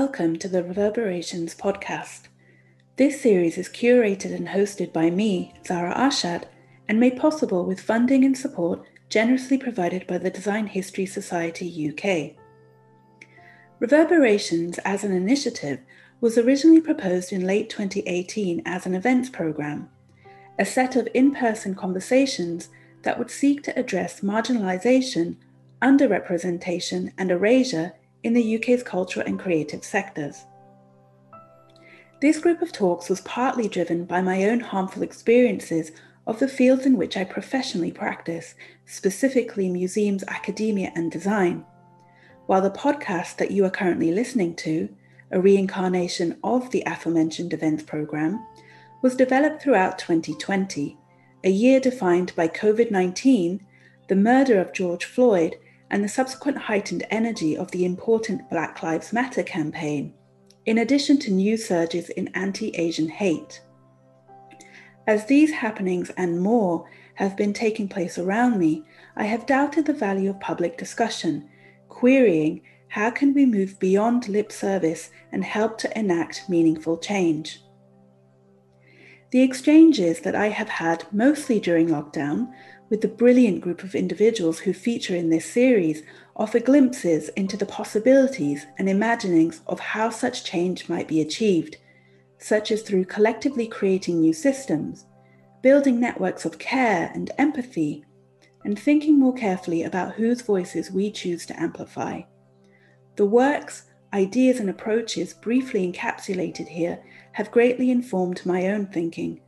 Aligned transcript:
Welcome 0.00 0.40
to 0.40 0.48
the 0.48 0.64
Reverberations 0.64 1.54
podcast. 1.54 2.22
This 2.96 3.20
series 3.20 3.56
is 3.56 3.68
curated 3.68 4.34
and 4.34 4.48
hosted 4.48 4.92
by 4.92 5.08
me, 5.08 5.54
Zara 5.64 5.94
Arshad, 5.94 6.46
and 6.88 6.98
made 6.98 7.16
possible 7.16 7.64
with 7.64 7.80
funding 7.80 8.24
and 8.24 8.36
support 8.36 8.84
generously 9.08 9.56
provided 9.56 10.04
by 10.08 10.18
the 10.18 10.30
Design 10.30 10.66
History 10.66 11.06
Society 11.06 11.92
UK. 11.92 12.34
Reverberations 13.78 14.78
as 14.78 15.04
an 15.04 15.12
initiative 15.12 15.78
was 16.20 16.36
originally 16.36 16.80
proposed 16.80 17.32
in 17.32 17.46
late 17.46 17.70
2018 17.70 18.62
as 18.66 18.86
an 18.86 18.96
events 18.96 19.30
programme, 19.30 19.88
a 20.58 20.64
set 20.64 20.96
of 20.96 21.06
in 21.14 21.32
person 21.32 21.76
conversations 21.76 22.68
that 23.02 23.16
would 23.16 23.30
seek 23.30 23.62
to 23.62 23.78
address 23.78 24.22
marginalisation, 24.22 25.36
underrepresentation, 25.80 27.12
and 27.16 27.30
erasure 27.30 27.92
in 28.24 28.32
the 28.32 28.56
UK's 28.56 28.82
cultural 28.82 29.24
and 29.26 29.38
creative 29.38 29.84
sectors. 29.84 30.44
This 32.20 32.38
group 32.38 32.62
of 32.62 32.72
talks 32.72 33.08
was 33.08 33.20
partly 33.20 33.68
driven 33.68 34.06
by 34.06 34.22
my 34.22 34.44
own 34.44 34.60
harmful 34.60 35.02
experiences 35.02 35.92
of 36.26 36.38
the 36.38 36.48
fields 36.48 36.86
in 36.86 36.96
which 36.96 37.16
I 37.16 37.24
professionally 37.24 37.92
practice, 37.92 38.54
specifically 38.86 39.68
museums, 39.68 40.24
academia, 40.26 40.90
and 40.96 41.12
design. 41.12 41.66
While 42.46 42.62
the 42.62 42.70
podcast 42.70 43.36
that 43.36 43.50
you 43.50 43.64
are 43.66 43.70
currently 43.70 44.10
listening 44.10 44.56
to, 44.56 44.88
a 45.30 45.40
reincarnation 45.40 46.38
of 46.42 46.70
the 46.70 46.82
aforementioned 46.86 47.52
events 47.52 47.82
program, 47.82 48.44
was 49.02 49.16
developed 49.16 49.62
throughout 49.62 49.98
2020, 49.98 50.96
a 51.44 51.50
year 51.50 51.78
defined 51.78 52.34
by 52.34 52.48
COVID 52.48 52.90
19, 52.90 53.66
the 54.08 54.16
murder 54.16 54.58
of 54.58 54.72
George 54.72 55.04
Floyd, 55.04 55.56
and 55.94 56.02
the 56.02 56.08
subsequent 56.08 56.58
heightened 56.58 57.04
energy 57.08 57.56
of 57.56 57.70
the 57.70 57.84
important 57.84 58.50
Black 58.50 58.82
Lives 58.82 59.12
Matter 59.12 59.44
campaign, 59.44 60.12
in 60.66 60.78
addition 60.78 61.20
to 61.20 61.30
new 61.30 61.56
surges 61.56 62.08
in 62.08 62.26
anti 62.34 62.70
Asian 62.70 63.08
hate. 63.08 63.62
As 65.06 65.26
these 65.26 65.52
happenings 65.52 66.10
and 66.16 66.40
more 66.40 66.90
have 67.14 67.36
been 67.36 67.52
taking 67.52 67.86
place 67.86 68.18
around 68.18 68.58
me, 68.58 68.82
I 69.14 69.26
have 69.26 69.46
doubted 69.46 69.86
the 69.86 69.92
value 69.92 70.30
of 70.30 70.40
public 70.40 70.76
discussion, 70.76 71.48
querying 71.88 72.62
how 72.88 73.12
can 73.12 73.32
we 73.32 73.46
move 73.46 73.78
beyond 73.78 74.28
lip 74.28 74.50
service 74.50 75.12
and 75.30 75.44
help 75.44 75.78
to 75.78 75.96
enact 75.96 76.48
meaningful 76.48 76.98
change. 76.98 77.60
The 79.30 79.42
exchanges 79.42 80.22
that 80.22 80.34
I 80.34 80.48
have 80.48 80.68
had 80.68 81.06
mostly 81.12 81.60
during 81.60 81.86
lockdown 81.86 82.52
with 82.90 83.00
the 83.00 83.08
brilliant 83.08 83.60
group 83.60 83.82
of 83.82 83.94
individuals 83.94 84.58
who 84.60 84.72
feature 84.72 85.16
in 85.16 85.30
this 85.30 85.50
series 85.50 86.02
offer 86.36 86.60
glimpses 86.60 87.28
into 87.30 87.56
the 87.56 87.66
possibilities 87.66 88.66
and 88.78 88.88
imaginings 88.88 89.62
of 89.66 89.80
how 89.80 90.10
such 90.10 90.44
change 90.44 90.88
might 90.88 91.08
be 91.08 91.20
achieved 91.20 91.76
such 92.44 92.70
as 92.70 92.82
through 92.82 93.06
collectively 93.06 93.66
creating 93.66 94.20
new 94.20 94.32
systems, 94.34 95.06
building 95.62 95.98
networks 95.98 96.44
of 96.44 96.58
care 96.58 97.10
and 97.14 97.30
empathy, 97.38 98.04
and 98.64 98.78
thinking 98.78 99.18
more 99.18 99.32
carefully 99.32 99.82
about 99.82 100.14
whose 100.14 100.42
voices 100.42 100.90
we 100.90 101.10
choose 101.10 101.46
to 101.46 101.58
amplify. 101.58 102.20
The 103.16 103.24
works, 103.24 103.84
ideas, 104.12 104.60
and 104.60 104.68
approaches 104.68 105.32
briefly 105.32 105.90
encapsulated 105.90 106.68
here 106.68 107.02
have 107.32 107.50
greatly 107.50 107.90
informed 107.90 108.44
my 108.44 108.66
own 108.68 108.88
thinking. 108.88 109.40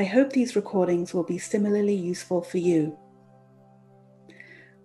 I 0.00 0.04
hope 0.04 0.32
these 0.32 0.56
recordings 0.56 1.12
will 1.12 1.24
be 1.24 1.36
similarly 1.36 1.94
useful 1.94 2.40
for 2.40 2.56
you. 2.56 2.96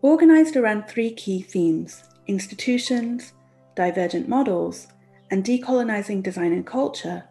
Organized 0.02 0.58
around 0.58 0.90
three 0.90 1.10
key 1.14 1.42
themes 1.42 2.04
institutions, 2.28 3.32
divergent 3.78 4.28
models, 4.28 4.88
and 5.32 5.42
decolonizing 5.42 6.22
design 6.22 6.52
and 6.52 6.68
culture, 6.68 7.24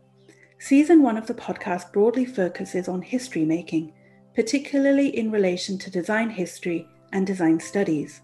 Season 0.59 1.03
one 1.03 1.19
of 1.19 1.27
the 1.27 1.35
podcast 1.35 1.93
broadly 1.93 2.25
focuses 2.25 2.89
on 2.89 3.03
history 3.03 3.45
making, 3.45 3.93
particularly 4.35 5.15
in 5.15 5.31
relation 5.31 5.77
to 5.77 5.91
design 5.91 6.31
history 6.31 6.89
and 7.13 7.27
design 7.27 7.61
studies. 7.61 8.23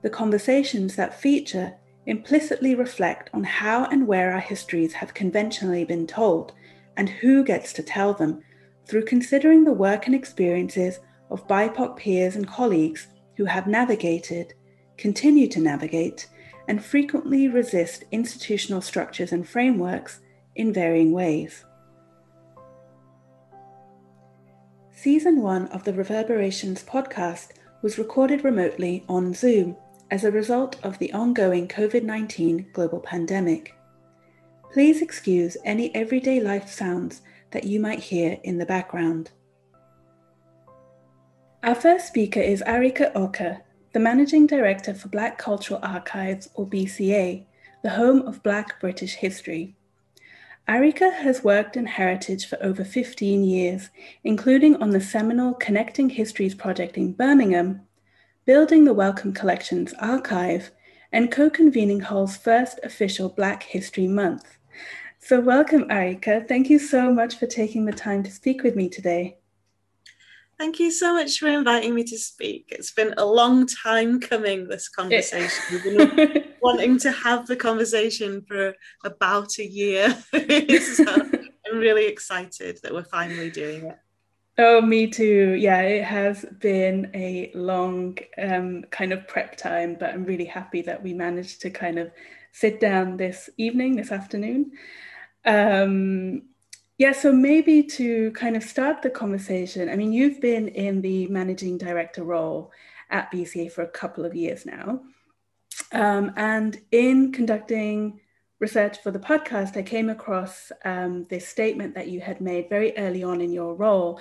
The 0.00 0.08
conversations 0.08 0.96
that 0.96 1.20
feature 1.20 1.74
implicitly 2.06 2.74
reflect 2.74 3.28
on 3.34 3.44
how 3.44 3.84
and 3.84 4.06
where 4.06 4.32
our 4.32 4.40
histories 4.40 4.94
have 4.94 5.12
conventionally 5.12 5.84
been 5.84 6.06
told 6.06 6.54
and 6.96 7.10
who 7.10 7.44
gets 7.44 7.74
to 7.74 7.82
tell 7.82 8.14
them 8.14 8.40
through 8.86 9.04
considering 9.04 9.64
the 9.64 9.72
work 9.72 10.06
and 10.06 10.14
experiences 10.14 10.98
of 11.30 11.48
BIPOC 11.48 11.96
peers 11.96 12.36
and 12.36 12.46
colleagues 12.46 13.08
who 13.36 13.44
have 13.44 13.66
navigated, 13.66 14.54
continue 14.96 15.48
to 15.48 15.60
navigate, 15.60 16.28
and 16.68 16.84
frequently 16.84 17.48
resist 17.48 18.04
institutional 18.12 18.80
structures 18.80 19.32
and 19.32 19.48
frameworks 19.48 20.20
in 20.54 20.72
varying 20.72 21.12
ways. 21.12 21.64
Season 24.92 25.42
1 25.42 25.68
of 25.68 25.84
the 25.84 25.92
Reverberations 25.92 26.82
podcast 26.82 27.48
was 27.82 27.98
recorded 27.98 28.44
remotely 28.44 29.04
on 29.08 29.34
Zoom 29.34 29.76
as 30.10 30.24
a 30.24 30.30
result 30.30 30.76
of 30.82 30.98
the 30.98 31.12
ongoing 31.12 31.68
COVID 31.68 32.04
19 32.04 32.70
global 32.72 33.00
pandemic. 33.00 33.74
Please 34.72 35.02
excuse 35.02 35.56
any 35.64 35.94
everyday 35.94 36.40
life 36.40 36.70
sounds 36.70 37.20
that 37.54 37.64
you 37.64 37.80
might 37.80 38.00
hear 38.00 38.38
in 38.42 38.58
the 38.58 38.66
background. 38.66 39.30
Our 41.62 41.74
first 41.74 42.06
speaker 42.06 42.40
is 42.40 42.62
Arike 42.66 43.12
Oke, 43.14 43.62
the 43.94 44.00
Managing 44.00 44.46
Director 44.46 44.92
for 44.92 45.08
Black 45.08 45.38
Cultural 45.38 45.80
Archives, 45.82 46.50
or 46.54 46.66
BCA, 46.66 47.46
the 47.82 47.90
home 47.90 48.20
of 48.22 48.42
Black 48.42 48.80
British 48.80 49.14
history. 49.14 49.76
Arike 50.68 51.12
has 51.12 51.44
worked 51.44 51.76
in 51.76 51.86
heritage 51.86 52.46
for 52.46 52.62
over 52.62 52.84
15 52.84 53.44
years, 53.44 53.88
including 54.24 54.76
on 54.82 54.90
the 54.90 55.00
seminal 55.00 55.54
Connecting 55.54 56.10
Histories 56.10 56.54
project 56.54 56.96
in 56.96 57.12
Birmingham, 57.12 57.82
building 58.46 58.84
the 58.84 58.94
Wellcome 58.94 59.32
Collections 59.32 59.94
archive, 60.00 60.72
and 61.12 61.30
co 61.30 61.48
convening 61.48 62.00
Hull's 62.00 62.36
first 62.36 62.80
official 62.82 63.28
Black 63.28 63.62
History 63.62 64.08
Month. 64.08 64.58
So, 65.26 65.40
welcome, 65.40 65.84
Arike. 65.84 66.46
Thank 66.46 66.68
you 66.68 66.78
so 66.78 67.10
much 67.10 67.38
for 67.38 67.46
taking 67.46 67.86
the 67.86 67.94
time 67.94 68.22
to 68.24 68.30
speak 68.30 68.62
with 68.62 68.76
me 68.76 68.90
today. 68.90 69.38
Thank 70.58 70.78
you 70.78 70.90
so 70.90 71.14
much 71.14 71.38
for 71.38 71.48
inviting 71.48 71.94
me 71.94 72.04
to 72.04 72.18
speak. 72.18 72.66
It's 72.68 72.92
been 72.92 73.14
a 73.16 73.24
long 73.24 73.66
time 73.66 74.20
coming, 74.20 74.68
this 74.68 74.90
conversation. 74.90 75.64
We've 75.72 75.82
been 75.82 76.44
wanting 76.60 76.98
to 76.98 77.10
have 77.10 77.46
the 77.46 77.56
conversation 77.56 78.44
for 78.46 78.74
about 79.02 79.58
a 79.58 79.64
year. 79.64 80.10
so 80.34 81.06
I'm 81.08 81.78
really 81.78 82.04
excited 82.04 82.80
that 82.82 82.92
we're 82.92 83.04
finally 83.04 83.48
doing 83.48 83.86
it. 83.86 83.98
Oh, 84.58 84.82
me 84.82 85.06
too. 85.06 85.56
Yeah, 85.58 85.80
it 85.80 86.04
has 86.04 86.44
been 86.60 87.10
a 87.14 87.50
long 87.54 88.18
um, 88.36 88.82
kind 88.90 89.14
of 89.14 89.26
prep 89.26 89.56
time, 89.56 89.96
but 89.98 90.10
I'm 90.10 90.26
really 90.26 90.44
happy 90.44 90.82
that 90.82 91.02
we 91.02 91.14
managed 91.14 91.62
to 91.62 91.70
kind 91.70 91.98
of 91.98 92.10
sit 92.52 92.78
down 92.78 93.16
this 93.16 93.48
evening, 93.56 93.96
this 93.96 94.12
afternoon. 94.12 94.72
Um, 95.44 96.42
yeah, 96.96 97.12
so 97.12 97.32
maybe 97.32 97.82
to 97.82 98.30
kind 98.32 98.56
of 98.56 98.62
start 98.62 99.02
the 99.02 99.10
conversation, 99.10 99.88
I 99.88 99.96
mean, 99.96 100.12
you've 100.12 100.40
been 100.40 100.68
in 100.68 101.02
the 101.02 101.26
managing 101.26 101.76
director 101.76 102.22
role 102.22 102.70
at 103.10 103.32
BCA 103.32 103.72
for 103.72 103.82
a 103.82 103.88
couple 103.88 104.24
of 104.24 104.34
years 104.34 104.64
now. 104.64 105.00
Um, 105.92 106.32
and 106.36 106.80
in 106.92 107.32
conducting 107.32 108.20
research 108.60 109.02
for 109.02 109.10
the 109.10 109.18
podcast, 109.18 109.76
I 109.76 109.82
came 109.82 110.08
across 110.08 110.70
um, 110.84 111.24
this 111.24 111.48
statement 111.48 111.96
that 111.96 112.08
you 112.08 112.20
had 112.20 112.40
made 112.40 112.68
very 112.68 112.96
early 112.96 113.24
on 113.24 113.40
in 113.40 113.52
your 113.52 113.74
role. 113.74 114.20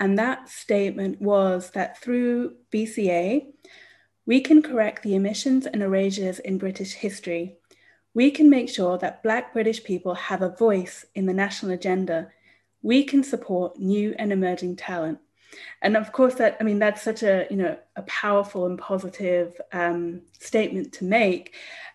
And 0.00 0.18
that 0.18 0.48
statement 0.48 1.20
was 1.20 1.70
that 1.70 1.98
through 1.98 2.56
BCA, 2.72 3.46
we 4.26 4.40
can 4.40 4.60
correct 4.60 5.02
the 5.02 5.14
omissions 5.14 5.66
and 5.66 5.82
erasures 5.82 6.40
in 6.40 6.58
British 6.58 6.94
history 6.94 7.58
we 8.14 8.30
can 8.30 8.50
make 8.50 8.68
sure 8.68 8.98
that 8.98 9.22
Black 9.22 9.52
British 9.52 9.84
people 9.84 10.14
have 10.14 10.42
a 10.42 10.54
voice 10.56 11.04
in 11.14 11.26
the 11.26 11.34
national 11.34 11.72
agenda. 11.72 12.30
We 12.82 13.04
can 13.04 13.22
support 13.22 13.78
new 13.78 14.14
and 14.18 14.32
emerging 14.32 14.76
talent. 14.76 15.18
And 15.82 15.96
of 15.96 16.12
course, 16.12 16.34
that 16.34 16.56
I 16.60 16.64
mean, 16.64 16.78
that's 16.78 17.02
such 17.02 17.22
a 17.22 17.46
you 17.50 17.56
know 17.56 17.78
a 17.96 18.02
powerful 18.02 18.66
and 18.66 18.78
positive 18.78 19.58
um, 19.72 20.22
statement 20.38 20.92
to 20.94 21.04
make. 21.04 21.54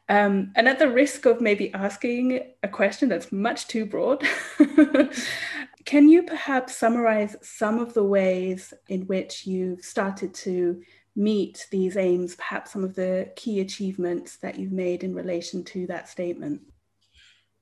Um, 0.10 0.52
and 0.56 0.68
at 0.68 0.80
the 0.80 0.90
risk 0.90 1.26
of 1.26 1.40
maybe 1.40 1.74
asking 1.74 2.42
a 2.62 2.68
question 2.68 3.08
that's 3.08 3.32
much 3.32 3.68
too 3.68 3.86
broad, 3.86 4.28
can 5.86 6.10
you 6.10 6.24
perhaps 6.24 6.76
summarize 6.76 7.38
some 7.42 7.80
of 7.80 7.94
the 7.94 8.04
ways 8.04 8.74
in 8.90 9.08
which 9.08 9.48
you've 9.48 9.84
started 9.84 10.34
to 10.34 10.82
meet 11.16 11.68
these 11.72 11.98
aims, 11.98 12.36
perhaps 12.36 12.72
some 12.72 12.84
of 12.84 12.96
the 12.96 13.32
key 13.36 13.60
achievements 13.60 14.38
that 14.38 14.58
you've 14.58 14.72
made 14.72 15.04
in 15.04 15.14
relation 15.14 15.64
to 15.66 15.88
that 15.88 16.10
statement? 16.10 16.62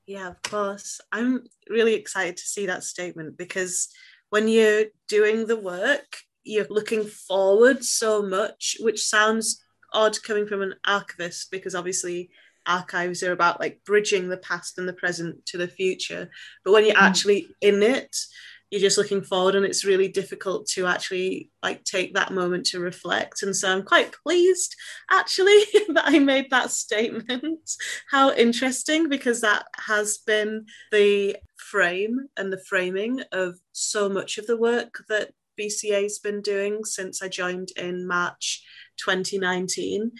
Yeah, 0.06 0.28
of 0.28 0.42
course. 0.42 1.00
I'm 1.12 1.44
really 1.68 1.94
excited 1.94 2.36
to 2.36 2.42
see 2.42 2.66
that 2.66 2.84
statement 2.84 3.36
because 3.36 3.88
when 4.30 4.48
you're 4.48 4.86
doing 5.08 5.46
the 5.46 5.58
work, 5.58 6.16
you're 6.44 6.66
looking 6.70 7.04
forward 7.04 7.84
so 7.84 8.22
much, 8.22 8.76
which 8.80 9.04
sounds 9.04 9.62
odd 9.92 10.20
coming 10.22 10.46
from 10.46 10.62
an 10.62 10.74
archivist 10.86 11.50
because 11.50 11.74
obviously 11.74 12.30
archives 12.66 13.22
are 13.22 13.32
about 13.32 13.60
like 13.60 13.84
bridging 13.84 14.28
the 14.28 14.36
past 14.38 14.78
and 14.78 14.88
the 14.88 14.92
present 14.92 15.44
to 15.46 15.58
the 15.58 15.68
future. 15.68 16.30
But 16.64 16.72
when 16.72 16.84
you're 16.84 16.94
mm. 16.94 17.02
actually 17.02 17.48
in 17.60 17.82
it, 17.82 18.16
you're 18.72 18.80
just 18.80 18.96
looking 18.96 19.20
forward 19.20 19.54
and 19.54 19.66
it's 19.66 19.84
really 19.84 20.08
difficult 20.08 20.66
to 20.66 20.86
actually 20.86 21.50
like 21.62 21.84
take 21.84 22.14
that 22.14 22.32
moment 22.32 22.64
to 22.64 22.80
reflect. 22.80 23.42
And 23.42 23.54
so 23.54 23.70
i'm 23.70 23.82
quite 23.82 24.14
pleased 24.24 24.74
actually 25.10 25.60
that 25.90 26.04
i 26.06 26.18
made 26.18 26.50
that 26.50 26.70
statement. 26.70 27.70
How 28.10 28.32
interesting 28.32 29.10
because 29.10 29.42
that 29.42 29.66
has 29.76 30.18
been 30.26 30.64
the 30.90 31.36
frame 31.58 32.28
and 32.38 32.50
the 32.50 32.64
framing 32.66 33.20
of 33.30 33.58
so 33.72 34.08
much 34.08 34.38
of 34.38 34.46
the 34.46 34.56
work 34.56 35.04
that 35.08 35.32
bca's 35.60 36.18
been 36.18 36.40
doing 36.40 36.82
since 36.82 37.22
i 37.22 37.28
joined 37.28 37.70
in 37.76 38.06
march 38.06 38.64
2019 38.96 40.10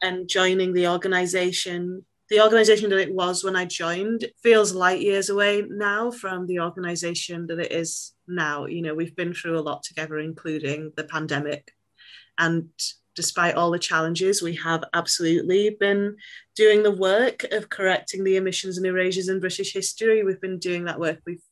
and 0.00 0.28
joining 0.28 0.72
the 0.72 0.86
organization 0.88 2.04
the 2.28 2.42
organization 2.42 2.90
that 2.90 2.98
it 2.98 3.14
was 3.14 3.44
when 3.44 3.56
I 3.56 3.64
joined 3.64 4.26
feels 4.42 4.74
light 4.74 5.00
years 5.00 5.30
away 5.30 5.64
now 5.68 6.10
from 6.10 6.46
the 6.46 6.60
organization 6.60 7.46
that 7.46 7.60
it 7.60 7.72
is 7.72 8.14
now. 8.26 8.66
You 8.66 8.82
know, 8.82 8.94
we've 8.94 9.14
been 9.14 9.32
through 9.32 9.58
a 9.58 9.60
lot 9.60 9.82
together, 9.84 10.18
including 10.18 10.92
the 10.96 11.04
pandemic. 11.04 11.72
And 12.38 12.68
despite 13.14 13.54
all 13.54 13.70
the 13.70 13.78
challenges, 13.78 14.42
we 14.42 14.56
have 14.56 14.84
absolutely 14.92 15.76
been 15.78 16.16
doing 16.54 16.82
the 16.82 16.90
work 16.90 17.44
of 17.52 17.70
correcting 17.70 18.24
the 18.24 18.38
omissions 18.38 18.76
and 18.76 18.86
erasures 18.86 19.28
in 19.28 19.40
British 19.40 19.72
history. 19.72 20.22
We've 20.22 20.40
been 20.40 20.58
doing 20.58 20.84
that 20.84 21.00
work. 21.00 21.20
We've 21.26 21.42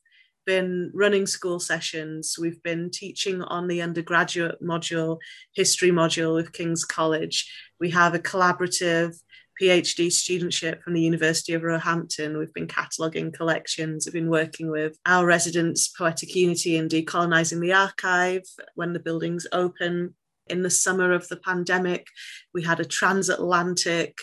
been 0.45 0.91
running 0.93 1.25
school 1.25 1.59
sessions. 1.59 2.37
We've 2.39 2.61
been 2.61 2.91
teaching 2.91 3.41
on 3.41 3.67
the 3.67 3.81
undergraduate 3.81 4.61
module, 4.61 5.17
history 5.53 5.89
module 5.89 6.35
with 6.35 6.53
King's 6.53 6.85
College. 6.85 7.51
We 7.79 7.89
have 7.91 8.13
a 8.13 8.19
collaborative 8.19 9.15
PhD 9.61 10.07
studentship 10.07 10.81
from 10.81 10.93
the 10.93 11.01
University 11.01 11.53
of 11.53 11.63
Roehampton. 11.63 12.37
We've 12.37 12.53
been 12.53 12.67
cataloguing 12.67 13.31
collections, 13.31 14.05
we've 14.05 14.13
been 14.13 14.29
working 14.29 14.69
with 14.69 14.97
our 15.05 15.25
residents, 15.25 15.87
Poetic 15.87 16.35
Unity, 16.35 16.77
in 16.77 16.87
decolonising 16.87 17.61
the 17.61 17.73
archive 17.73 18.43
when 18.75 18.93
the 18.93 18.99
buildings 18.99 19.47
open. 19.51 20.15
In 20.47 20.61
the 20.61 20.69
summer 20.69 21.11
of 21.11 21.27
the 21.27 21.37
pandemic, 21.37 22.05
we 22.53 22.61
had 22.61 22.79
a 22.79 22.85
transatlantic 22.85 24.19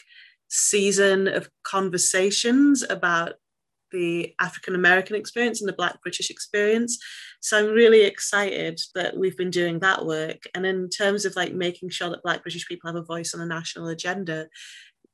season 0.49 1.26
of 1.26 1.49
conversations 1.64 2.84
about 2.88 3.34
the 3.93 4.34
African 4.40 4.75
American 4.75 5.17
experience 5.17 5.61
and 5.61 5.69
the 5.69 5.75
Black 5.75 6.00
British 6.02 6.31
experience. 6.31 6.99
So 7.40 7.58
I'm 7.58 7.73
really 7.73 8.02
excited 8.02 8.81
that 8.94 9.17
we've 9.17 9.37
been 9.37 9.50
doing 9.50 9.79
that 9.81 10.05
work. 10.05 10.43
And 10.55 10.64
in 10.67 10.88
terms 10.88 11.25
of 11.25 11.37
like 11.37 11.55
making 11.55 11.90
sure 11.90 12.11
that 12.11 12.23
Black 12.23 12.43
British 12.43 12.67
people 12.67 12.88
have 12.88 12.96
a 12.96 13.05
voice 13.05 13.34
on 13.34 13.40
a 13.40 13.46
national 13.46 13.88
agenda, 13.88 14.49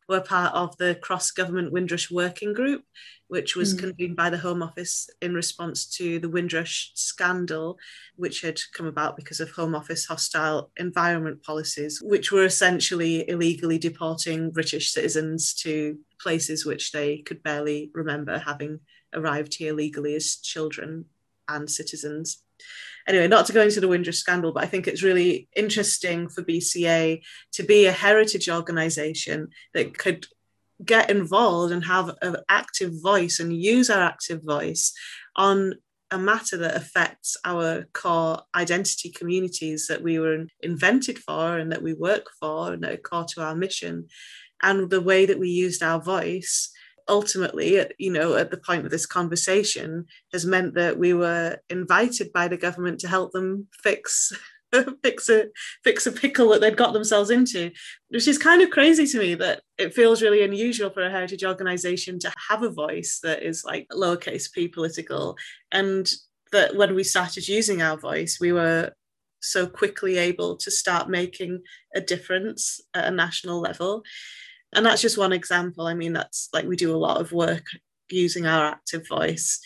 were 0.09 0.21
part 0.21 0.55
of 0.55 0.77
the 0.79 0.95
cross 0.95 1.31
government 1.31 1.73
Windrush 1.73 2.11
working 2.11 2.55
group, 2.55 2.85
which 3.29 3.55
was 3.55 3.75
mm. 3.75 3.81
convened 3.81 4.17
by 4.17 4.31
the 4.31 4.39
Home 4.39 4.63
Office 4.63 5.11
in 5.21 5.35
response 5.35 5.87
to 5.97 6.19
the 6.19 6.29
Windrush 6.29 6.93
scandal, 6.95 7.79
which 8.17 8.41
had 8.41 8.59
come 8.73 8.87
about 8.87 9.17
because 9.17 9.41
of 9.41 9.51
Home 9.51 9.75
Office 9.75 10.07
hostile 10.07 10.71
environment 10.79 11.43
policies, 11.43 12.01
which 12.03 12.33
were 12.33 12.45
essentially 12.45 13.29
illegally 13.29 13.79
deporting 13.79 14.51
British 14.51 14.91
citizens 14.93 15.53
to 15.55 15.99
places 16.21 16.65
which 16.65 16.93
they 16.93 17.19
could 17.19 17.43
barely 17.43 17.91
remember 17.93 18.39
having 18.39 18.81
arrived 19.15 19.55
here 19.55 19.75
legally 19.75 20.15
as 20.15 20.37
children 20.37 21.05
and 21.49 21.71
citizens 21.71 22.43
anyway, 23.09 23.27
not 23.27 23.47
to 23.47 23.53
go 23.53 23.63
into 23.63 23.81
the 23.81 23.89
Windrush 23.89 24.17
scandal, 24.17 24.53
but 24.53 24.63
I 24.63 24.67
think 24.67 24.87
it's 24.87 25.03
really 25.03 25.49
interesting 25.57 26.29
for 26.29 26.43
BCA 26.43 27.23
to 27.53 27.63
be 27.63 27.87
a 27.87 27.93
heritage 27.93 28.49
organisation 28.49 29.49
that 29.75 29.97
could 29.97 30.27
get 30.85 31.11
involved 31.11 31.73
and 31.73 31.85
have 31.85 32.15
an 32.23 32.37
active 32.49 32.93
voice 33.03 33.41
and 33.41 33.53
use 33.53 33.91
our 33.91 34.03
active 34.03 34.43
voice 34.45 34.93
on 35.35 35.75
a 36.11 36.19
matter 36.19 36.57
that 36.57 36.77
affects 36.77 37.37
our 37.45 37.85
core 37.93 38.41
identity 38.55 39.11
communities 39.11 39.87
that 39.89 40.03
we 40.03 40.19
were 40.19 40.47
invented 40.61 41.19
for 41.19 41.59
and 41.59 41.73
that 41.73 41.83
we 41.83 41.93
work 41.95 42.27
for 42.39 42.73
and 42.73 42.83
that 42.83 42.93
are 42.93 42.97
core 42.99 43.25
to 43.25 43.43
our 43.43 43.55
mission. 43.55 44.07
And 44.63 44.89
the 44.89 45.01
way 45.01 45.27
that 45.27 45.39
we 45.39 45.49
used 45.49 45.83
our 45.83 46.01
voice 46.01 46.71
ultimately, 47.09 47.79
at, 47.79 47.93
you 47.99 48.13
know, 48.13 48.35
at 48.35 48.51
the 48.51 48.57
point 48.57 48.85
of 48.85 48.91
this 48.91 49.07
conversation, 49.07 50.07
has 50.33 50.45
meant 50.45 50.75
that 50.75 50.99
we 50.99 51.15
were 51.15 51.59
invited 51.71 52.33
by 52.33 52.49
the 52.49 52.57
government 52.57 53.01
to 53.01 53.09
help 53.09 53.33
them 53.33 53.67
fix 53.83 54.33
fix 55.03 55.29
a 55.31 55.47
fix 55.83 56.07
a 56.07 56.13
pickle 56.13 56.51
that 56.51 56.61
they'd 56.61 56.77
got 56.77 56.93
themselves 56.93 57.31
into, 57.31 57.71
which 58.09 58.29
is 58.29 58.39
kind 58.39 58.63
of 58.63 58.71
crazy 58.71 59.07
to 59.07 59.19
me 59.19 59.35
that 59.35 59.63
it 59.79 59.95
feels 59.95 60.23
really 60.23 60.43
unusual 60.43 60.91
for 60.91 61.03
a 61.03 61.11
heritage 61.11 61.45
organization 61.45 62.19
to 62.19 62.33
have 62.49 62.63
a 62.63 62.71
voice 62.71 63.21
that 63.23 63.43
is 63.43 63.65
like 63.65 63.87
lowercase 63.93 64.53
p 64.53 64.69
political, 64.69 65.37
and 65.73 66.13
that 66.53 66.77
when 66.77 66.95
we 66.95 67.05
started 67.05 67.49
using 67.49 67.83
our 67.83 67.97
voice, 67.97 68.39
we 68.41 68.53
were 68.53 68.93
so 69.41 69.67
quickly 69.67 70.19
able 70.19 70.57
to 70.57 70.71
start 70.71 71.09
making 71.09 71.63
a 71.95 72.01
difference 72.01 72.81
at 72.95 73.07
a 73.07 73.11
national 73.11 73.61
level 73.61 74.03
and 74.75 74.85
that's 74.85 75.03
just 75.03 75.19
one 75.19 75.33
example. 75.33 75.87
I 75.87 75.95
mean 75.95 76.13
that's 76.13 76.49
like 76.53 76.67
we 76.67 76.77
do 76.77 76.95
a 76.95 76.97
lot 76.97 77.21
of 77.21 77.33
work 77.33 77.65
using 78.11 78.47
our 78.47 78.67
active 78.67 79.07
voice. 79.09 79.61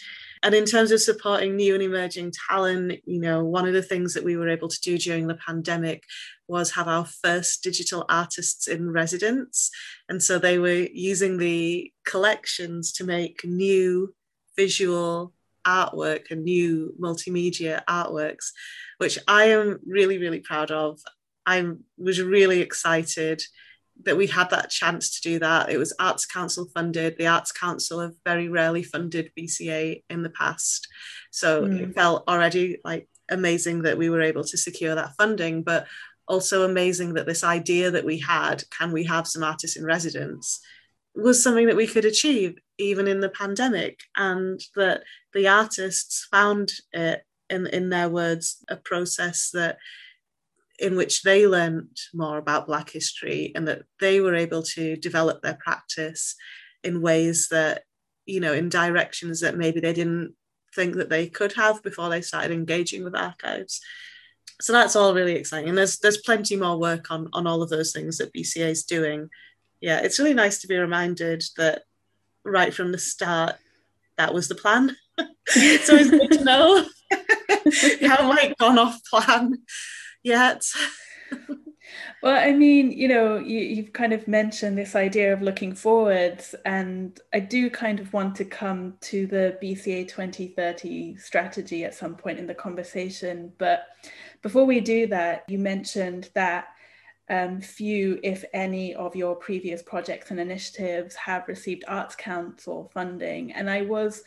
And 0.45 0.57
in 0.57 0.65
terms 0.65 0.91
of 0.91 1.01
supporting 1.01 1.55
new 1.55 1.75
and 1.75 1.83
emerging 1.83 2.33
talent 2.49 3.01
you 3.05 3.21
know 3.21 3.45
one 3.45 3.67
of 3.67 3.75
the 3.75 3.83
things 3.83 4.15
that 4.15 4.25
we 4.25 4.37
were 4.37 4.49
able 4.49 4.69
to 4.69 4.81
do 4.81 4.99
during 4.99 5.27
the 5.27 5.37
pandemic 5.47 6.03
was 6.49 6.73
have 6.73 6.89
our 6.89 7.07
first 7.07 7.63
digital 7.63 8.05
artists 8.09 8.69
in 8.69 8.91
residence. 8.91 9.71
And 10.09 10.23
so 10.23 10.39
they 10.39 10.59
were 10.59 10.87
using 10.93 11.39
the 11.39 11.93
collections 12.05 12.93
to 12.95 13.05
make 13.05 13.45
new 13.45 14.15
visual 14.57 15.33
artwork 15.65 16.31
and 16.31 16.43
new 16.43 16.93
multimedia 17.01 17.81
artworks 17.89 18.51
which 18.99 19.17
i 19.29 19.45
am 19.45 19.79
really 19.87 20.19
really 20.19 20.41
proud 20.41 20.71
of. 20.71 21.01
I 21.47 21.65
was 21.99 22.21
really 22.21 22.61
excited 22.61 23.43
that 24.05 24.17
we 24.17 24.27
had 24.27 24.51
that 24.51 24.71
chance 24.71 25.21
to 25.21 25.29
do 25.29 25.39
that. 25.39 25.71
It 25.71 25.79
was 25.79 25.95
Arts 25.99 26.27
Council 26.27 26.67
funded. 26.75 27.17
The 27.17 27.27
Arts 27.27 27.53
Council 27.53 28.01
have 28.01 28.15
very 28.25 28.49
rarely 28.49 28.83
funded 28.83 29.31
BCA 29.39 30.03
in 30.11 30.23
the 30.23 30.31
past. 30.31 30.89
So 31.31 31.65
mm. 31.65 31.81
it 31.81 31.95
felt 31.95 32.25
already 32.29 32.79
like 32.85 33.09
amazing 33.31 33.83
that 33.83 33.99
we 33.99 34.11
were 34.11 34.23
able 34.23 34.45
to 34.45 34.57
secure 34.57 34.95
that 34.95 35.15
funding, 35.17 35.63
but 35.63 35.87
also 36.27 36.65
amazing 36.65 37.15
that 37.15 37.27
this 37.27 37.45
idea 37.45 37.91
that 37.91 38.05
we 38.05 38.19
had, 38.19 38.65
can 38.77 38.93
we 38.93 39.05
have 39.05 39.27
some 39.27 39.43
artists 39.43 39.77
in 39.77 39.85
residence, 39.85 40.61
was 41.15 41.43
something 41.43 41.67
that 41.67 41.77
we 41.77 41.87
could 41.87 42.05
achieve 42.05 42.57
even 42.79 43.07
in 43.07 43.21
the 43.21 43.29
pandemic. 43.29 44.01
And 44.17 44.61
that 44.77 45.03
the 45.33 45.49
artists 45.49 46.27
found 46.31 46.73
it, 46.93 47.25
in, 47.51 47.67
in 47.67 47.91
their 47.91 48.09
words, 48.09 48.65
a 48.69 48.77
process 48.77 49.51
that 49.53 49.79
in 50.83 50.97
which 50.97 51.23
they 51.23 51.47
learned 51.47 51.97
more 52.13 52.39
about 52.39 52.67
Black 52.67 52.91
history 52.91 53.53
and 53.55 53.69
that 53.69 53.83
they 54.01 54.21
were 54.21 54.35
able 54.35 54.65
to 54.65 54.97
develop 54.97 55.41
their 55.41 55.57
practice 55.63 56.35
in 56.83 57.01
ways 57.01 57.49
that, 57.51 57.85
you 58.27 58.41
know, 58.41 58.53
in 58.53 58.69
directions 58.69 59.41
that 59.41 59.57
maybe 59.57 59.79
they 59.79 59.93
didn't 59.93 60.35
think 60.75 60.97
that 60.97 61.09
they 61.09 61.29
could 61.29 61.53
have 61.53 61.85
before 61.85 62.09
they 62.09 62.21
started 62.21 62.51
engaging 62.51 63.05
with 63.05 63.15
archives. 63.15 63.81
So 64.61 64.73
that's 64.73 64.97
all 64.97 65.15
really 65.15 65.37
exciting. 65.37 65.69
And 65.69 65.79
there's 65.79 65.99
there's 66.01 66.19
plenty 66.19 66.57
more 66.57 66.77
work 66.77 67.13
on, 67.13 67.29
on 67.33 67.47
all 67.47 67.63
of 67.63 67.71
those 67.71 67.93
things 67.93 68.19
that 68.19 68.35
BCA 68.35 68.71
is 68.71 68.83
doing. 68.83 69.29
Yeah, 69.81 70.01
it's 70.01 70.19
really 70.19 70.35
nice 70.35 70.59
to 70.63 70.67
be 70.67 70.77
reminded 70.77 71.45
that 71.59 71.83
right 72.45 72.75
from 72.75 72.91
the 72.91 72.99
start, 72.99 73.55
that 74.19 74.35
was 74.35 74.49
the 74.49 74.57
plan. 74.57 74.97
so 75.19 75.25
it's 75.95 76.11
good 76.11 76.33
to 76.33 76.45
know 76.45 76.85
how 78.09 78.29
like 78.29 78.59
gone 78.59 78.79
off 78.81 78.99
plan 79.05 79.59
yet. 80.23 80.63
well, 82.23 82.37
I 82.37 82.53
mean, 82.53 82.93
you 82.93 83.09
know, 83.09 83.39
you, 83.39 83.83
have 83.83 83.93
kind 83.93 84.13
of 84.13 84.29
mentioned 84.29 84.77
this 84.77 84.95
idea 84.95 85.33
of 85.33 85.43
looking 85.43 85.75
forwards, 85.75 86.55
and 86.65 87.19
I 87.33 87.41
do 87.41 87.71
kind 87.71 88.01
of 88.01 88.13
want 88.13 88.37
to 88.37 88.45
come 88.45 88.95
to 89.03 89.27
the 89.27 89.59
BCA 89.63 90.09
2030 90.09 91.17
strategy 91.17 91.85
at 91.85 91.95
some 91.95 92.15
point 92.15 92.39
in 92.39 92.47
the 92.47 92.55
conversation. 92.55 93.53
But 93.59 93.87
before 94.43 94.65
we 94.65 94.81
do 94.81 95.07
that, 95.09 95.45
you 95.49 95.59
mentioned 95.59 96.31
that 96.35 96.69
um, 97.29 97.61
few, 97.61 98.19
if 98.23 98.45
any, 98.53 98.95
of 98.95 99.17
your 99.17 99.35
previous 99.35 99.83
projects 99.83 100.31
and 100.31 100.39
initiatives 100.39 101.15
have 101.15 101.49
received 101.49 101.85
Arts 101.89 102.15
Council 102.15 102.91
funding. 102.93 103.53
And 103.53 103.71
I 103.71 103.83
was 103.83 104.23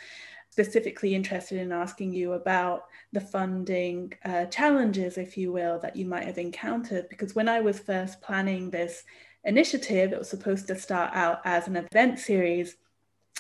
specifically 0.50 1.14
interested 1.14 1.60
in 1.60 1.72
asking 1.72 2.14
you 2.14 2.34
about 2.34 2.86
the 3.16 3.22
funding 3.22 4.14
uh, 4.26 4.46
challenges, 4.46 5.18
if 5.18 5.38
you 5.38 5.52
will, 5.52 5.80
that 5.80 5.96
you 5.96 6.06
might 6.06 6.26
have 6.26 6.38
encountered. 6.38 7.08
Because 7.10 7.34
when 7.34 7.48
I 7.48 7.62
was 7.62 7.80
first 7.80 8.22
planning 8.22 8.70
this 8.70 9.06
initiative, 9.46 10.12
it 10.12 10.20
was 10.20 10.30
supposed 10.30 10.68
to 10.68 10.78
start 10.78 11.12
out 11.16 11.40
as 11.46 11.68
an 11.68 11.78
event 11.78 12.20
series. 12.20 12.76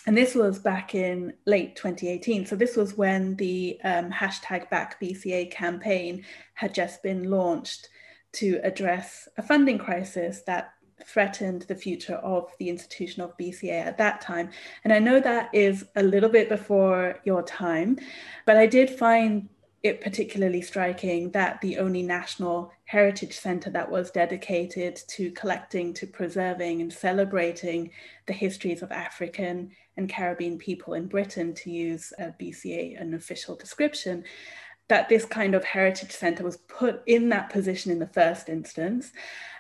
And 0.08 0.16
this 0.16 0.34
was 0.34 0.60
back 0.60 0.96
in 0.96 1.34
late 1.46 1.76
2018. 1.76 2.46
So 2.46 2.56
this 2.56 2.78
was 2.78 2.98
when 2.98 3.36
the 3.36 3.78
um, 3.84 4.12
hashtag 4.12 4.70
Back 4.70 5.00
BCA 5.02 5.52
campaign 5.52 6.24
had 6.54 6.74
just 6.74 7.04
been 7.04 7.30
launched 7.30 7.90
to 8.34 8.62
address 8.64 9.28
a 9.38 9.44
funding 9.44 9.78
crisis 9.78 10.42
that 10.48 10.74
threatened 11.04 11.64
the 11.64 11.76
future 11.76 12.16
of 12.16 12.50
the 12.60 12.70
institution 12.70 13.22
of 13.22 13.38
BCA 13.38 13.86
at 13.86 13.98
that 13.98 14.22
time. 14.22 14.50
And 14.84 14.94
I 14.94 15.00
know 15.00 15.20
that 15.20 15.50
is 15.54 15.86
a 15.96 16.04
little 16.04 16.30
bit 16.30 16.48
before 16.48 17.20
your 17.26 17.44
time, 17.44 18.00
but 18.46 18.56
I 18.56 18.68
did 18.68 18.90
find 18.90 19.50
it 19.86 20.02
particularly 20.02 20.64
striking 20.64 21.30
that 21.30 21.62
the 21.62 21.78
only 21.78 22.02
national 22.02 22.72
heritage 22.86 23.38
centre 23.38 23.70
that 23.70 23.92
was 23.92 24.10
dedicated 24.10 25.00
to 25.08 25.30
collecting, 25.34 25.94
to 25.94 26.08
preserving, 26.08 26.82
and 26.82 26.92
celebrating 26.92 27.92
the 28.26 28.34
histories 28.34 28.82
of 28.82 28.92
African 28.92 29.70
and 29.96 30.10
Caribbean 30.10 30.58
people 30.58 30.96
in 30.96 31.06
Britain, 31.06 31.54
to 31.54 31.70
use 31.70 32.12
a 32.18 32.34
BCA, 32.42 33.00
an 33.00 33.14
official 33.14 33.56
description, 33.56 34.24
that 34.88 35.08
this 35.08 35.24
kind 35.24 35.54
of 35.54 35.64
heritage 35.64 36.12
centre 36.12 36.44
was 36.44 36.58
put 36.58 37.04
in 37.06 37.30
that 37.30 37.52
position 37.52 37.92
in 37.92 38.00
the 38.00 38.08
first 38.08 38.50
instance. 38.50 39.12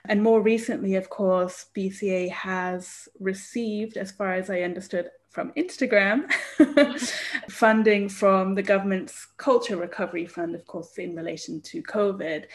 And 0.07 0.21
more 0.21 0.41
recently, 0.41 0.95
of 0.95 1.09
course, 1.09 1.65
BCA 1.75 2.31
has 2.31 3.07
received, 3.19 3.97
as 3.97 4.11
far 4.11 4.33
as 4.33 4.49
I 4.49 4.61
understood 4.61 5.09
from 5.29 5.51
Instagram, 5.57 6.31
funding 7.49 8.07
from 8.07 8.55
the 8.55 8.63
government's 8.63 9.27
Culture 9.37 9.75
Recovery 9.75 10.25
Fund, 10.25 10.55
of 10.55 10.65
course, 10.65 10.97
in 10.97 11.15
relation 11.15 11.59
to 11.61 11.83
COVID. 11.83 12.45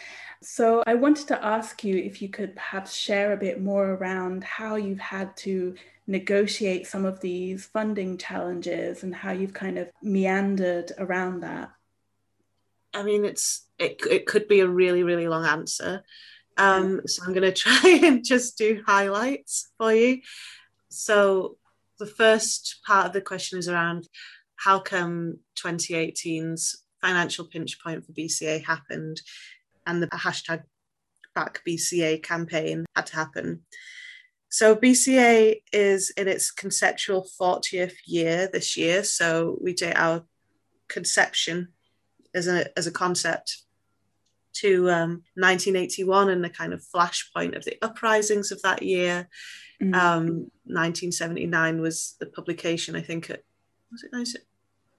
So 0.43 0.83
I 0.87 0.95
wanted 0.95 1.29
to 1.29 1.45
ask 1.45 1.85
you 1.85 1.97
if 1.97 2.23
you 2.23 2.31
could 2.31 2.57
perhaps 2.57 2.95
share 2.95 3.35
a 3.35 3.37
bit 3.37 3.61
more 3.61 3.91
around 3.91 4.43
how 4.45 4.77
you've 4.77 4.99
had 4.99 5.37
to 5.39 5.75
negotiate 6.07 6.87
some 6.87 7.05
of 7.05 7.21
these 7.21 7.67
funding 7.67 8.17
challenges 8.17 9.03
and 9.03 9.15
how 9.15 9.33
you've 9.33 9.53
kind 9.53 9.79
of 9.79 9.91
meandered 10.03 10.93
around 10.99 11.41
that. 11.41 11.71
I 12.95 13.03
mean, 13.03 13.27
it's 13.27 13.67
it, 13.79 14.01
it 14.11 14.27
could 14.27 14.49
be 14.49 14.61
a 14.61 14.67
really, 14.67 15.03
really 15.03 15.29
long 15.29 15.45
answer. 15.45 16.03
Um, 16.57 17.03
so 17.07 17.23
I'm 17.25 17.33
going 17.33 17.43
to 17.53 17.53
try 17.53 18.01
and 18.03 18.25
just 18.25 18.59
do 18.59 18.83
highlights 18.87 19.71
for 19.79 19.93
you. 19.93 20.21
So 20.89 21.57
the 21.99 22.07
first 22.07 22.81
part 22.87 23.07
of 23.07 23.13
the 23.13 23.21
question 23.21 23.59
is 23.59 23.69
around 23.69 24.09
how 24.57 24.79
come 24.79 25.39
2018's 25.59 26.85
financial 27.01 27.47
pinch 27.47 27.83
point 27.83 28.05
for 28.05 28.13
BCA 28.13 28.65
happened 28.65 29.21
and 29.87 30.03
the 30.03 30.09
hashtag 30.09 30.63
back 31.35 31.63
BCA 31.67 32.23
campaign 32.23 32.85
had 32.95 33.07
to 33.07 33.17
happen. 33.17 33.63
So 34.51 34.75
BCA 34.75 35.63
is 35.73 36.11
in 36.11 36.27
its 36.27 36.51
conceptual 36.51 37.27
40th 37.41 37.95
year 38.05 38.49
this 38.53 38.77
year. 38.77 39.05
So 39.05 39.57
we 39.61 39.75
date 39.75 39.97
our 39.97 40.25
conception 40.89 41.69
as 42.35 42.49
a 42.49 42.77
as 42.77 42.87
a 42.87 42.93
concept 42.93 43.63
to 44.55 44.91
um, 44.91 45.11
1981 45.35 46.31
and 46.31 46.45
the 46.45 46.51
kind 46.51 46.73
of 46.73 46.83
flashpoint 46.95 47.57
of 47.57 47.65
the 47.65 47.77
uprisings 47.83 48.51
of 48.51 48.63
that 48.63 48.83
year. 48.83 49.29
Mm-hmm. 49.83 49.95
Um, 49.95 50.27
1979 50.65 51.81
was 51.81 52.17
the 52.21 52.27
publication, 52.27 52.97
I 52.97 53.01
think, 53.01 53.31
it 53.31 53.45
was 53.91 54.03
it 54.03 54.13
19, 54.13 54.43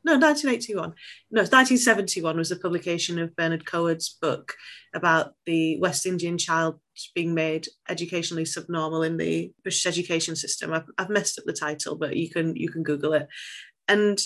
no 0.03 0.13
1981 0.13 0.93
no 1.31 1.41
1971 1.41 2.37
was 2.37 2.49
the 2.49 2.55
publication 2.55 3.19
of 3.19 3.35
Bernard 3.35 3.65
Coard's 3.65 4.09
book 4.09 4.55
about 4.93 5.33
the 5.45 5.79
West 5.79 6.05
Indian 6.05 6.37
child 6.37 6.79
being 7.13 7.33
made 7.33 7.67
educationally 7.87 8.45
subnormal 8.45 9.03
in 9.03 9.17
the 9.17 9.51
British 9.63 9.85
education 9.85 10.35
system. 10.35 10.73
I've, 10.73 10.89
I've 10.97 11.09
messed 11.09 11.39
up 11.39 11.45
the 11.45 11.53
title, 11.53 11.95
but 11.95 12.15
you 12.15 12.29
can 12.29 12.55
you 12.55 12.69
can 12.69 12.83
Google 12.83 13.13
it. 13.13 13.27
And 13.87 14.19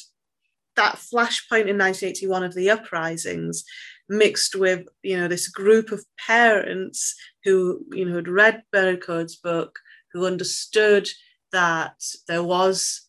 that 0.75 0.95
flashpoint 0.95 1.67
in 1.67 1.77
1981 1.77 2.43
of 2.43 2.53
the 2.53 2.69
uprisings 2.69 3.63
mixed 4.07 4.55
with 4.55 4.87
you 5.03 5.17
know 5.17 5.27
this 5.27 5.47
group 5.47 5.91
of 5.91 6.05
parents 6.27 7.15
who 7.43 7.83
you 7.91 8.05
know 8.05 8.15
had 8.15 8.27
read 8.27 8.63
Bernard 8.71 9.03
book 9.43 9.79
who 10.13 10.25
understood 10.25 11.09
that 11.51 11.95
there 12.27 12.43
was 12.43 13.01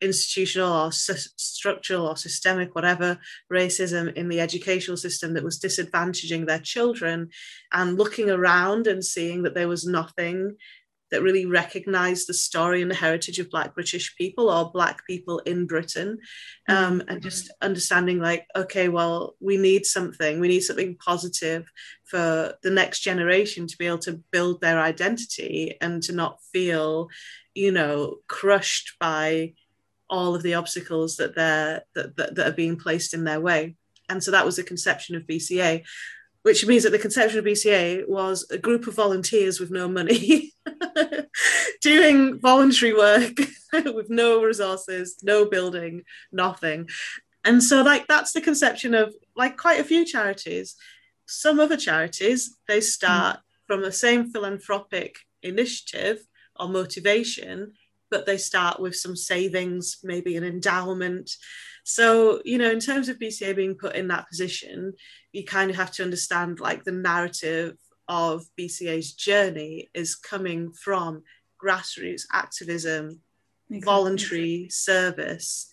institutional 0.00 0.72
or 0.72 0.92
structural 0.92 2.06
or 2.06 2.16
systemic 2.16 2.74
whatever 2.74 3.18
racism 3.50 4.12
in 4.14 4.28
the 4.28 4.40
educational 4.40 4.96
system 4.96 5.34
that 5.34 5.44
was 5.44 5.58
disadvantaging 5.58 6.46
their 6.46 6.58
children 6.58 7.28
and 7.72 7.96
looking 7.96 8.30
around 8.30 8.86
and 8.86 9.04
seeing 9.04 9.42
that 9.42 9.54
there 9.54 9.68
was 9.68 9.86
nothing 9.86 10.56
that 11.14 11.22
really 11.22 11.46
recognized 11.46 12.28
the 12.28 12.34
story 12.34 12.82
and 12.82 12.90
the 12.90 12.96
heritage 12.96 13.38
of 13.38 13.48
Black 13.48 13.72
British 13.72 14.16
people 14.16 14.50
or 14.50 14.72
Black 14.72 15.06
people 15.06 15.38
in 15.40 15.64
Britain. 15.64 16.18
Um, 16.68 17.04
and 17.06 17.22
just 17.22 17.52
understanding, 17.62 18.18
like, 18.18 18.48
okay, 18.56 18.88
well, 18.88 19.36
we 19.38 19.56
need 19.56 19.86
something, 19.86 20.40
we 20.40 20.48
need 20.48 20.62
something 20.62 20.96
positive 20.96 21.70
for 22.02 22.54
the 22.64 22.70
next 22.70 23.00
generation 23.00 23.68
to 23.68 23.78
be 23.78 23.86
able 23.86 23.98
to 23.98 24.20
build 24.32 24.60
their 24.60 24.80
identity 24.80 25.76
and 25.80 26.02
to 26.02 26.12
not 26.12 26.40
feel, 26.52 27.08
you 27.54 27.70
know, 27.70 28.16
crushed 28.26 28.96
by 28.98 29.52
all 30.10 30.34
of 30.34 30.42
the 30.42 30.54
obstacles 30.54 31.16
that 31.18 31.36
they're 31.36 31.82
that, 31.94 32.16
that, 32.16 32.34
that 32.34 32.48
are 32.48 32.56
being 32.56 32.76
placed 32.76 33.14
in 33.14 33.22
their 33.22 33.40
way. 33.40 33.76
And 34.08 34.22
so 34.22 34.32
that 34.32 34.44
was 34.44 34.56
the 34.56 34.64
conception 34.64 35.14
of 35.14 35.28
BCA 35.28 35.84
which 36.44 36.66
means 36.66 36.82
that 36.82 36.90
the 36.90 36.98
conception 36.98 37.38
of 37.38 37.44
BCA 37.46 38.06
was 38.06 38.46
a 38.50 38.58
group 38.58 38.86
of 38.86 38.94
volunteers 38.94 39.58
with 39.58 39.70
no 39.70 39.88
money 39.88 40.52
doing 41.80 42.38
voluntary 42.38 42.92
work 42.92 43.32
with 43.72 44.10
no 44.10 44.42
resources, 44.42 45.16
no 45.22 45.46
building, 45.46 46.02
nothing. 46.30 46.86
And 47.44 47.62
so, 47.62 47.82
like, 47.82 48.06
that's 48.08 48.32
the 48.32 48.42
conception 48.42 48.92
of 48.92 49.14
like 49.34 49.56
quite 49.56 49.80
a 49.80 49.84
few 49.84 50.04
charities. 50.04 50.76
Some 51.26 51.58
other 51.58 51.78
charities, 51.78 52.58
they 52.68 52.82
start 52.82 53.38
mm. 53.38 53.40
from 53.66 53.80
the 53.80 53.92
same 53.92 54.30
philanthropic 54.30 55.16
initiative 55.42 56.18
or 56.60 56.68
motivation, 56.68 57.72
but 58.10 58.26
they 58.26 58.36
start 58.36 58.80
with 58.80 58.94
some 58.94 59.16
savings, 59.16 59.96
maybe 60.04 60.36
an 60.36 60.44
endowment. 60.44 61.30
So, 61.84 62.42
you 62.44 62.58
know, 62.58 62.70
in 62.70 62.80
terms 62.80 63.08
of 63.08 63.18
BCA 63.18 63.56
being 63.56 63.76
put 63.76 63.96
in 63.96 64.08
that 64.08 64.28
position, 64.28 64.92
you 65.34 65.44
kind 65.44 65.70
of 65.70 65.76
have 65.76 65.90
to 65.92 66.02
understand 66.02 66.60
like 66.60 66.84
the 66.84 66.92
narrative 66.92 67.76
of 68.08 68.44
BCA's 68.58 69.12
journey 69.12 69.88
is 69.94 70.14
coming 70.14 70.72
from 70.72 71.22
grassroots 71.62 72.22
activism, 72.32 73.20
exactly. 73.70 73.84
voluntary 73.84 74.68
service, 74.70 75.68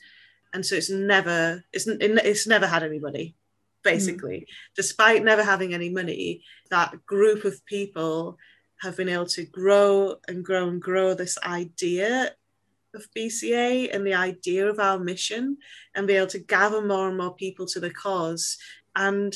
and 0.54 0.66
so 0.66 0.76
it's 0.76 0.90
never 0.90 1.64
it's 1.72 1.88
it's 1.88 2.48
never 2.48 2.68
had 2.68 2.84
anybody 2.84 3.36
basically. 3.84 4.42
Mm. 4.42 4.46
Despite 4.76 5.24
never 5.24 5.44
having 5.44 5.74
any 5.74 5.90
money, 5.90 6.44
that 6.70 7.06
group 7.06 7.46
of 7.46 7.66
people 7.66 8.38
have 8.82 8.98
been 8.98 9.10
able 9.10 9.28
to 9.28 9.46
grow 9.46 10.16
and 10.28 10.44
grow 10.44 10.68
and 10.68 10.82
grow 10.82 11.14
this 11.14 11.38
idea 11.44 12.32
of 12.94 13.08
BCA 13.16 13.94
and 13.94 14.06
the 14.06 14.14
idea 14.14 14.68
of 14.68 14.80
our 14.80 15.00
mission 15.00 15.58
and 15.96 16.08
be 16.08 16.14
able 16.14 16.28
to 16.28 16.40
gather 16.40 16.82
more 16.82 17.08
and 17.08 17.18
more 17.18 17.34
people 17.34 17.66
to 17.68 17.80
the 17.80 17.92
cause. 17.92 18.58
And 18.96 19.34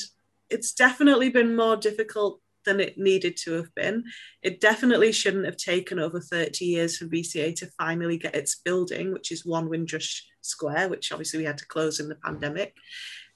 it's 0.50 0.72
definitely 0.72 1.30
been 1.30 1.56
more 1.56 1.76
difficult 1.76 2.40
than 2.64 2.80
it 2.80 2.98
needed 2.98 3.36
to 3.38 3.52
have 3.52 3.74
been. 3.74 4.04
It 4.42 4.60
definitely 4.60 5.12
shouldn't 5.12 5.46
have 5.46 5.56
taken 5.56 5.98
over 5.98 6.20
30 6.20 6.64
years 6.64 6.96
for 6.96 7.06
BCA 7.06 7.54
to 7.56 7.70
finally 7.78 8.18
get 8.18 8.34
its 8.34 8.56
building, 8.56 9.12
which 9.12 9.32
is 9.32 9.46
One 9.46 9.70
Windrush 9.70 10.26
Square, 10.42 10.90
which 10.90 11.12
obviously 11.12 11.38
we 11.38 11.44
had 11.44 11.58
to 11.58 11.66
close 11.66 12.00
in 12.00 12.08
the 12.08 12.16
pandemic. 12.16 12.74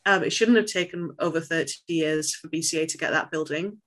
Um, 0.05 0.25
it 0.25 0.33
shouldn't 0.33 0.57
have 0.57 0.67
taken 0.67 1.13
over 1.19 1.41
30 1.41 1.73
years 1.89 2.35
for 2.35 2.49
BCA 2.49 2.89
to 2.89 2.99
get 2.99 3.13
that 3.13 3.31
building. 3.31 3.79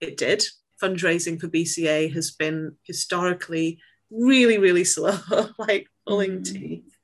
It 0.00 0.16
did. 0.16 0.44
Fundraising 0.82 1.40
for 1.40 1.48
BCA 1.48 2.12
has 2.12 2.30
been 2.30 2.76
historically 2.84 3.80
really, 4.10 4.58
really 4.58 4.84
slow, 4.84 5.18
like 5.58 5.88
pulling 6.06 6.40
mm. 6.40 6.52
teeth. 6.52 6.94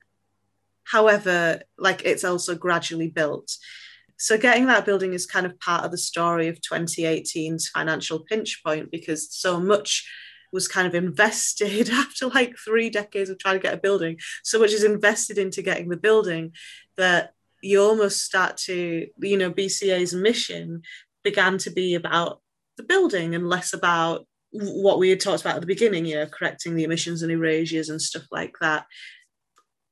However, 0.83 1.61
like 1.77 2.03
it's 2.05 2.23
also 2.23 2.55
gradually 2.55 3.09
built. 3.09 3.57
So 4.17 4.37
getting 4.37 4.67
that 4.67 4.85
building 4.85 5.13
is 5.13 5.25
kind 5.25 5.45
of 5.45 5.59
part 5.59 5.83
of 5.83 5.91
the 5.91 5.97
story 5.97 6.47
of 6.47 6.59
2018's 6.61 7.69
financial 7.69 8.19
pinch 8.19 8.61
point 8.63 8.91
because 8.91 9.33
so 9.33 9.59
much 9.59 10.07
was 10.51 10.67
kind 10.67 10.87
of 10.87 10.95
invested 10.95 11.89
after 11.91 12.27
like 12.27 12.55
three 12.57 12.89
decades 12.89 13.29
of 13.29 13.37
trying 13.37 13.55
to 13.55 13.61
get 13.61 13.73
a 13.73 13.77
building. 13.77 14.17
So 14.43 14.59
much 14.59 14.71
is 14.71 14.83
invested 14.83 15.37
into 15.37 15.61
getting 15.61 15.89
the 15.89 15.97
building 15.97 16.53
that 16.97 17.33
you 17.61 17.81
almost 17.81 18.23
start 18.23 18.57
to, 18.57 19.07
you 19.17 19.37
know, 19.37 19.51
BCA's 19.51 20.13
mission 20.13 20.81
began 21.23 21.57
to 21.59 21.71
be 21.71 21.95
about 21.95 22.41
the 22.77 22.83
building 22.83 23.35
and 23.35 23.49
less 23.49 23.73
about 23.73 24.25
what 24.51 24.99
we 24.99 25.09
had 25.09 25.19
talked 25.19 25.41
about 25.41 25.55
at 25.55 25.61
the 25.61 25.67
beginning, 25.67 26.05
you 26.05 26.15
know, 26.15 26.25
correcting 26.25 26.75
the 26.75 26.83
emissions 26.83 27.21
and 27.21 27.31
erasures 27.31 27.89
and 27.89 28.01
stuff 28.01 28.23
like 28.31 28.55
that. 28.61 28.85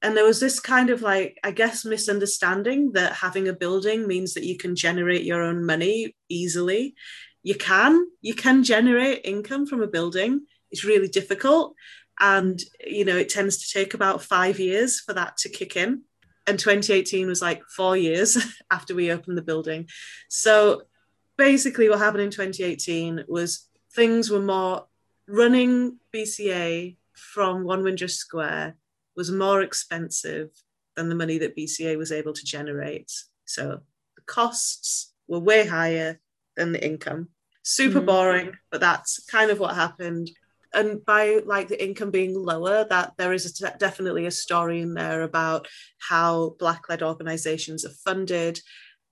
And 0.03 0.17
there 0.17 0.25
was 0.25 0.41
this 0.41 0.59
kind 0.59 0.89
of 0.89 1.01
like, 1.01 1.39
I 1.45 1.51
guess, 1.51 1.85
misunderstanding 1.85 2.91
that 2.91 3.13
having 3.13 3.47
a 3.47 3.53
building 3.53 4.05
means 4.05 4.33
that 4.33 4.43
you 4.43 4.57
can 4.57 4.75
generate 4.75 5.23
your 5.23 5.41
own 5.41 5.65
money 5.65 6.13
easily. 6.27 6.93
You 7.41 7.55
can, 7.55 8.05
you 8.21 8.35
can 8.35 8.65
generate 8.65 9.21
income 9.23 9.65
from 9.65 9.81
a 9.81 9.87
building. 9.87 10.45
It's 10.71 10.83
really 10.83 11.07
difficult. 11.07 11.73
And, 12.19 12.61
you 12.85 13.05
know, 13.05 13.15
it 13.15 13.29
tends 13.29 13.57
to 13.59 13.79
take 13.79 13.93
about 13.93 14.21
five 14.21 14.59
years 14.59 14.99
for 14.99 15.13
that 15.13 15.37
to 15.37 15.49
kick 15.49 15.77
in. 15.77 16.01
And 16.45 16.59
2018 16.59 17.27
was 17.27 17.41
like 17.41 17.63
four 17.63 17.95
years 17.95 18.37
after 18.71 18.93
we 18.93 19.09
opened 19.09 19.37
the 19.37 19.41
building. 19.41 19.87
So 20.27 20.83
basically, 21.37 21.87
what 21.87 21.99
happened 21.99 22.23
in 22.23 22.29
2018 22.29 23.23
was 23.29 23.69
things 23.95 24.29
were 24.29 24.41
more 24.41 24.85
running 25.29 25.99
BCA 26.13 26.97
from 27.13 27.63
One 27.63 27.83
Windrush 27.83 28.15
Square 28.15 28.75
was 29.15 29.31
more 29.31 29.61
expensive 29.61 30.49
than 30.95 31.09
the 31.09 31.15
money 31.15 31.37
that 31.39 31.55
BCA 31.55 31.97
was 31.97 32.11
able 32.11 32.33
to 32.33 32.45
generate. 32.45 33.11
So 33.45 33.79
the 34.15 34.21
costs 34.25 35.13
were 35.27 35.39
way 35.39 35.65
higher 35.65 36.19
than 36.55 36.71
the 36.71 36.85
income. 36.85 37.29
Super 37.63 37.97
mm-hmm. 37.97 38.05
boring, 38.05 38.51
but 38.71 38.81
that's 38.81 39.23
kind 39.25 39.49
of 39.49 39.59
what 39.59 39.75
happened. 39.75 40.29
And 40.73 41.05
by 41.05 41.39
like 41.45 41.67
the 41.67 41.83
income 41.83 42.11
being 42.11 42.35
lower, 42.35 42.85
that 42.89 43.13
there 43.17 43.33
is 43.33 43.61
a, 43.61 43.77
definitely 43.77 44.25
a 44.25 44.31
story 44.31 44.81
in 44.81 44.93
there 44.95 45.21
about 45.21 45.67
how 45.99 46.55
Black-led 46.59 47.03
organisations 47.03 47.85
are 47.85 47.93
funded, 48.03 48.59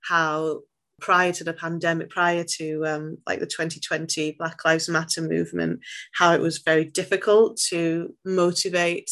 how 0.01 0.61
prior 1.01 1.31
to 1.33 1.43
the 1.43 1.53
pandemic, 1.53 2.09
prior 2.09 2.43
to 2.57 2.85
um, 2.85 3.17
like 3.27 3.39
the 3.39 3.45
2020 3.45 4.33
Black 4.33 4.63
Lives 4.65 4.89
Matter 4.89 5.21
movement, 5.21 5.81
how 6.13 6.33
it 6.33 6.41
was 6.41 6.59
very 6.59 6.85
difficult 6.85 7.57
to 7.69 8.15
motivate 8.25 9.11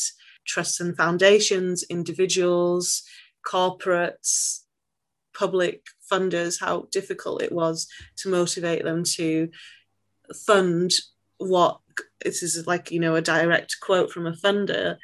trusts 0.50 0.80
and 0.80 0.98
foundations, 0.98 1.84
individuals, 1.90 3.04
corporates, 3.46 4.62
public 5.34 5.86
funders, 6.12 6.60
how 6.60 6.88
difficult 6.92 7.42
it 7.42 7.52
was 7.52 7.88
to 8.18 8.30
motivate 8.30 8.84
them 8.84 9.04
to 9.04 9.50
fund 10.46 10.92
what 11.38 11.80
this 12.24 12.44
is 12.44 12.68
like, 12.68 12.92
you 12.92 13.00
know, 13.00 13.16
a 13.16 13.22
direct 13.22 13.78
quote 13.80 14.12
from 14.12 14.26
a 14.26 14.34
funder 14.34 14.98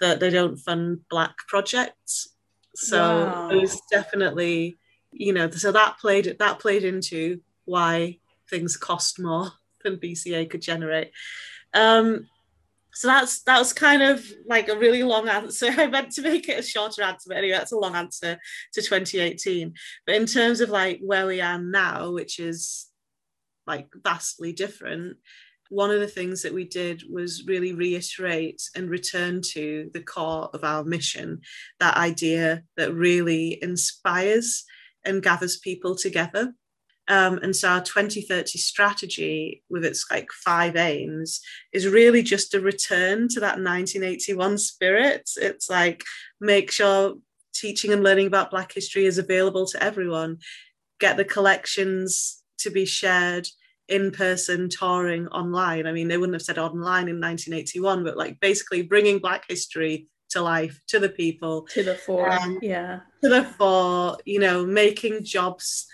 that 0.00 0.20
they 0.20 0.30
don't 0.30 0.56
fund 0.56 1.00
black 1.10 1.36
projects. 1.48 2.28
So 2.74 3.26
wow. 3.26 3.50
it 3.50 3.60
was 3.60 3.80
definitely, 3.90 4.78
you 5.10 5.32
know, 5.32 5.50
so 5.50 5.72
that 5.72 5.98
played 5.98 6.36
that 6.38 6.58
played 6.58 6.84
into 6.84 7.40
why 7.64 8.18
things 8.48 8.76
cost 8.76 9.20
more 9.20 9.50
than 9.84 9.98
BCA 9.98 10.48
could 10.48 10.62
generate. 10.62 11.10
Um, 11.74 12.28
so 12.94 13.08
that's 13.08 13.42
that 13.44 13.58
was 13.58 13.72
kind 13.72 14.02
of 14.02 14.24
like 14.46 14.68
a 14.68 14.78
really 14.78 15.02
long 15.02 15.28
answer. 15.28 15.66
I 15.70 15.86
meant 15.86 16.12
to 16.12 16.22
make 16.22 16.48
it 16.48 16.58
a 16.58 16.62
shorter 16.62 17.02
answer, 17.02 17.28
but 17.28 17.38
anyway, 17.38 17.56
that's 17.56 17.72
a 17.72 17.78
long 17.78 17.94
answer 17.94 18.38
to 18.74 18.82
2018. 18.82 19.74
But 20.06 20.14
in 20.16 20.26
terms 20.26 20.60
of 20.60 20.70
like 20.70 21.00
where 21.02 21.26
we 21.26 21.40
are 21.40 21.58
now, 21.58 22.12
which 22.12 22.38
is 22.38 22.86
like 23.66 23.88
vastly 24.04 24.52
different, 24.52 25.16
one 25.70 25.90
of 25.90 26.00
the 26.00 26.06
things 26.06 26.42
that 26.42 26.52
we 26.52 26.64
did 26.64 27.02
was 27.10 27.44
really 27.46 27.72
reiterate 27.72 28.60
and 28.76 28.90
return 28.90 29.40
to 29.52 29.90
the 29.94 30.02
core 30.02 30.50
of 30.52 30.64
our 30.64 30.84
mission, 30.84 31.40
that 31.80 31.96
idea 31.96 32.62
that 32.76 32.92
really 32.92 33.58
inspires 33.62 34.64
and 35.04 35.22
gathers 35.22 35.56
people 35.56 35.96
together. 35.96 36.52
Um, 37.12 37.40
and 37.42 37.54
so 37.54 37.68
our 37.68 37.82
2030 37.82 38.58
strategy, 38.58 39.62
with 39.68 39.84
its 39.84 40.10
like 40.10 40.32
five 40.32 40.76
aims, 40.76 41.42
is 41.70 41.86
really 41.86 42.22
just 42.22 42.54
a 42.54 42.60
return 42.60 43.28
to 43.28 43.40
that 43.40 43.60
1981 43.60 44.56
spirit. 44.56 45.28
It's 45.36 45.68
like 45.68 46.04
make 46.40 46.70
sure 46.70 47.16
teaching 47.54 47.92
and 47.92 48.02
learning 48.02 48.28
about 48.28 48.50
Black 48.50 48.72
history 48.72 49.04
is 49.04 49.18
available 49.18 49.66
to 49.66 49.82
everyone, 49.82 50.38
get 51.00 51.18
the 51.18 51.24
collections 51.26 52.42
to 52.60 52.70
be 52.70 52.86
shared 52.86 53.46
in 53.88 54.10
person, 54.10 54.70
touring 54.70 55.28
online. 55.28 55.86
I 55.86 55.92
mean, 55.92 56.08
they 56.08 56.16
wouldn't 56.16 56.36
have 56.36 56.40
said 56.40 56.56
online 56.56 57.08
in 57.08 57.20
1981, 57.20 58.04
but 58.04 58.16
like 58.16 58.40
basically 58.40 58.80
bringing 58.80 59.18
Black 59.18 59.44
history 59.46 60.08
to 60.30 60.40
life, 60.40 60.80
to 60.88 60.98
the 60.98 61.10
people, 61.10 61.66
to 61.72 61.82
the 61.82 61.94
fore, 61.94 62.32
um, 62.32 62.58
yeah, 62.62 63.00
to 63.22 63.28
the 63.28 63.44
fore, 63.44 64.16
you 64.24 64.38
know, 64.38 64.64
making 64.64 65.22
jobs 65.24 65.86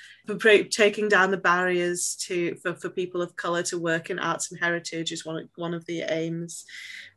taking 0.70 1.08
down 1.08 1.30
the 1.30 1.36
barriers 1.36 2.16
to 2.26 2.54
for, 2.56 2.74
for 2.74 2.90
people 2.90 3.22
of 3.22 3.36
color 3.36 3.62
to 3.62 3.78
work 3.78 4.10
in 4.10 4.18
arts 4.18 4.50
and 4.50 4.60
heritage 4.60 5.12
is 5.12 5.24
one 5.24 5.48
one 5.56 5.74
of 5.74 5.84
the 5.86 6.02
aims 6.02 6.64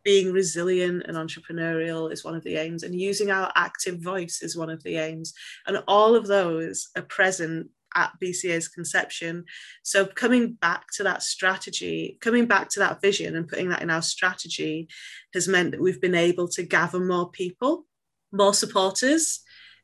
being 0.04 0.32
resilient 0.32 1.04
and 1.08 1.18
entrepreneurial 1.18 2.12
is 2.12 2.24
one 2.24 2.36
of 2.36 2.44
the 2.44 2.56
aims 2.56 2.84
and 2.84 3.00
using 3.00 3.30
our 3.30 3.52
active 3.56 4.00
voice 4.00 4.42
is 4.42 4.58
one 4.58 4.70
of 4.70 4.82
the 4.84 4.96
aims 4.96 5.34
and 5.68 5.84
all 5.88 6.16
of 6.16 6.28
those 6.28 6.90
are 6.96 7.04
present 7.04 7.70
at 7.96 8.14
BCA's 8.22 8.68
conception. 8.68 9.44
So 9.84 10.06
coming 10.06 10.54
back 10.54 10.86
to 10.94 11.04
that 11.04 11.24
strategy, 11.24 12.18
coming 12.22 12.46
back 12.46 12.70
to 12.70 12.80
that 12.80 13.02
vision 13.02 13.36
and 13.36 13.48
putting 13.48 13.70
that 13.70 13.82
in 13.82 13.90
our 13.90 14.02
strategy 14.02 14.88
has 15.34 15.48
meant 15.48 15.72
that 15.72 15.82
we've 15.82 16.02
been 16.02 16.16
able 16.16 16.48
to 16.50 16.64
gather 16.64 17.00
more 17.00 17.30
people, 17.30 17.86
more 18.32 18.54
supporters, 18.54 19.42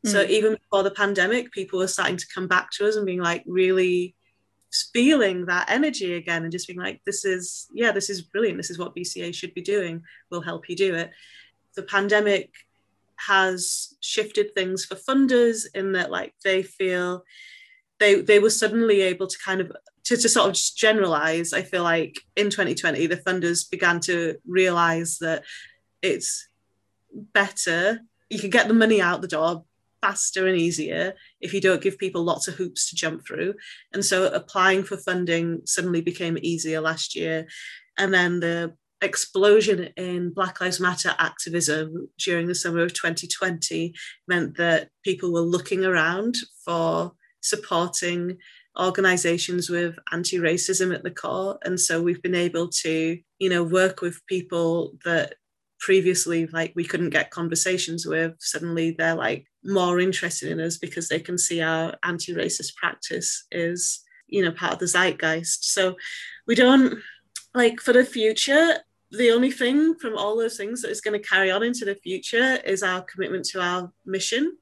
so 0.07 0.25
mm. 0.25 0.29
even 0.29 0.53
before 0.53 0.83
the 0.83 0.91
pandemic, 0.91 1.51
people 1.51 1.79
were 1.79 1.87
starting 1.87 2.17
to 2.17 2.27
come 2.33 2.47
back 2.47 2.71
to 2.71 2.87
us 2.87 2.95
and 2.95 3.05
being 3.05 3.21
like 3.21 3.43
really 3.45 4.15
feeling 4.93 5.45
that 5.45 5.69
energy 5.69 6.15
again 6.15 6.43
and 6.43 6.51
just 6.51 6.67
being 6.67 6.79
like, 6.79 7.01
this 7.05 7.25
is, 7.25 7.67
yeah, 7.73 7.91
this 7.91 8.09
is 8.09 8.21
brilliant. 8.21 8.57
This 8.57 8.69
is 8.69 8.77
what 8.77 8.95
BCA 8.95 9.33
should 9.33 9.53
be 9.53 9.61
doing. 9.61 10.03
We'll 10.29 10.41
help 10.41 10.69
you 10.69 10.75
do 10.75 10.95
it. 10.95 11.11
The 11.75 11.83
pandemic 11.83 12.51
has 13.17 13.95
shifted 13.99 14.53
things 14.53 14.85
for 14.85 14.95
funders 14.95 15.65
in 15.73 15.93
that 15.93 16.11
like 16.11 16.33
they 16.43 16.61
feel 16.63 17.23
they 17.99 18.21
they 18.21 18.39
were 18.39 18.49
suddenly 18.49 19.01
able 19.01 19.27
to 19.27 19.37
kind 19.43 19.59
of 19.59 19.71
to, 20.03 20.15
to 20.15 20.29
sort 20.29 20.47
of 20.47 20.53
just 20.53 20.77
generalize 20.77 21.51
i 21.51 21.61
feel 21.61 21.83
like 21.83 22.19
in 22.35 22.49
2020 22.49 23.07
the 23.07 23.17
funders 23.17 23.69
began 23.69 23.99
to 23.99 24.35
realize 24.45 25.17
that 25.19 25.43
it's 26.01 26.47
better 27.33 27.99
you 28.29 28.39
can 28.39 28.49
get 28.49 28.67
the 28.67 28.73
money 28.73 29.01
out 29.01 29.21
the 29.21 29.27
door 29.27 29.63
faster 30.01 30.47
and 30.47 30.57
easier 30.57 31.13
if 31.41 31.53
you 31.53 31.61
don't 31.61 31.81
give 31.81 31.97
people 31.97 32.23
lots 32.23 32.47
of 32.47 32.55
hoops 32.55 32.89
to 32.89 32.95
jump 32.95 33.25
through. 33.25 33.53
And 33.93 34.03
so 34.03 34.27
applying 34.27 34.83
for 34.83 34.97
funding 34.97 35.61
suddenly 35.65 36.01
became 36.01 36.37
easier 36.41 36.81
last 36.81 37.15
year. 37.15 37.47
And 37.97 38.13
then 38.13 38.39
the 38.39 38.73
explosion 39.01 39.89
in 39.95 40.31
Black 40.33 40.59
Lives 40.59 40.79
Matter 40.79 41.13
activism 41.19 42.09
during 42.17 42.47
the 42.47 42.55
summer 42.55 42.81
of 42.81 42.93
2020 42.93 43.93
meant 44.27 44.57
that 44.57 44.89
people 45.03 45.31
were 45.31 45.41
looking 45.41 45.85
around 45.85 46.35
for 46.65 47.13
supporting 47.41 48.37
organizations 48.79 49.69
with 49.69 49.95
anti-racism 50.11 50.93
at 50.93 51.03
the 51.03 51.11
core 51.11 51.57
and 51.63 51.79
so 51.79 51.99
we've 51.99 52.21
been 52.21 52.35
able 52.35 52.67
to 52.67 53.17
you 53.39 53.49
know 53.49 53.63
work 53.63 54.01
with 54.01 54.25
people 54.27 54.93
that 55.03 55.33
previously 55.79 56.47
like 56.47 56.73
we 56.75 56.83
couldn't 56.83 57.11
get 57.11 57.31
conversations 57.31 58.05
with 58.05 58.33
suddenly 58.39 58.91
they're 58.91 59.15
like 59.15 59.45
more 59.63 59.99
interested 59.99 60.49
in 60.51 60.59
us 60.59 60.77
because 60.77 61.07
they 61.07 61.19
can 61.19 61.37
see 61.37 61.61
our 61.61 61.95
anti-racist 62.03 62.75
practice 62.75 63.45
is 63.51 64.03
you 64.27 64.43
know 64.43 64.51
part 64.51 64.73
of 64.73 64.79
the 64.79 64.87
zeitgeist 64.87 65.63
so 65.65 65.95
we 66.47 66.55
don't 66.55 66.99
like 67.53 67.79
for 67.79 67.93
the 67.93 68.05
future 68.05 68.77
the 69.11 69.31
only 69.31 69.51
thing 69.51 69.95
from 69.95 70.17
all 70.17 70.35
those 70.35 70.57
things 70.57 70.81
that 70.81 70.91
is 70.91 71.01
going 71.01 71.19
to 71.19 71.27
carry 71.27 71.49
on 71.49 71.63
into 71.63 71.85
the 71.85 71.95
future 71.95 72.57
is 72.65 72.83
our 72.83 73.01
commitment 73.01 73.45
to 73.45 73.61
our 73.61 73.91
mission 74.05 74.57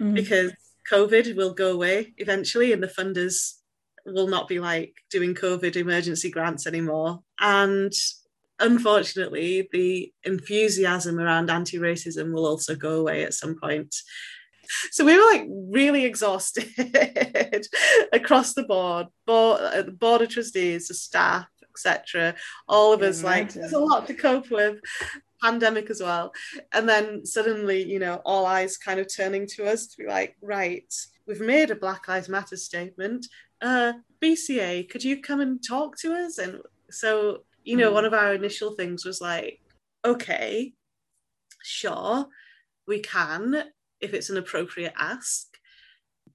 mm. 0.00 0.14
because 0.14 0.52
covid 0.90 1.34
will 1.36 1.52
go 1.52 1.72
away 1.72 2.14
eventually 2.18 2.72
and 2.72 2.82
the 2.82 2.86
funders 2.86 3.54
will 4.06 4.28
not 4.28 4.48
be 4.48 4.60
like 4.60 4.94
doing 5.10 5.34
covid 5.34 5.76
emergency 5.76 6.30
grants 6.30 6.66
anymore 6.66 7.20
and 7.40 7.92
unfortunately, 8.62 9.68
the 9.72 10.12
enthusiasm 10.24 11.18
around 11.18 11.50
anti 11.50 11.78
racism 11.78 12.32
will 12.32 12.46
also 12.46 12.74
go 12.74 13.00
away 13.00 13.24
at 13.24 13.34
some 13.34 13.58
point. 13.60 13.94
So 14.90 15.04
we 15.04 15.16
were 15.16 15.24
like 15.32 15.46
really 15.48 16.04
exhausted 16.04 16.68
across 18.12 18.54
the 18.54 18.62
board, 18.62 19.08
board, 19.26 19.60
uh, 19.60 19.82
the 19.82 19.92
board 19.92 20.22
of 20.22 20.30
trustees, 20.30 20.88
the 20.88 20.94
staff, 20.94 21.46
etc. 21.70 22.34
All 22.68 22.92
of 22.92 23.02
us 23.02 23.22
like 23.22 23.52
there's 23.52 23.72
a 23.72 23.78
lot 23.78 24.06
to 24.06 24.14
cope 24.14 24.50
with 24.50 24.78
pandemic 25.42 25.90
as 25.90 26.00
well 26.00 26.32
and 26.72 26.88
then 26.88 27.26
suddenly 27.26 27.82
you 27.82 27.98
know 27.98 28.22
all 28.24 28.46
eyes 28.46 28.76
kind 28.76 29.00
of 29.00 29.12
turning 29.12 29.44
to 29.44 29.68
us 29.68 29.88
to 29.88 29.96
be 29.98 30.06
like 30.06 30.36
right 30.40 30.94
we've 31.26 31.40
made 31.40 31.70
a 31.70 31.74
black 31.74 32.06
lives 32.06 32.28
matter 32.28 32.56
statement 32.56 33.26
uh 33.60 33.92
bca 34.22 34.88
could 34.88 35.02
you 35.02 35.20
come 35.20 35.40
and 35.40 35.60
talk 35.66 35.98
to 35.98 36.14
us 36.14 36.38
and 36.38 36.60
so 36.90 37.42
you 37.64 37.76
know, 37.76 37.90
mm. 37.90 37.94
one 37.94 38.04
of 38.04 38.14
our 38.14 38.34
initial 38.34 38.72
things 38.72 39.04
was 39.04 39.20
like, 39.20 39.60
okay, 40.04 40.72
sure, 41.62 42.26
we 42.86 43.00
can 43.00 43.64
if 44.00 44.14
it's 44.14 44.30
an 44.30 44.36
appropriate 44.36 44.92
ask. 44.96 45.46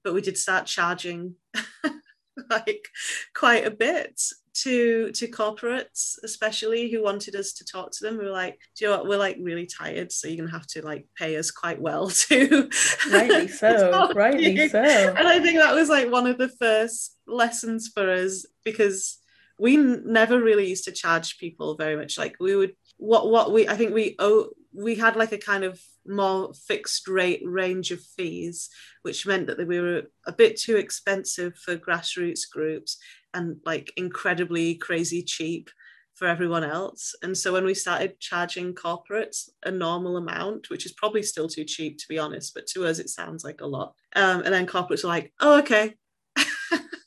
But 0.02 0.14
we 0.14 0.22
did 0.22 0.38
start 0.38 0.66
charging 0.66 1.34
like 2.50 2.88
quite 3.34 3.66
a 3.66 3.70
bit 3.70 4.20
to 4.54 5.12
to 5.12 5.28
corporates 5.28 6.16
especially 6.24 6.90
who 6.90 7.02
wanted 7.02 7.36
us 7.36 7.52
to 7.52 7.64
talk 7.64 7.92
to 7.92 8.02
them 8.02 8.18
we 8.18 8.24
were 8.24 8.30
like 8.30 8.58
do 8.74 8.84
you 8.84 8.90
know 8.90 8.96
what 8.96 9.06
we're 9.06 9.16
like 9.16 9.36
really 9.40 9.66
tired 9.66 10.10
so 10.10 10.26
you're 10.26 10.36
gonna 10.36 10.50
have 10.50 10.66
to 10.66 10.84
like 10.84 11.06
pay 11.16 11.36
us 11.36 11.50
quite 11.50 11.80
well 11.80 12.08
to 12.08 12.68
rightly 13.12 13.46
so 13.48 14.12
rightly 14.14 14.68
so 14.68 14.82
and 14.82 15.28
i 15.28 15.38
think 15.38 15.58
that 15.58 15.74
was 15.74 15.88
like 15.88 16.10
one 16.10 16.26
of 16.26 16.38
the 16.38 16.48
first 16.48 17.16
lessons 17.26 17.88
for 17.88 18.10
us 18.10 18.46
because 18.64 19.18
we 19.58 19.76
never 19.76 20.40
really 20.40 20.68
used 20.68 20.84
to 20.84 20.92
charge 20.92 21.38
people 21.38 21.76
very 21.76 21.96
much. 21.96 22.16
Like 22.16 22.36
we 22.40 22.54
would 22.54 22.74
what 22.96 23.30
what 23.30 23.52
we 23.52 23.68
I 23.68 23.76
think 23.76 23.92
we 23.92 24.16
oh 24.18 24.50
we 24.72 24.94
had 24.94 25.16
like 25.16 25.32
a 25.32 25.38
kind 25.38 25.64
of 25.64 25.80
more 26.06 26.52
fixed 26.54 27.08
rate 27.08 27.42
range 27.44 27.90
of 27.90 28.00
fees, 28.00 28.70
which 29.02 29.26
meant 29.26 29.46
that 29.48 29.66
we 29.66 29.80
were 29.80 30.02
a 30.26 30.32
bit 30.32 30.58
too 30.58 30.76
expensive 30.76 31.56
for 31.56 31.76
grassroots 31.76 32.48
groups 32.50 32.98
and 33.34 33.56
like 33.64 33.92
incredibly 33.96 34.74
crazy 34.76 35.22
cheap 35.22 35.70
for 36.14 36.26
everyone 36.26 36.64
else. 36.64 37.14
And 37.22 37.36
so 37.36 37.52
when 37.52 37.64
we 37.64 37.74
started 37.74 38.18
charging 38.18 38.74
corporates 38.74 39.48
a 39.64 39.70
normal 39.70 40.16
amount, 40.16 40.68
which 40.68 40.84
is 40.84 40.92
probably 40.92 41.22
still 41.22 41.48
too 41.48 41.64
cheap 41.64 41.98
to 41.98 42.08
be 42.08 42.18
honest, 42.18 42.54
but 42.54 42.66
to 42.68 42.86
us 42.86 42.98
it 42.98 43.08
sounds 43.08 43.44
like 43.44 43.60
a 43.60 43.66
lot. 43.66 43.94
Um, 44.16 44.42
and 44.42 44.52
then 44.52 44.66
corporates 44.66 45.04
are 45.04 45.08
like, 45.08 45.32
oh, 45.40 45.58
okay. 45.60 45.96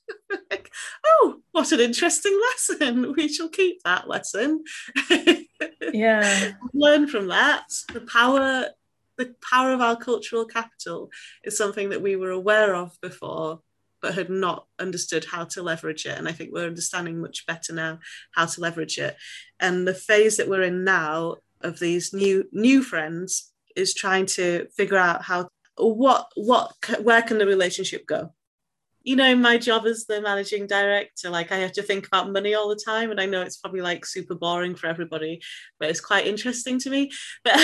what 1.51 1.71
an 1.71 1.79
interesting 1.79 2.39
lesson. 2.49 3.13
We 3.17 3.27
shall 3.27 3.49
keep 3.49 3.83
that 3.83 4.07
lesson. 4.07 4.63
yeah. 5.93 6.53
Learn 6.73 7.07
from 7.07 7.27
that. 7.27 7.65
The 7.93 8.01
power 8.01 8.67
the 9.17 9.35
power 9.47 9.71
of 9.71 9.81
our 9.81 9.95
cultural 9.95 10.45
capital 10.45 11.11
is 11.43 11.55
something 11.55 11.89
that 11.89 12.01
we 12.01 12.15
were 12.15 12.31
aware 12.31 12.73
of 12.73 12.97
before 13.01 13.59
but 14.01 14.15
had 14.15 14.29
not 14.31 14.65
understood 14.79 15.25
how 15.25 15.43
to 15.45 15.61
leverage 15.61 16.07
it. 16.07 16.17
And 16.17 16.27
I 16.27 16.31
think 16.31 16.51
we're 16.51 16.65
understanding 16.65 17.21
much 17.21 17.45
better 17.45 17.71
now 17.71 17.99
how 18.31 18.47
to 18.47 18.61
leverage 18.61 18.97
it. 18.97 19.15
And 19.59 19.87
the 19.87 19.93
phase 19.93 20.37
that 20.37 20.49
we're 20.49 20.63
in 20.63 20.83
now 20.83 21.35
of 21.61 21.79
these 21.79 22.13
new 22.13 22.45
new 22.51 22.81
friends 22.81 23.51
is 23.75 23.93
trying 23.93 24.25
to 24.25 24.67
figure 24.75 24.97
out 24.97 25.23
how 25.23 25.49
what 25.77 26.31
what 26.35 26.73
where 27.01 27.21
can 27.21 27.37
the 27.37 27.45
relationship 27.45 28.05
go 28.07 28.33
you 29.03 29.15
know, 29.15 29.35
my 29.35 29.57
job 29.57 29.85
as 29.85 30.05
the 30.05 30.21
managing 30.21 30.67
director, 30.67 31.29
like 31.29 31.51
I 31.51 31.57
have 31.57 31.71
to 31.73 31.81
think 31.81 32.07
about 32.07 32.31
money 32.31 32.53
all 32.53 32.69
the 32.69 32.81
time. 32.83 33.09
And 33.09 33.19
I 33.19 33.25
know 33.25 33.41
it's 33.41 33.57
probably 33.57 33.81
like 33.81 34.05
super 34.05 34.35
boring 34.35 34.75
for 34.75 34.87
everybody, 34.87 35.41
but 35.79 35.89
it's 35.89 36.01
quite 36.01 36.27
interesting 36.27 36.79
to 36.79 36.89
me. 36.89 37.11
But, 37.43 37.55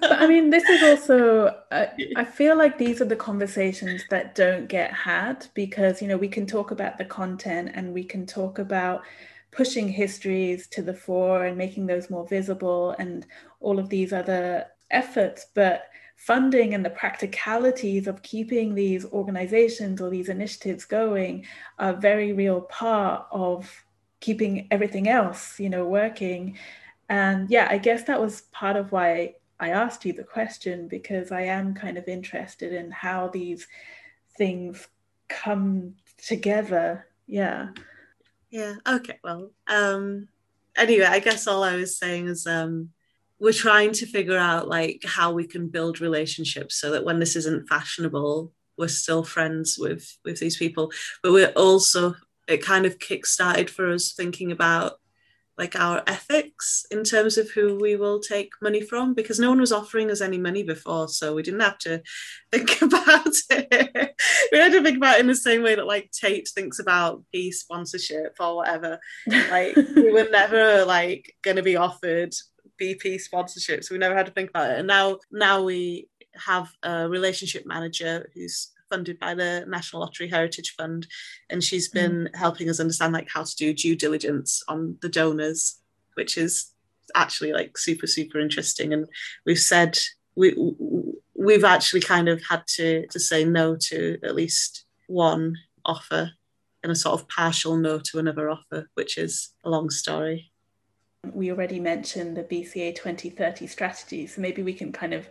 but 0.00 0.12
I 0.12 0.26
mean, 0.26 0.48
this 0.48 0.64
is 0.64 0.82
also, 0.82 1.46
uh, 1.70 1.86
I 2.16 2.24
feel 2.24 2.56
like 2.56 2.78
these 2.78 3.00
are 3.00 3.06
the 3.06 3.16
conversations 3.16 4.02
that 4.10 4.34
don't 4.34 4.66
get 4.68 4.92
had 4.92 5.46
because, 5.54 6.00
you 6.00 6.08
know, 6.08 6.16
we 6.16 6.28
can 6.28 6.46
talk 6.46 6.70
about 6.70 6.96
the 6.96 7.04
content 7.04 7.72
and 7.74 7.92
we 7.92 8.04
can 8.04 8.26
talk 8.26 8.58
about 8.58 9.02
pushing 9.50 9.88
histories 9.88 10.66
to 10.68 10.82
the 10.82 10.94
fore 10.94 11.44
and 11.44 11.58
making 11.58 11.86
those 11.86 12.08
more 12.08 12.26
visible 12.26 12.94
and 12.98 13.26
all 13.60 13.78
of 13.78 13.90
these 13.90 14.12
other 14.12 14.66
efforts. 14.90 15.46
But 15.54 15.84
funding 16.26 16.72
and 16.72 16.84
the 16.84 16.90
practicalities 16.90 18.06
of 18.06 18.22
keeping 18.22 18.76
these 18.76 19.04
organizations 19.06 20.00
or 20.00 20.08
these 20.08 20.28
initiatives 20.28 20.84
going 20.84 21.44
are 21.80 21.90
a 21.90 22.00
very 22.00 22.32
real 22.32 22.60
part 22.60 23.26
of 23.32 23.84
keeping 24.20 24.68
everything 24.70 25.08
else 25.08 25.58
you 25.58 25.68
know 25.68 25.84
working. 25.84 26.56
And 27.08 27.50
yeah 27.50 27.66
i 27.68 27.76
guess 27.76 28.04
that 28.04 28.20
was 28.20 28.42
part 28.52 28.76
of 28.76 28.92
why 28.92 29.34
i 29.58 29.70
asked 29.70 30.04
you 30.04 30.12
the 30.12 30.22
question 30.22 30.86
because 30.86 31.32
i 31.32 31.42
am 31.42 31.74
kind 31.74 31.98
of 31.98 32.06
interested 32.06 32.72
in 32.72 32.92
how 32.92 33.28
these 33.28 33.66
things 34.38 34.86
come 35.28 35.94
together. 36.16 37.06
Yeah. 37.26 37.70
Yeah 38.50 38.76
okay 38.86 39.18
well 39.24 39.50
um 39.66 40.28
anyway 40.76 41.06
i 41.06 41.18
guess 41.18 41.46
all 41.46 41.64
i 41.64 41.74
was 41.74 41.96
saying 41.98 42.28
is 42.28 42.46
um 42.46 42.90
we're 43.42 43.52
trying 43.52 43.92
to 43.92 44.06
figure 44.06 44.38
out 44.38 44.68
like 44.68 45.02
how 45.04 45.32
we 45.32 45.46
can 45.46 45.68
build 45.68 46.00
relationships 46.00 46.80
so 46.80 46.92
that 46.92 47.04
when 47.04 47.18
this 47.18 47.36
isn't 47.36 47.68
fashionable 47.68 48.52
we're 48.78 48.88
still 48.88 49.22
friends 49.22 49.76
with 49.78 50.16
with 50.24 50.38
these 50.40 50.56
people. 50.56 50.92
But 51.22 51.32
we're 51.32 51.52
also 51.56 52.14
it 52.48 52.62
kind 52.62 52.86
of 52.86 52.98
kick-started 52.98 53.70
for 53.70 53.92
us 53.92 54.12
thinking 54.12 54.50
about 54.50 54.94
like 55.58 55.78
our 55.78 56.02
ethics 56.06 56.86
in 56.90 57.04
terms 57.04 57.36
of 57.36 57.50
who 57.50 57.78
we 57.78 57.94
will 57.94 58.18
take 58.18 58.50
money 58.62 58.80
from 58.80 59.14
because 59.14 59.38
no 59.38 59.50
one 59.50 59.60
was 59.60 59.70
offering 59.70 60.10
us 60.10 60.22
any 60.22 60.38
money 60.38 60.62
before 60.62 61.06
so 61.08 61.34
we 61.34 61.42
didn't 61.42 61.60
have 61.60 61.78
to 61.78 62.02
think 62.50 62.80
about 62.82 63.26
it. 63.50 64.14
We 64.50 64.58
had 64.58 64.72
to 64.72 64.82
think 64.82 64.96
about 64.96 65.16
it 65.16 65.20
in 65.20 65.26
the 65.26 65.34
same 65.34 65.62
way 65.62 65.74
that 65.74 65.86
like 65.86 66.10
tate 66.10 66.48
thinks 66.48 66.78
about 66.78 67.22
p 67.32 67.52
sponsorship 67.52 68.36
or 68.40 68.56
whatever. 68.56 68.98
Like 69.26 69.76
we 69.76 70.10
were 70.10 70.28
never 70.30 70.84
like 70.84 71.34
going 71.42 71.56
to 71.56 71.62
be 71.62 71.76
offered 71.76 72.34
BP 72.82 73.20
sponsorship, 73.20 73.84
so 73.84 73.94
we 73.94 73.98
never 73.98 74.16
had 74.16 74.26
to 74.26 74.32
think 74.32 74.50
about 74.50 74.70
it. 74.70 74.78
And 74.78 74.88
now, 74.88 75.18
now 75.30 75.62
we 75.62 76.08
have 76.34 76.72
a 76.82 77.08
relationship 77.08 77.64
manager 77.66 78.28
who's 78.34 78.72
funded 78.90 79.18
by 79.18 79.34
the 79.34 79.64
National 79.66 80.02
Lottery 80.02 80.28
Heritage 80.28 80.74
Fund, 80.76 81.06
and 81.48 81.64
she's 81.64 81.88
been 81.88 82.28
mm. 82.32 82.36
helping 82.36 82.68
us 82.68 82.80
understand 82.80 83.12
like 83.12 83.28
how 83.32 83.42
to 83.42 83.56
do 83.56 83.72
due 83.72 83.96
diligence 83.96 84.62
on 84.68 84.98
the 85.00 85.08
donors, 85.08 85.78
which 86.14 86.36
is 86.36 86.72
actually 87.14 87.52
like 87.52 87.78
super 87.78 88.06
super 88.06 88.38
interesting. 88.38 88.92
And 88.92 89.06
we've 89.46 89.58
said 89.58 89.98
we 90.36 90.54
we've 91.34 91.64
actually 91.64 92.02
kind 92.02 92.28
of 92.28 92.42
had 92.48 92.66
to 92.76 93.06
to 93.08 93.18
say 93.18 93.44
no 93.44 93.76
to 93.88 94.18
at 94.22 94.34
least 94.34 94.84
one 95.06 95.56
offer 95.84 96.30
and 96.82 96.92
a 96.92 96.96
sort 96.96 97.20
of 97.20 97.28
partial 97.28 97.76
no 97.76 97.98
to 97.98 98.18
another 98.18 98.50
offer, 98.50 98.90
which 98.94 99.16
is 99.16 99.50
a 99.64 99.70
long 99.70 99.88
story. 99.90 100.51
We 101.24 101.50
already 101.50 101.78
mentioned 101.78 102.36
the 102.36 102.42
BCA 102.42 102.96
2030 102.96 103.66
strategy, 103.68 104.26
so 104.26 104.40
maybe 104.40 104.62
we 104.62 104.72
can 104.72 104.92
kind 104.92 105.14
of 105.14 105.28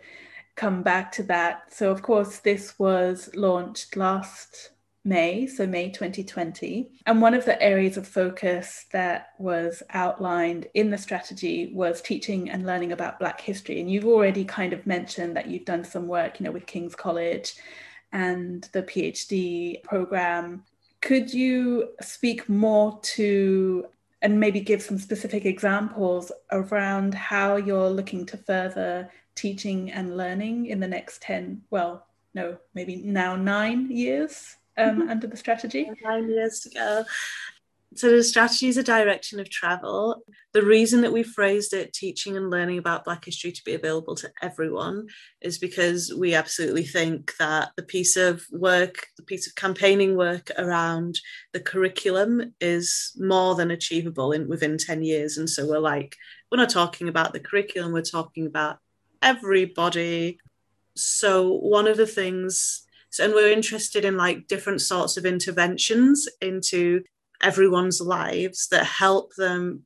come 0.54 0.82
back 0.82 1.12
to 1.12 1.22
that. 1.24 1.72
So, 1.72 1.90
of 1.90 2.02
course, 2.02 2.38
this 2.38 2.78
was 2.78 3.30
launched 3.34 3.96
last 3.96 4.70
May, 5.04 5.46
so 5.46 5.66
May 5.66 5.90
2020. 5.90 6.90
And 7.06 7.20
one 7.20 7.34
of 7.34 7.44
the 7.44 7.60
areas 7.60 7.96
of 7.96 8.06
focus 8.06 8.86
that 8.92 9.32
was 9.38 9.82
outlined 9.90 10.68
in 10.74 10.90
the 10.90 10.98
strategy 10.98 11.72
was 11.74 12.00
teaching 12.00 12.48
and 12.48 12.64
learning 12.64 12.92
about 12.92 13.18
Black 13.18 13.40
history. 13.40 13.80
And 13.80 13.90
you've 13.90 14.06
already 14.06 14.44
kind 14.44 14.72
of 14.72 14.86
mentioned 14.86 15.36
that 15.36 15.48
you've 15.48 15.64
done 15.64 15.84
some 15.84 16.06
work, 16.06 16.40
you 16.40 16.44
know, 16.44 16.52
with 16.52 16.66
King's 16.66 16.94
College 16.94 17.54
and 18.12 18.68
the 18.72 18.82
PhD 18.82 19.82
program. 19.82 20.64
Could 21.00 21.34
you 21.34 21.88
speak 22.00 22.48
more 22.48 23.00
to 23.02 23.86
and 24.22 24.38
maybe 24.38 24.60
give 24.60 24.80
some 24.80 24.98
specific 24.98 25.44
examples 25.44 26.30
around 26.52 27.12
how 27.12 27.56
you're 27.56 27.90
looking 27.90 28.24
to 28.26 28.36
further 28.36 29.10
teaching 29.34 29.90
and 29.90 30.16
learning 30.16 30.66
in 30.66 30.78
the 30.80 30.86
next 30.86 31.20
10, 31.22 31.62
well, 31.70 32.06
no, 32.32 32.56
maybe 32.74 32.96
now 32.96 33.36
nine 33.36 33.90
years 33.90 34.56
um, 34.78 35.00
mm-hmm. 35.00 35.10
under 35.10 35.26
the 35.26 35.36
strategy? 35.36 35.90
Nine 36.02 36.28
years 36.28 36.60
to 36.60 36.70
go 36.70 37.04
so 37.94 38.10
the 38.10 38.22
strategy 38.22 38.68
is 38.68 38.76
a 38.76 38.82
direction 38.82 39.38
of 39.40 39.50
travel. 39.50 40.22
The 40.52 40.64
reason 40.64 41.00
that 41.02 41.12
we 41.12 41.22
phrased 41.22 41.72
it 41.72 41.92
teaching 41.92 42.36
and 42.36 42.50
learning 42.50 42.78
about 42.78 43.04
Black 43.04 43.24
history 43.24 43.52
to 43.52 43.64
be 43.64 43.74
available 43.74 44.14
to 44.16 44.30
everyone 44.42 45.08
is 45.40 45.58
because 45.58 46.14
we 46.16 46.34
absolutely 46.34 46.84
think 46.84 47.32
that 47.38 47.70
the 47.76 47.82
piece 47.82 48.16
of 48.16 48.44
work, 48.50 49.06
the 49.16 49.22
piece 49.22 49.46
of 49.46 49.54
campaigning 49.54 50.16
work 50.16 50.50
around 50.58 51.18
the 51.52 51.60
curriculum 51.60 52.54
is 52.60 53.12
more 53.18 53.54
than 53.54 53.70
achievable 53.70 54.32
in 54.32 54.48
within 54.48 54.78
10 54.78 55.02
years. 55.02 55.36
And 55.36 55.48
so 55.48 55.66
we're 55.66 55.78
like, 55.78 56.16
we're 56.50 56.58
not 56.58 56.70
talking 56.70 57.08
about 57.08 57.32
the 57.32 57.40
curriculum, 57.40 57.92
we're 57.92 58.02
talking 58.02 58.46
about 58.46 58.78
everybody. 59.20 60.38
So 60.94 61.52
one 61.52 61.86
of 61.86 61.96
the 61.96 62.06
things 62.06 62.86
so, 63.12 63.26
and 63.26 63.34
we're 63.34 63.52
interested 63.52 64.06
in 64.06 64.16
like 64.16 64.48
different 64.48 64.80
sorts 64.80 65.18
of 65.18 65.26
interventions 65.26 66.26
into 66.40 67.02
everyone's 67.42 68.00
lives 68.00 68.68
that 68.68 68.84
help 68.84 69.34
them 69.36 69.84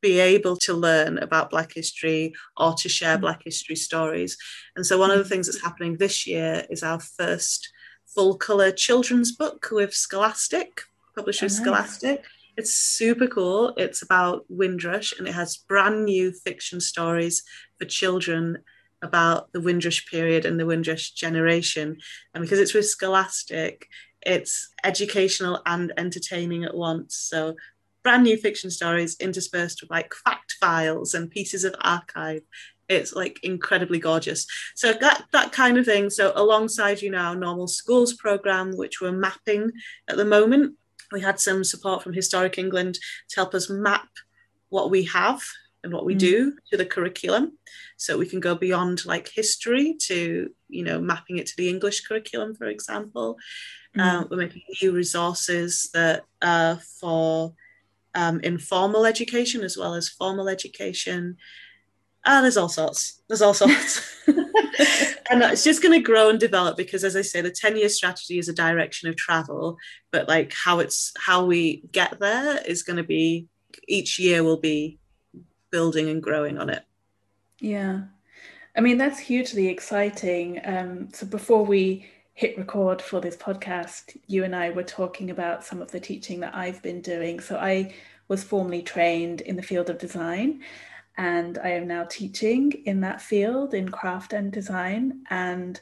be 0.00 0.18
able 0.18 0.56
to 0.56 0.72
learn 0.72 1.18
about 1.18 1.50
Black 1.50 1.72
history 1.74 2.32
or 2.56 2.74
to 2.74 2.88
share 2.88 3.18
mm. 3.18 3.22
Black 3.22 3.42
history 3.44 3.76
stories. 3.76 4.36
And 4.76 4.84
so, 4.86 4.98
one 4.98 5.10
of 5.10 5.18
the 5.18 5.24
things 5.24 5.46
that's 5.46 5.62
happening 5.62 5.96
this 5.96 6.26
year 6.26 6.64
is 6.70 6.82
our 6.82 7.00
first 7.00 7.70
full 8.06 8.36
colour 8.36 8.72
children's 8.72 9.32
book 9.32 9.68
with 9.70 9.94
Scholastic, 9.94 10.82
published 11.14 11.42
with 11.42 11.52
oh, 11.52 11.54
nice. 11.54 11.62
Scholastic. 11.62 12.24
It's 12.56 12.74
super 12.74 13.26
cool. 13.26 13.74
It's 13.76 14.02
about 14.02 14.44
Windrush 14.48 15.14
and 15.18 15.26
it 15.28 15.34
has 15.34 15.56
brand 15.56 16.04
new 16.04 16.32
fiction 16.32 16.80
stories 16.80 17.42
for 17.78 17.84
children 17.84 18.58
about 19.02 19.50
the 19.52 19.60
Windrush 19.60 20.06
period 20.10 20.44
and 20.44 20.60
the 20.60 20.66
Windrush 20.66 21.12
generation. 21.12 21.96
And 22.34 22.42
because 22.42 22.58
it's 22.58 22.74
with 22.74 22.86
Scholastic, 22.86 23.88
it's 24.22 24.70
educational 24.84 25.60
and 25.66 25.92
entertaining 25.96 26.64
at 26.64 26.74
once. 26.74 27.16
So 27.16 27.56
brand 28.02 28.24
new 28.24 28.36
fiction 28.36 28.70
stories 28.70 29.16
interspersed 29.20 29.82
with 29.82 29.90
like 29.90 30.12
fact 30.24 30.56
files 30.60 31.14
and 31.14 31.30
pieces 31.30 31.64
of 31.64 31.74
archive. 31.80 32.42
It's 32.88 33.14
like 33.14 33.38
incredibly 33.42 33.98
gorgeous. 33.98 34.46
So 34.74 34.92
that 34.94 35.24
that 35.32 35.52
kind 35.52 35.78
of 35.78 35.84
thing. 35.84 36.10
So 36.10 36.32
alongside 36.34 37.02
you 37.02 37.10
know 37.10 37.18
our 37.18 37.36
normal 37.36 37.68
schools 37.68 38.14
program, 38.14 38.76
which 38.76 39.00
we're 39.00 39.12
mapping 39.12 39.70
at 40.08 40.16
the 40.16 40.24
moment, 40.24 40.76
we 41.12 41.20
had 41.20 41.38
some 41.38 41.62
support 41.64 42.02
from 42.02 42.12
Historic 42.12 42.58
England 42.58 42.98
to 43.28 43.36
help 43.36 43.54
us 43.54 43.70
map 43.70 44.08
what 44.70 44.90
we 44.90 45.04
have 45.04 45.42
and 45.82 45.92
what 45.92 46.04
we 46.04 46.14
mm. 46.14 46.18
do 46.18 46.56
to 46.70 46.76
the 46.76 46.86
curriculum 46.86 47.56
so 47.96 48.18
we 48.18 48.26
can 48.26 48.40
go 48.40 48.54
beyond 48.54 49.04
like 49.06 49.28
history 49.28 49.96
to 49.98 50.50
you 50.68 50.84
know 50.84 51.00
mapping 51.00 51.38
it 51.38 51.46
to 51.46 51.56
the 51.56 51.68
english 51.68 52.02
curriculum 52.06 52.54
for 52.54 52.66
example 52.66 53.38
Mm. 53.96 54.00
Um, 54.00 54.28
we're 54.30 54.36
making 54.36 54.62
new 54.80 54.92
resources 54.92 55.90
that 55.94 56.24
are 56.42 56.76
for 57.00 57.54
um, 58.14 58.40
informal 58.40 59.04
education 59.04 59.62
as 59.62 59.76
well 59.76 59.94
as 59.94 60.08
formal 60.08 60.48
education. 60.48 61.36
Ah, 62.24 62.40
there's 62.40 62.56
all 62.56 62.68
sorts. 62.68 63.22
There's 63.28 63.42
all 63.42 63.54
sorts. 63.54 64.16
and 64.28 65.42
it's 65.42 65.64
just 65.64 65.82
going 65.82 65.98
to 65.98 66.04
grow 66.04 66.28
and 66.30 66.38
develop 66.38 66.76
because, 66.76 67.02
as 67.02 67.16
I 67.16 67.22
say, 67.22 67.40
the 67.40 67.50
10 67.50 67.76
year 67.76 67.88
strategy 67.88 68.38
is 68.38 68.48
a 68.48 68.52
direction 68.52 69.08
of 69.08 69.16
travel, 69.16 69.76
but 70.12 70.28
like 70.28 70.52
how 70.52 70.78
it's 70.78 71.12
how 71.18 71.44
we 71.44 71.82
get 71.90 72.20
there 72.20 72.60
is 72.64 72.82
going 72.82 72.98
to 72.98 73.04
be 73.04 73.48
each 73.88 74.18
year 74.18 74.44
will 74.44 74.58
be 74.58 74.99
building 75.70 76.08
and 76.08 76.22
growing 76.22 76.58
on 76.58 76.70
it. 76.70 76.84
Yeah. 77.58 78.02
I 78.76 78.80
mean, 78.80 78.98
that's 78.98 79.18
hugely 79.18 79.68
exciting. 79.68 80.60
Um, 80.64 81.08
so 81.12 81.26
before 81.26 81.64
we 81.64 82.06
hit 82.34 82.56
record 82.56 83.02
for 83.02 83.20
this 83.20 83.36
podcast, 83.36 84.16
you 84.26 84.44
and 84.44 84.54
I 84.54 84.70
were 84.70 84.84
talking 84.84 85.30
about 85.30 85.64
some 85.64 85.82
of 85.82 85.90
the 85.90 86.00
teaching 86.00 86.40
that 86.40 86.54
I've 86.54 86.82
been 86.82 87.00
doing. 87.00 87.40
So 87.40 87.56
I 87.56 87.94
was 88.28 88.44
formally 88.44 88.82
trained 88.82 89.40
in 89.42 89.56
the 89.56 89.62
field 89.62 89.90
of 89.90 89.98
design 89.98 90.62
and 91.18 91.58
I 91.58 91.70
am 91.70 91.86
now 91.86 92.04
teaching 92.04 92.72
in 92.86 93.00
that 93.00 93.20
field 93.20 93.74
in 93.74 93.90
craft 93.90 94.32
and 94.32 94.50
design. 94.50 95.24
And 95.28 95.78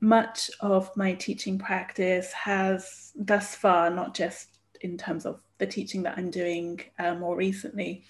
much 0.00 0.50
of 0.60 0.90
my 0.96 1.14
teaching 1.14 1.58
practice 1.58 2.32
has 2.32 3.12
thus 3.14 3.54
far, 3.54 3.90
not 3.90 4.14
just 4.14 4.58
in 4.80 4.98
terms 4.98 5.26
of 5.26 5.40
the 5.58 5.66
teaching 5.66 6.02
that 6.02 6.18
I'm 6.18 6.30
doing 6.30 6.80
uh, 6.98 7.14
more 7.14 7.36
recently, 7.36 8.02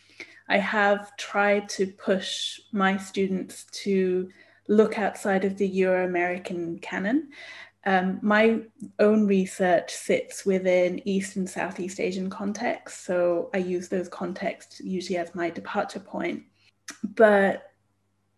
I 0.48 0.58
have 0.58 1.16
tried 1.16 1.68
to 1.70 1.86
push 1.86 2.60
my 2.72 2.96
students 2.96 3.64
to 3.84 4.30
look 4.68 4.98
outside 4.98 5.44
of 5.44 5.56
the 5.56 5.68
Euro 5.68 6.04
American 6.04 6.78
canon. 6.78 7.30
Um, 7.86 8.18
my 8.22 8.60
own 8.98 9.26
research 9.26 9.92
sits 9.92 10.46
within 10.46 11.06
East 11.06 11.36
and 11.36 11.48
Southeast 11.48 12.00
Asian 12.00 12.30
contexts, 12.30 13.04
so 13.04 13.50
I 13.52 13.58
use 13.58 13.88
those 13.88 14.08
contexts 14.08 14.80
usually 14.80 15.18
as 15.18 15.34
my 15.34 15.50
departure 15.50 16.00
point. 16.00 16.44
But 17.02 17.70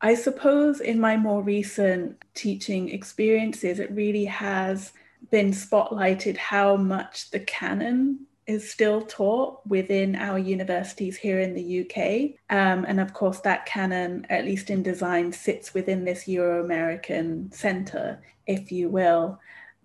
I 0.00 0.14
suppose 0.14 0.80
in 0.80 1.00
my 1.00 1.16
more 1.16 1.42
recent 1.42 2.22
teaching 2.34 2.88
experiences, 2.88 3.78
it 3.78 3.90
really 3.92 4.24
has 4.26 4.92
been 5.30 5.52
spotlighted 5.52 6.36
how 6.36 6.76
much 6.76 7.30
the 7.30 7.40
canon 7.40 8.26
is 8.46 8.70
still 8.70 9.02
taught 9.02 9.66
within 9.66 10.14
our 10.14 10.38
universities 10.38 11.16
here 11.16 11.40
in 11.40 11.54
the 11.54 11.80
UK. 11.80 12.38
Um, 12.56 12.84
and 12.86 13.00
of 13.00 13.12
course, 13.12 13.40
that 13.40 13.66
canon, 13.66 14.24
at 14.30 14.44
least 14.44 14.70
in 14.70 14.82
design, 14.82 15.32
sits 15.32 15.74
within 15.74 16.04
this 16.04 16.28
Euro 16.28 16.64
American 16.64 17.50
center, 17.50 18.22
if 18.46 18.70
you 18.70 18.88
will. 18.88 19.40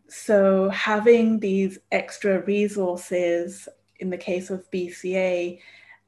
So, 0.08 0.70
having 0.70 1.40
these 1.40 1.80
extra 1.92 2.42
resources 2.42 3.68
in 4.00 4.10
the 4.10 4.18
case 4.18 4.50
of 4.50 4.70
BCA, 4.70 5.60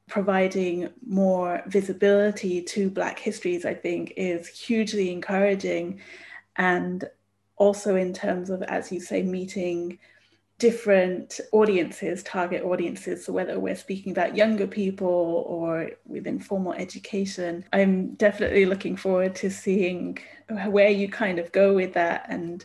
providing 0.08 0.90
more 1.06 1.62
visibility 1.66 2.60
to 2.60 2.90
Black 2.90 3.18
histories, 3.18 3.64
I 3.64 3.74
think, 3.74 4.12
is 4.16 4.46
hugely 4.46 5.10
encouraging. 5.10 6.00
And 6.56 7.08
also, 7.56 7.96
in 7.96 8.12
terms 8.12 8.50
of, 8.50 8.62
as 8.62 8.92
you 8.92 9.00
say, 9.00 9.22
meeting 9.22 9.98
different 10.58 11.40
audiences, 11.52 12.22
target 12.22 12.62
audiences. 12.62 13.24
So, 13.24 13.32
whether 13.32 13.58
we're 13.58 13.76
speaking 13.76 14.12
about 14.12 14.36
younger 14.36 14.66
people 14.66 15.44
or 15.46 15.90
within 16.06 16.38
formal 16.38 16.72
education, 16.72 17.64
I'm 17.72 18.14
definitely 18.14 18.66
looking 18.66 18.96
forward 18.96 19.34
to 19.36 19.50
seeing 19.50 20.18
where 20.68 20.90
you 20.90 21.08
kind 21.08 21.38
of 21.38 21.52
go 21.52 21.74
with 21.74 21.94
that 21.94 22.26
and 22.28 22.64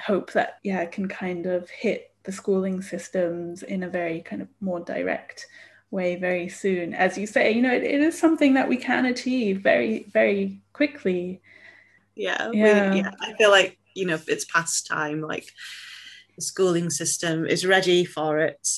hope 0.00 0.32
that, 0.32 0.58
yeah, 0.62 0.84
can 0.86 1.08
kind 1.08 1.46
of 1.46 1.68
hit 1.70 2.12
the 2.24 2.32
schooling 2.32 2.82
systems 2.82 3.62
in 3.62 3.82
a 3.82 3.88
very 3.88 4.20
kind 4.20 4.42
of 4.42 4.48
more 4.60 4.80
direct 4.80 5.46
way 5.90 6.16
very 6.16 6.48
soon. 6.48 6.94
As 6.94 7.16
you 7.16 7.26
say, 7.26 7.52
you 7.52 7.62
know, 7.62 7.72
it, 7.72 7.82
it 7.82 8.00
is 8.00 8.18
something 8.18 8.54
that 8.54 8.68
we 8.68 8.76
can 8.76 9.06
achieve 9.06 9.62
very, 9.62 10.06
very 10.12 10.60
quickly. 10.72 11.40
Yeah, 12.14 12.50
yeah. 12.52 12.90
We, 12.92 13.00
yeah. 13.00 13.10
I 13.20 13.34
feel 13.34 13.50
like, 13.50 13.78
you 13.94 14.06
know, 14.06 14.18
it's 14.26 14.44
past 14.44 14.86
time. 14.86 15.20
Like, 15.20 15.52
the 16.38 16.42
schooling 16.42 16.88
system 16.88 17.44
is 17.44 17.66
ready 17.66 18.04
for 18.04 18.38
it. 18.38 18.68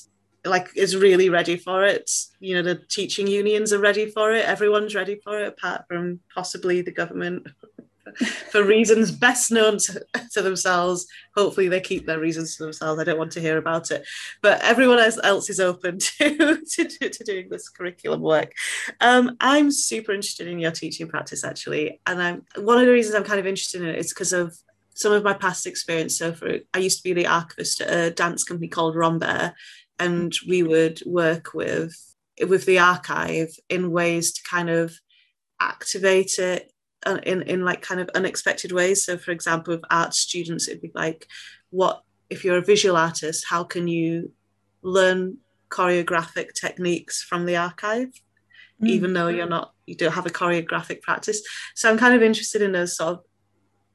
Like 0.47 0.71
is 0.75 0.97
really 0.97 1.29
ready 1.29 1.59
for 1.59 1.85
it. 1.85 2.11
You 2.41 2.55
know 2.55 2.63
the 2.63 2.81
teaching 2.89 3.27
unions 3.27 3.75
are 3.75 3.79
ready 3.79 4.11
for 4.11 4.33
it. 4.33 4.47
Everyone's 4.47 4.95
ready 4.95 5.21
for 5.23 5.39
it 5.39 5.49
apart 5.49 5.85
from 5.87 6.21
possibly 6.35 6.81
the 6.81 6.91
government 6.91 7.47
for 8.51 8.65
reasons 8.65 9.11
best 9.11 9.53
known 9.53 9.77
to, 9.77 10.03
to, 10.33 10.41
themselves. 10.41 11.07
Hopefully 11.37 11.69
they 11.69 11.83
keep 11.83 12.07
their 12.07 12.19
reasons 12.19 12.57
to 12.57 12.63
themselves. 12.63 12.99
I 12.99 13.05
don't 13.05 13.19
want 13.19 13.33
to 13.33 13.41
hear 13.43 13.59
about 13.59 13.91
it. 13.91 14.07
But 14.41 14.63
everyone 14.63 14.99
else 14.99 15.19
else 15.23 15.51
is 15.51 15.61
open 15.61 15.99
to, 16.19 16.65
to, 16.65 17.11
to 17.11 17.25
doing 17.25 17.51
this 17.51 17.69
curriculum 17.69 18.23
work. 18.23 18.53
Um, 19.03 19.37
i'm 19.43 19.71
super 19.71 20.13
interested 20.13 20.49
in 20.49 20.59
your 20.59 20.71
teaching 20.71 21.07
practice 21.07 21.45
actually. 21.45 22.01
And 22.07 22.23
i'm 22.23 22.45
one 22.57 22.79
of 22.79 22.87
the 22.87 22.93
reasons 22.93 23.15
i'm 23.15 23.25
kind 23.25 23.41
of 23.41 23.47
interested 23.47 23.83
in 23.83 23.89
it 23.89 23.99
is 23.99 24.09
because 24.09 24.33
of 24.33 24.57
some 24.95 25.13
of 25.13 25.23
my 25.23 25.33
past 25.33 25.67
experience. 25.67 26.19
So 26.19 26.33
for 26.33 26.59
I 26.75 26.79
used 26.79 26.99
to 26.99 27.05
be 27.05 27.13
the 27.13 27.27
archivist 27.27 27.81
at 27.81 27.93
a 27.93 28.11
dance 28.11 28.45
company 28.45 28.69
called 28.69 28.97
Rambert, 28.97 29.53
and 29.99 30.33
we 30.49 30.63
would 30.63 31.03
work 31.07 31.55
with 31.55 31.95
with 32.47 32.65
the 32.67 32.79
archive 32.79 33.51
in 33.69 33.91
ways 33.91 34.33
to 34.33 34.43
kind 34.49 34.71
of 34.71 34.95
activate 35.61 36.39
it 36.39 36.73
uh, 37.07 37.19
in 37.25 37.43
in 37.43 37.65
like 37.65 37.83
kind 37.83 38.01
of 38.01 38.11
unexpected 38.15 38.73
ways. 38.73 39.05
So 39.05 39.17
for 39.17 39.31
example, 39.31 39.75
with 39.75 39.85
art 39.91 40.15
students, 40.15 40.69
it'd 40.69 40.83
be 40.83 40.93
like, 40.95 41.27
what 41.71 42.03
if 42.29 42.45
you're 42.45 42.59
a 42.59 42.63
visual 42.63 42.97
artist? 42.97 43.47
How 43.49 43.65
can 43.65 43.89
you 43.89 44.33
learn 44.83 45.39
choreographic 45.69 46.55
techniques 46.55 47.23
from 47.23 47.47
the 47.47 47.57
archive? 47.57 48.11
Mm. 48.83 48.89
even 48.89 49.13
though 49.13 49.29
you're 49.29 49.47
not 49.49 49.75
you 49.87 49.95
don't 49.95 50.13
have 50.13 50.25
a 50.25 50.31
choreographic 50.31 51.03
practice 51.03 51.43
so 51.75 51.91
i'm 51.91 51.99
kind 51.99 52.15
of 52.15 52.23
interested 52.23 52.63
in 52.63 52.73
those 52.73 52.97
sort 52.97 53.13
of 53.13 53.25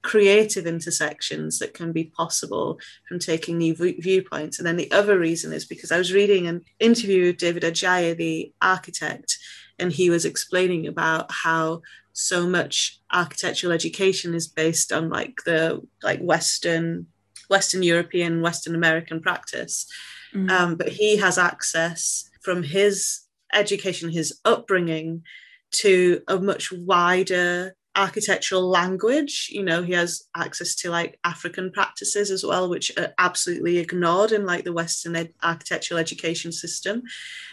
creative 0.06 0.68
intersections 0.68 1.58
that 1.58 1.74
can 1.74 1.92
be 1.92 2.04
possible 2.04 2.80
from 3.08 3.18
taking 3.18 3.58
new 3.58 3.74
viewpoints. 3.76 4.60
And 4.60 4.68
then 4.68 4.78
the 4.78 4.92
other 4.92 5.18
reason 5.18 5.52
is 5.52 5.66
because 5.66 5.92
I 5.92 5.98
was 5.98 6.14
reading 6.14 6.46
an 6.46 6.62
interview 6.80 7.26
with 7.26 7.38
David 7.38 7.64
Adjaye, 7.64 8.16
the 8.16 8.54
architect, 8.62 9.40
and 9.80 9.92
he 9.92 10.12
was 10.12 10.24
explaining 10.24 10.86
about 10.86 11.32
how 11.32 11.82
so 12.14 12.48
much 12.48 13.00
architectural 13.12 13.74
education 13.74 14.36
is 14.36 14.48
based 14.48 14.94
on 14.94 15.10
like 15.10 15.40
the 15.44 15.82
like 16.04 16.22
Western, 16.22 17.08
Western 17.50 17.82
European, 17.82 18.42
Western 18.42 18.76
American 18.76 19.20
practice. 19.20 19.88
Mm-hmm. 20.36 20.50
Um, 20.52 20.76
but 20.76 20.90
he 20.90 21.18
has 21.18 21.40
access 21.40 22.30
from 22.42 22.62
his 22.62 23.22
education, 23.54 24.10
his 24.10 24.40
upbringing, 24.46 25.24
to 25.72 26.22
a 26.28 26.38
much 26.40 26.72
wider 26.72 27.76
architectural 27.96 28.68
language 28.68 29.50
you 29.52 29.64
know 29.64 29.82
he 29.82 29.94
has 29.94 30.28
access 30.36 30.76
to 30.76 30.90
like 30.90 31.18
african 31.24 31.72
practices 31.72 32.30
as 32.30 32.44
well 32.44 32.70
which 32.70 32.92
are 32.98 33.14
absolutely 33.18 33.78
ignored 33.78 34.32
in 34.32 34.46
like 34.46 34.64
the 34.66 34.74
western 34.74 35.16
ed- 35.16 35.34
architectural 35.44 35.98
education 35.98 36.52
system 36.52 37.02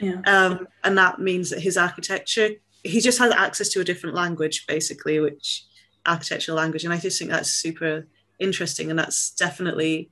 yeah. 0.01 0.21
um, 0.27 0.67
and 0.83 0.99
that 0.99 1.21
means 1.21 1.51
that 1.51 1.61
his 1.61 1.77
architecture 1.77 2.51
he 2.83 3.01
just 3.01 3.19
has 3.19 3.33
access 3.33 3.69
to 3.69 3.81
a 3.81 3.85
different 3.85 4.17
language 4.17 4.67
basically 4.67 5.21
which 5.21 5.65
architectural 6.07 6.57
language 6.57 6.85
and 6.85 6.93
i 6.93 6.99
just 6.99 7.19
think 7.19 7.31
that's 7.31 7.51
super 7.51 8.07
interesting 8.41 8.91
and 8.91 8.99
that's 8.99 9.31
definitely 9.31 10.11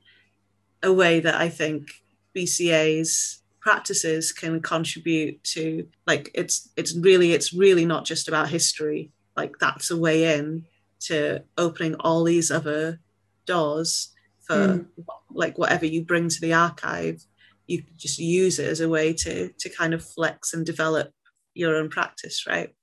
a 0.82 0.92
way 0.92 1.18
that 1.18 1.34
i 1.34 1.48
think 1.48 1.90
bca's 2.36 3.40
practices 3.60 4.32
can 4.32 4.60
contribute 4.62 5.42
to 5.44 5.86
like 6.06 6.30
it's 6.34 6.68
it's 6.76 6.94
really 6.96 7.32
it's 7.32 7.52
really 7.52 7.84
not 7.84 8.04
just 8.04 8.28
about 8.28 8.48
history 8.48 9.10
like 9.40 9.58
that's 9.58 9.90
a 9.90 9.96
way 9.96 10.36
in 10.36 10.66
to 11.00 11.42
opening 11.56 11.94
all 11.94 12.24
these 12.24 12.50
other 12.50 13.00
doors 13.46 14.10
for 14.46 14.54
mm. 14.54 14.86
like 15.30 15.56
whatever 15.56 15.86
you 15.86 16.04
bring 16.04 16.28
to 16.28 16.40
the 16.42 16.52
archive 16.52 17.24
you 17.66 17.82
just 17.96 18.18
use 18.18 18.58
it 18.58 18.68
as 18.68 18.80
a 18.80 18.88
way 18.88 19.14
to 19.14 19.48
to 19.58 19.70
kind 19.70 19.94
of 19.94 20.04
flex 20.04 20.52
and 20.52 20.66
develop 20.66 21.10
your 21.54 21.76
own 21.76 21.88
practice 21.88 22.46
right 22.46 22.74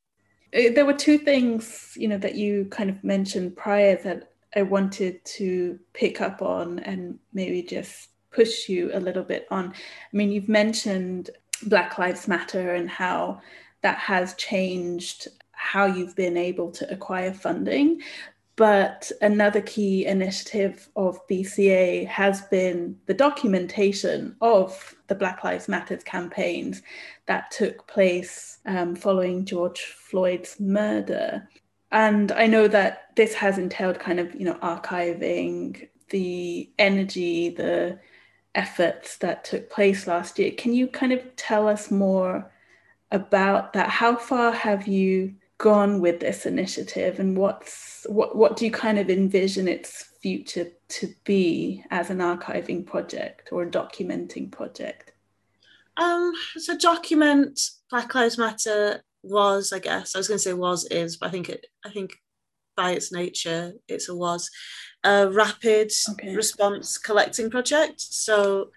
uh, 0.56 0.74
there 0.74 0.86
were 0.86 1.06
two 1.08 1.20
things 1.20 1.94
you 1.96 2.08
know 2.08 2.18
that 2.18 2.36
you 2.36 2.66
kind 2.72 2.90
of 2.90 3.04
mentioned 3.04 3.56
prior 3.56 3.96
that 4.02 4.32
i 4.56 4.64
wanted 4.64 5.24
to 5.24 5.78
pick 5.94 6.22
up 6.22 6.42
on 6.42 6.80
and 6.80 7.20
maybe 7.34 7.62
just 7.62 8.10
push 8.32 8.68
you 8.68 8.90
a 8.94 9.00
little 9.00 9.24
bit 9.24 9.46
on 9.52 9.74
i 10.12 10.18
mean 10.18 10.32
you've 10.32 10.50
mentioned 10.50 11.30
black 11.64 12.00
lives 12.00 12.28
matter 12.28 12.74
and 12.74 12.90
how 12.90 13.40
that 13.82 13.98
has 13.98 14.34
changed 14.36 15.28
how 15.58 15.86
you've 15.86 16.16
been 16.16 16.38
able 16.38 16.72
to 16.72 16.92
acquire 16.92 17.34
funding. 17.34 18.02
But 18.58 19.12
another 19.22 19.62
key 19.62 20.08
initiative 20.08 20.90
of 20.96 21.26
BCA 21.28 22.08
has 22.08 22.42
been 22.42 22.98
the 23.06 23.14
documentation 23.14 24.36
of 24.42 24.96
the 25.08 25.16
Black 25.16 25.44
Lives 25.44 25.68
Matter 25.68 25.98
campaigns 25.98 26.82
that 27.28 27.52
took 27.52 27.86
place 27.88 28.58
um, 28.66 28.96
following 28.96 29.46
George 29.46 29.82
Floyd's 29.82 30.60
murder. 30.60 31.48
And 31.92 32.32
I 32.32 32.48
know 32.48 32.68
that 32.68 33.16
this 33.16 33.36
has 33.36 33.60
entailed 33.60 34.00
kind 34.00 34.20
of, 34.20 34.34
you 34.34 34.46
know, 34.46 34.56
archiving 34.56 35.88
the 36.10 36.68
energy, 36.80 37.50
the 37.50 38.00
efforts 38.56 39.18
that 39.18 39.44
took 39.46 39.70
place 39.70 40.08
last 40.08 40.40
year. 40.40 40.52
Can 40.52 40.74
you 40.74 40.88
kind 40.88 41.14
of 41.14 41.36
tell 41.36 41.68
us 41.68 41.92
more 41.92 42.52
about 43.12 43.74
that? 43.74 43.90
How 43.90 44.16
far 44.16 44.52
have 44.52 44.88
you 44.88 45.36
gone 45.58 46.00
with 46.00 46.20
this 46.20 46.46
initiative 46.46 47.20
and 47.20 47.36
what's 47.36 48.06
what 48.10 48.36
what 48.36 48.56
do 48.56 48.66
you 48.66 48.72
kind 48.72 49.00
of 49.00 49.10
envision 49.10 49.68
its 49.68 50.10
future 50.22 50.68
to 50.88 51.14
be 51.24 51.84
as 51.90 52.10
an 52.10 52.20
archiving 52.20 52.86
project 52.86 53.50
or 53.52 53.64
a 53.64 53.70
documenting 53.70 54.52
project 54.52 55.14
Um, 55.98 56.34
so 56.58 56.78
document 56.78 57.60
Black 57.90 58.14
Lives 58.14 58.38
Matter 58.38 59.02
was, 59.24 59.74
I 59.74 59.80
guess, 59.80 60.16
I 60.16 60.20
was 60.20 60.28
going 60.28 60.38
to 60.38 60.44
say 60.44 60.54
was 60.54 60.86
is, 60.86 61.18
but 61.18 61.28
I 61.28 61.32
think 61.32 61.50
it, 61.50 61.66
I 61.84 61.90
think 61.90 62.12
by 62.76 62.92
its 62.92 63.12
nature, 63.12 63.74
it's 63.88 64.10
a 64.10 64.16
was 64.16 64.50
a 65.04 65.30
rapid 65.30 65.92
okay. 66.12 66.36
response 66.36 66.98
collecting 66.98 67.50
project. 67.50 68.00
So 68.00 68.70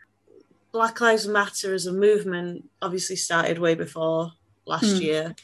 Black 0.73 1.01
Lives 1.01 1.29
Matter 1.29 1.75
as 1.75 1.87
a 1.87 1.93
movement 1.93 2.69
obviously 2.81 3.17
started 3.17 3.59
way 3.59 3.75
before 3.75 4.33
last 4.67 4.97
mm. 4.97 5.01
year. 5.03 5.35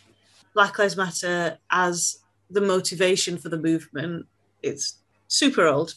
Black 0.57 0.79
Lives 0.79 0.97
Matter 0.97 1.59
as 1.71 2.19
the 2.49 2.63
motivation 2.63 3.37
for 3.37 3.51
the 3.51 3.59
movement, 3.59 4.25
it's 4.63 5.03
super 5.29 5.67
old. 5.67 5.95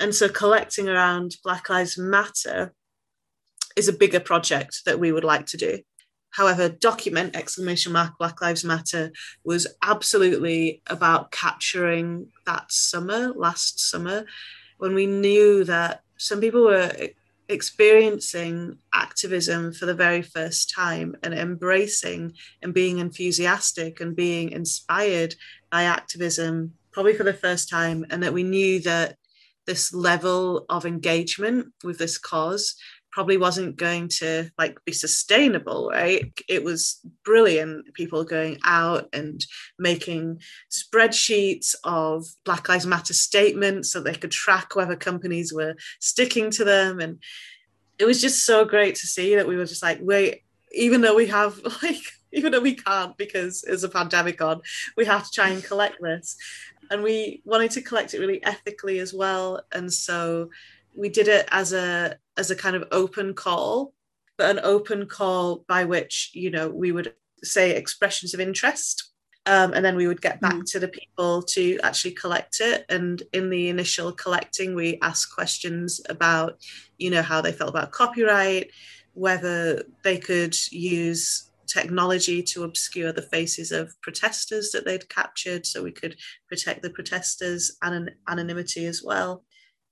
And 0.00 0.12
so 0.12 0.28
collecting 0.28 0.88
around 0.88 1.36
Black 1.44 1.70
Lives 1.70 1.96
Matter 1.96 2.74
is 3.76 3.86
a 3.86 3.92
bigger 3.92 4.18
project 4.18 4.82
that 4.86 4.98
we 4.98 5.12
would 5.12 5.22
like 5.22 5.46
to 5.46 5.56
do. 5.56 5.78
However, 6.30 6.68
document 6.68 7.36
exclamation 7.36 7.92
mark 7.92 8.18
Black 8.18 8.42
Lives 8.42 8.64
Matter 8.64 9.12
was 9.44 9.68
absolutely 9.82 10.82
about 10.88 11.30
capturing 11.30 12.32
that 12.46 12.72
summer, 12.72 13.32
last 13.36 13.78
summer, 13.78 14.24
when 14.78 14.94
we 14.94 15.06
knew 15.06 15.62
that 15.62 16.02
some 16.16 16.40
people 16.40 16.64
were 16.64 16.92
experiencing 17.50 18.78
activism 18.94 19.72
for 19.72 19.86
the 19.86 19.94
very 19.94 20.22
first 20.22 20.70
time 20.70 21.16
and 21.22 21.34
embracing 21.34 22.32
and 22.62 22.72
being 22.72 22.98
enthusiastic 22.98 24.00
and 24.00 24.16
being 24.16 24.50
inspired 24.50 25.34
by 25.70 25.84
activism 25.84 26.72
probably 26.92 27.14
for 27.14 27.24
the 27.24 27.32
first 27.32 27.68
time 27.68 28.04
and 28.10 28.22
that 28.22 28.32
we 28.32 28.42
knew 28.42 28.80
that 28.80 29.16
this 29.70 29.94
level 29.94 30.66
of 30.68 30.84
engagement 30.84 31.68
with 31.84 31.96
this 31.96 32.18
cause 32.18 32.74
probably 33.12 33.36
wasn't 33.36 33.76
going 33.76 34.08
to 34.08 34.50
like 34.58 34.84
be 34.84 34.92
sustainable 34.92 35.90
right? 35.92 36.32
It 36.48 36.64
was 36.64 37.00
brilliant 37.24 37.94
people 37.94 38.24
going 38.24 38.58
out 38.64 39.08
and 39.12 39.44
making 39.78 40.40
spreadsheets 40.70 41.76
of 41.84 42.26
black 42.44 42.68
lives 42.68 42.84
matter 42.84 43.14
statements 43.14 43.92
so 43.92 44.00
they 44.00 44.14
could 44.14 44.32
track 44.32 44.74
whether 44.74 44.96
companies 44.96 45.52
were 45.52 45.76
sticking 46.00 46.50
to 46.50 46.64
them 46.64 46.98
and 46.98 47.22
it 48.00 48.06
was 48.06 48.20
just 48.20 48.44
so 48.44 48.64
great 48.64 48.96
to 48.96 49.06
see 49.06 49.36
that 49.36 49.46
we 49.46 49.54
were 49.54 49.66
just 49.66 49.84
like 49.84 50.00
wait 50.02 50.42
even 50.72 51.00
though 51.00 51.14
we 51.14 51.28
have 51.28 51.60
like 51.82 52.02
even 52.32 52.50
though 52.50 52.60
we 52.60 52.74
can't 52.74 53.16
because 53.16 53.62
there's 53.62 53.84
a 53.84 53.88
pandemic 53.88 54.42
on 54.42 54.60
we 54.96 55.04
have 55.04 55.24
to 55.24 55.30
try 55.30 55.48
and 55.50 55.62
collect 55.62 55.96
this 56.00 56.36
and 56.90 57.02
we 57.02 57.42
wanted 57.44 57.70
to 57.70 57.82
collect 57.82 58.14
it 58.14 58.20
really 58.20 58.42
ethically 58.44 58.98
as 58.98 59.14
well 59.14 59.60
and 59.72 59.92
so 59.92 60.50
we 60.94 61.08
did 61.08 61.28
it 61.28 61.48
as 61.50 61.72
a 61.72 62.16
as 62.36 62.50
a 62.50 62.56
kind 62.56 62.76
of 62.76 62.88
open 62.92 63.34
call, 63.34 63.92
but 64.36 64.50
an 64.50 64.60
open 64.64 65.06
call 65.06 65.64
by 65.68 65.84
which 65.84 66.30
you 66.34 66.50
know 66.50 66.68
we 66.68 66.92
would 66.92 67.12
say 67.42 67.72
expressions 67.72 68.34
of 68.34 68.40
interest. 68.40 69.06
Um, 69.46 69.72
and 69.72 69.82
then 69.82 69.96
we 69.96 70.06
would 70.06 70.20
get 70.20 70.40
back 70.42 70.54
mm. 70.54 70.70
to 70.72 70.78
the 70.78 70.88
people 70.88 71.42
to 71.42 71.80
actually 71.82 72.10
collect 72.10 72.60
it. 72.60 72.84
And 72.90 73.22
in 73.32 73.48
the 73.48 73.70
initial 73.70 74.12
collecting, 74.12 74.74
we 74.74 74.98
asked 75.00 75.34
questions 75.34 75.98
about, 76.10 76.58
you 76.98 77.08
know, 77.08 77.22
how 77.22 77.40
they 77.40 77.50
felt 77.50 77.70
about 77.70 77.90
copyright, 77.90 78.70
whether 79.14 79.82
they 80.04 80.18
could 80.18 80.54
use 80.70 81.49
technology 81.72 82.42
to 82.42 82.64
obscure 82.64 83.12
the 83.12 83.22
faces 83.22 83.70
of 83.72 83.94
protesters 84.02 84.70
that 84.70 84.84
they'd 84.84 85.08
captured 85.08 85.64
so 85.64 85.82
we 85.82 85.92
could 85.92 86.16
protect 86.48 86.82
the 86.82 86.90
protesters' 86.90 87.76
anon- 87.82 88.10
anonymity 88.28 88.86
as 88.86 89.02
well 89.02 89.44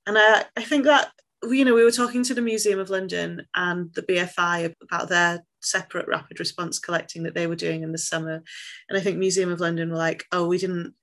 and 0.09 0.17
I, 0.19 0.45
I 0.57 0.63
think 0.63 0.85
that 0.85 1.13
you 1.45 1.65
know 1.65 1.75
we 1.75 1.85
were 1.85 1.91
talking 1.93 2.25
to 2.25 2.35
the 2.35 2.43
Museum 2.43 2.81
of 2.81 2.91
London 2.91 3.47
and 3.55 3.93
the 3.95 4.03
BFI 4.03 4.75
about 4.83 5.09
their 5.09 5.45
separate 5.61 6.09
rapid 6.09 6.41
response 6.41 6.79
collecting 6.79 7.23
that 7.25 7.35
they 7.35 7.47
were 7.47 7.55
doing 7.55 7.83
in 7.83 7.93
the 7.93 7.99
summer, 7.99 8.43
and 8.89 8.99
I 8.99 9.01
think 9.01 9.19
Museum 9.19 9.53
of 9.53 9.61
London 9.61 9.91
were 9.91 9.99
like, 9.99 10.25
oh, 10.33 10.49
we 10.49 10.59
didn't. 10.59 10.95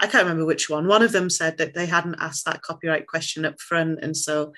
I 0.00 0.06
can't 0.06 0.24
remember 0.24 0.44
which 0.44 0.68
one. 0.68 0.86
One 0.86 1.02
of 1.02 1.12
them 1.12 1.30
said 1.30 1.56
that 1.58 1.74
they 1.74 1.86
hadn't 1.86 2.20
asked 2.20 2.44
that 2.44 2.62
copyright 2.62 3.06
question 3.06 3.44
up 3.44 3.60
front, 3.60 4.00
and 4.02 4.16
so 4.16 4.52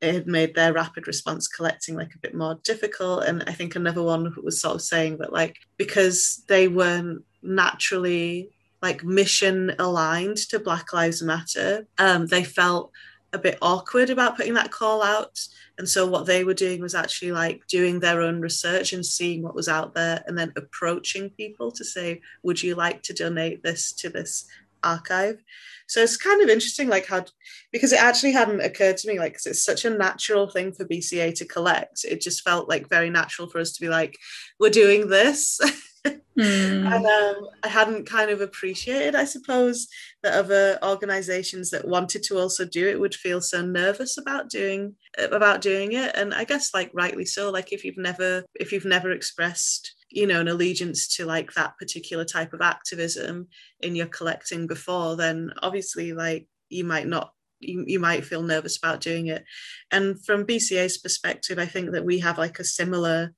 it 0.00 0.14
had 0.14 0.26
made 0.26 0.54
their 0.54 0.72
rapid 0.72 1.06
response 1.06 1.48
collecting 1.48 1.96
like 1.96 2.14
a 2.14 2.18
bit 2.18 2.34
more 2.34 2.60
difficult. 2.62 3.24
And 3.24 3.42
I 3.46 3.52
think 3.52 3.74
another 3.74 4.02
one 4.02 4.34
was 4.42 4.60
sort 4.60 4.76
of 4.76 4.82
saying 4.82 5.18
that 5.18 5.32
like 5.32 5.56
because 5.76 6.42
they 6.48 6.68
weren't 6.68 7.24
naturally 7.42 8.50
like 8.82 9.02
mission 9.02 9.74
aligned 9.78 10.36
to 10.36 10.58
Black 10.58 10.92
Lives 10.92 11.22
Matter, 11.22 11.86
um, 11.98 12.26
they 12.26 12.44
felt 12.44 12.92
a 13.32 13.38
bit 13.38 13.58
awkward 13.62 14.10
about 14.10 14.36
putting 14.36 14.54
that 14.54 14.70
call 14.70 15.02
out. 15.02 15.40
And 15.78 15.88
so 15.88 16.06
what 16.06 16.26
they 16.26 16.44
were 16.44 16.54
doing 16.54 16.80
was 16.80 16.94
actually 16.94 17.32
like 17.32 17.66
doing 17.66 17.98
their 17.98 18.20
own 18.20 18.40
research 18.40 18.92
and 18.92 19.04
seeing 19.04 19.42
what 19.42 19.56
was 19.56 19.68
out 19.68 19.94
there 19.94 20.22
and 20.26 20.38
then 20.38 20.52
approaching 20.56 21.30
people 21.30 21.72
to 21.72 21.84
say, 21.84 22.20
would 22.42 22.62
you 22.62 22.74
like 22.76 23.02
to 23.04 23.12
donate 23.12 23.62
this 23.62 23.92
to 23.94 24.08
this 24.08 24.46
archive? 24.84 25.42
So 25.86 26.00
it's 26.02 26.16
kind 26.16 26.42
of 26.42 26.48
interesting, 26.48 26.88
like 26.88 27.06
how, 27.06 27.24
because 27.72 27.92
it 27.92 28.00
actually 28.00 28.32
hadn't 28.32 28.60
occurred 28.60 28.96
to 28.98 29.08
me, 29.08 29.18
like, 29.18 29.32
because 29.32 29.46
it's 29.46 29.64
such 29.64 29.84
a 29.84 29.90
natural 29.90 30.48
thing 30.48 30.72
for 30.72 30.84
BCA 30.84 31.34
to 31.36 31.44
collect. 31.44 32.04
It 32.04 32.20
just 32.20 32.42
felt 32.42 32.68
like 32.68 32.88
very 32.88 33.10
natural 33.10 33.48
for 33.48 33.58
us 33.58 33.72
to 33.72 33.80
be 33.80 33.88
like, 33.88 34.16
we're 34.58 34.70
doing 34.70 35.08
this. 35.08 35.60
mm. 36.04 36.14
and 36.38 37.06
um, 37.06 37.48
I 37.62 37.68
hadn't 37.68 38.06
kind 38.06 38.30
of 38.30 38.40
appreciated, 38.40 39.14
I 39.14 39.24
suppose, 39.24 39.88
that 40.22 40.34
other 40.34 40.78
organizations 40.82 41.70
that 41.70 41.86
wanted 41.86 42.22
to 42.24 42.38
also 42.38 42.64
do 42.64 42.88
it 42.88 43.00
would 43.00 43.14
feel 43.14 43.40
so 43.40 43.64
nervous 43.64 44.18
about 44.18 44.50
doing 44.50 44.94
about 45.18 45.60
doing 45.60 45.92
it. 45.92 46.14
And 46.14 46.34
I 46.34 46.44
guess 46.44 46.74
like 46.74 46.90
rightly 46.94 47.24
so, 47.24 47.50
like 47.50 47.72
if 47.72 47.84
you've 47.84 47.98
never 47.98 48.44
if 48.54 48.72
you've 48.72 48.84
never 48.84 49.10
expressed 49.10 49.94
you 50.14 50.26
know 50.26 50.40
an 50.40 50.48
allegiance 50.48 51.16
to 51.16 51.26
like 51.26 51.52
that 51.54 51.76
particular 51.76 52.24
type 52.24 52.52
of 52.52 52.60
activism 52.60 53.48
in 53.80 53.96
your 53.96 54.06
collecting 54.06 54.66
before 54.66 55.16
then 55.16 55.52
obviously 55.60 56.12
like 56.12 56.46
you 56.68 56.84
might 56.84 57.06
not 57.06 57.32
you, 57.58 57.84
you 57.86 57.98
might 57.98 58.24
feel 58.24 58.42
nervous 58.42 58.76
about 58.76 59.00
doing 59.00 59.26
it. 59.28 59.44
And 59.90 60.22
from 60.24 60.46
bca's 60.46 60.98
perspective 60.98 61.58
i 61.58 61.66
think 61.66 61.90
that 61.92 62.04
we 62.04 62.20
have 62.20 62.38
like 62.38 62.58
a 62.58 62.64
similar 62.64 63.34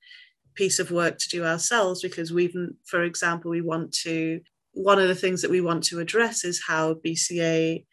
piece 0.53 0.79
of 0.79 0.91
work 0.91 1.17
to 1.17 1.29
do 1.29 1.43
ourselves 1.43 2.01
because 2.01 2.31
we've 2.31 2.55
for 2.85 3.03
example 3.03 3.51
we 3.51 3.61
want 3.61 3.91
to 3.91 4.39
one 4.73 4.99
of 4.99 5.07
the 5.07 5.15
things 5.15 5.41
that 5.41 5.51
we 5.51 5.61
want 5.61 5.83
to 5.83 5.99
address 5.99 6.43
is 6.43 6.63
how 6.67 6.93
bca 6.95 7.83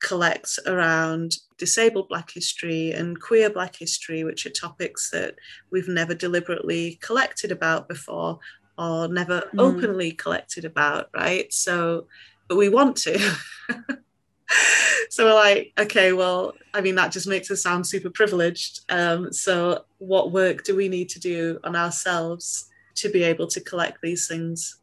collects 0.00 0.58
around 0.66 1.36
disabled 1.56 2.08
Black 2.08 2.30
history 2.30 2.92
and 2.92 3.20
queer 3.20 3.50
Black 3.50 3.76
history, 3.76 4.24
which 4.24 4.46
are 4.46 4.50
topics 4.50 5.10
that 5.10 5.34
we've 5.70 5.88
never 5.88 6.14
deliberately 6.14 6.98
collected 7.02 7.50
about 7.50 7.88
before 7.88 8.38
or 8.78 9.08
never 9.08 9.40
mm. 9.40 9.58
openly 9.58 10.12
collected 10.12 10.64
about, 10.64 11.10
right? 11.14 11.52
So, 11.52 12.06
but 12.48 12.56
we 12.56 12.68
want 12.68 12.96
to. 12.98 13.18
so 15.10 15.24
we're 15.24 15.34
like, 15.34 15.72
okay, 15.78 16.12
well, 16.12 16.54
I 16.72 16.80
mean, 16.80 16.94
that 16.94 17.12
just 17.12 17.26
makes 17.26 17.50
us 17.50 17.62
sound 17.62 17.86
super 17.86 18.10
privileged. 18.10 18.80
Um, 18.88 19.32
so, 19.32 19.84
what 19.98 20.32
work 20.32 20.64
do 20.64 20.76
we 20.76 20.88
need 20.88 21.08
to 21.10 21.20
do 21.20 21.58
on 21.64 21.74
ourselves 21.74 22.68
to 22.96 23.10
be 23.10 23.24
able 23.24 23.48
to 23.48 23.60
collect 23.60 23.98
these 24.00 24.28
things? 24.28 24.78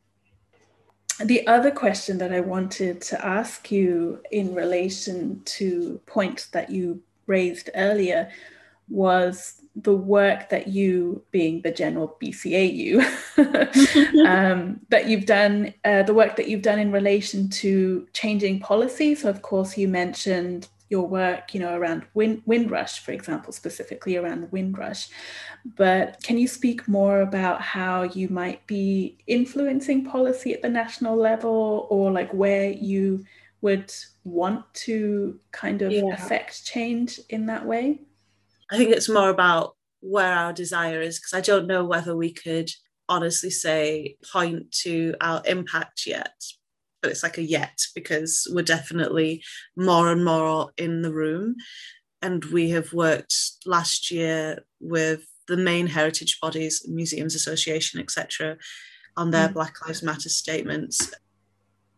The 1.23 1.45
other 1.47 1.71
question 1.71 2.17
that 2.17 2.33
I 2.33 2.41
wanted 2.41 3.01
to 3.01 3.25
ask 3.25 3.71
you 3.71 4.21
in 4.31 4.53
relation 4.53 5.41
to 5.45 5.99
points 6.05 6.47
that 6.47 6.69
you 6.69 7.01
raised 7.27 7.69
earlier 7.75 8.29
was 8.89 9.61
the 9.75 9.95
work 9.95 10.49
that 10.49 10.67
you, 10.67 11.21
being 11.31 11.61
the 11.61 11.71
general 11.71 12.17
BCAU, 12.21 13.01
um, 14.25 14.79
that 14.89 15.07
you've 15.07 15.25
done, 15.25 15.73
uh, 15.83 16.03
the 16.03 16.13
work 16.13 16.35
that 16.37 16.47
you've 16.47 16.61
done 16.61 16.79
in 16.79 16.91
relation 16.91 17.49
to 17.49 18.07
changing 18.13 18.59
policy. 18.59 19.15
So, 19.15 19.29
of 19.29 19.41
course, 19.41 19.77
you 19.77 19.87
mentioned 19.87 20.69
your 20.95 21.07
work, 21.07 21.53
you 21.53 21.59
know, 21.59 21.75
around 21.75 22.03
wind, 22.13 22.41
Windrush, 22.45 22.99
for 22.99 23.11
example, 23.11 23.51
specifically 23.51 24.15
around 24.15 24.39
the 24.41 24.47
Windrush. 24.47 25.09
But 25.75 26.23
can 26.23 26.37
you 26.37 26.47
speak 26.47 26.87
more 26.87 27.19
about 27.19 27.61
how 27.61 28.03
you 28.03 28.29
might 28.29 28.65
be 28.65 29.17
influencing 29.27 30.05
policy 30.05 30.53
at 30.53 30.61
the 30.61 30.69
national 30.69 31.17
level 31.17 31.87
or 31.89 32.11
like 32.11 32.33
where 32.33 32.69
you 32.71 33.25
would 33.59 33.91
want 34.23 34.63
to 34.85 35.37
kind 35.51 35.81
of 35.81 35.91
yeah. 35.91 36.13
affect 36.13 36.65
change 36.65 37.19
in 37.29 37.45
that 37.47 37.65
way? 37.65 37.99
I 38.71 38.77
think 38.77 38.91
it's 38.91 39.09
more 39.09 39.29
about 39.29 39.75
where 39.99 40.33
our 40.33 40.53
desire 40.53 41.01
is 41.01 41.19
because 41.19 41.33
I 41.33 41.41
don't 41.41 41.67
know 41.67 41.83
whether 41.83 42.15
we 42.15 42.31
could 42.31 42.69
honestly 43.09 43.49
say 43.49 44.15
point 44.31 44.71
to 44.83 45.13
our 45.19 45.41
impact 45.45 46.07
yet 46.07 46.41
but 47.05 47.11
it's 47.11 47.21
like 47.21 47.37
a 47.37 47.43
yet 47.43 47.85
because 47.93 48.47
we're 48.51 48.63
definitely 48.63 49.43
more 49.77 50.11
and 50.11 50.25
more 50.25 50.71
in 50.75 51.03
the 51.03 51.13
room. 51.13 51.55
And 52.23 52.43
we 52.45 52.71
have 52.71 52.93
worked 52.93 53.35
last 53.63 54.09
year 54.09 54.65
with 54.79 55.27
the 55.47 55.55
main 55.55 55.85
heritage 55.85 56.39
bodies, 56.41 56.83
Museums 56.87 57.35
Association, 57.35 57.99
etc., 57.99 58.57
on 59.15 59.29
their 59.29 59.49
mm. 59.49 59.53
Black 59.53 59.85
Lives 59.85 60.01
Matter 60.01 60.29
statements. 60.29 61.13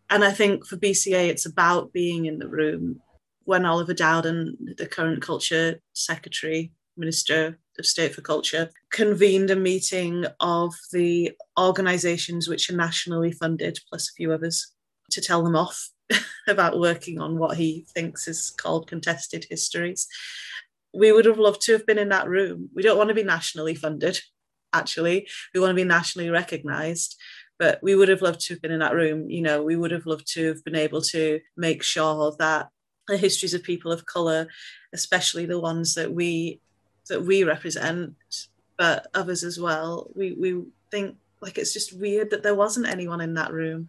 And 0.09 0.25
I 0.25 0.31
think 0.31 0.65
for 0.67 0.75
BCA, 0.75 1.29
it's 1.29 1.45
about 1.45 1.93
being 1.93 2.25
in 2.25 2.39
the 2.39 2.49
room. 2.49 2.99
When 3.45 3.65
Oliver 3.65 3.93
Dowden, 3.93 4.75
the 4.77 4.87
current 4.87 5.21
culture 5.21 5.79
secretary, 5.93 6.73
minister, 6.97 7.59
of 7.79 7.85
State 7.85 8.13
for 8.13 8.21
Culture, 8.21 8.71
convened 8.91 9.51
a 9.51 9.55
meeting 9.55 10.25
of 10.41 10.73
the 10.91 11.31
organisations 11.57 12.49
which 12.49 12.69
are 12.69 12.75
nationally 12.75 13.31
funded, 13.31 13.79
plus 13.89 14.09
a 14.09 14.13
few 14.17 14.33
others, 14.33 14.73
to 15.11 15.21
tell 15.21 15.43
them 15.43 15.55
off 15.55 15.89
about 16.47 16.79
working 16.79 17.19
on 17.19 17.37
what 17.37 17.57
he 17.57 17.85
thinks 17.93 18.27
is 18.27 18.51
called 18.51 18.87
contested 18.87 19.45
histories. 19.49 20.07
We 20.93 21.11
would 21.11 21.25
have 21.25 21.37
loved 21.37 21.61
to 21.63 21.73
have 21.73 21.85
been 21.85 21.97
in 21.97 22.09
that 22.09 22.27
room. 22.27 22.69
We 22.73 22.81
don't 22.81 22.97
want 22.97 23.09
to 23.09 23.15
be 23.15 23.23
nationally 23.23 23.75
funded, 23.75 24.19
actually. 24.73 25.27
We 25.53 25.59
want 25.59 25.71
to 25.71 25.75
be 25.75 25.83
nationally 25.83 26.29
recognised 26.29 27.17
but 27.59 27.79
we 27.81 27.95
would 27.95 28.09
have 28.09 28.21
loved 28.21 28.39
to 28.41 28.53
have 28.53 28.61
been 28.61 28.71
in 28.71 28.79
that 28.79 28.93
room 28.93 29.29
you 29.29 29.41
know 29.41 29.63
we 29.63 29.75
would 29.75 29.91
have 29.91 30.05
loved 30.05 30.27
to 30.33 30.47
have 30.47 30.63
been 30.63 30.75
able 30.75 31.01
to 31.01 31.39
make 31.55 31.83
sure 31.83 32.35
that 32.39 32.69
the 33.07 33.17
histories 33.17 33.53
of 33.53 33.63
people 33.63 33.91
of 33.91 34.05
color 34.05 34.47
especially 34.93 35.45
the 35.45 35.59
ones 35.59 35.95
that 35.95 36.11
we 36.13 36.59
that 37.09 37.23
we 37.23 37.43
represent 37.43 38.13
but 38.77 39.07
others 39.13 39.43
as 39.43 39.59
well 39.59 40.09
we 40.15 40.33
we 40.33 40.63
think 40.91 41.15
like 41.41 41.57
it's 41.57 41.73
just 41.73 41.97
weird 41.97 42.29
that 42.29 42.43
there 42.43 42.55
wasn't 42.55 42.87
anyone 42.87 43.21
in 43.21 43.35
that 43.35 43.51
room 43.51 43.87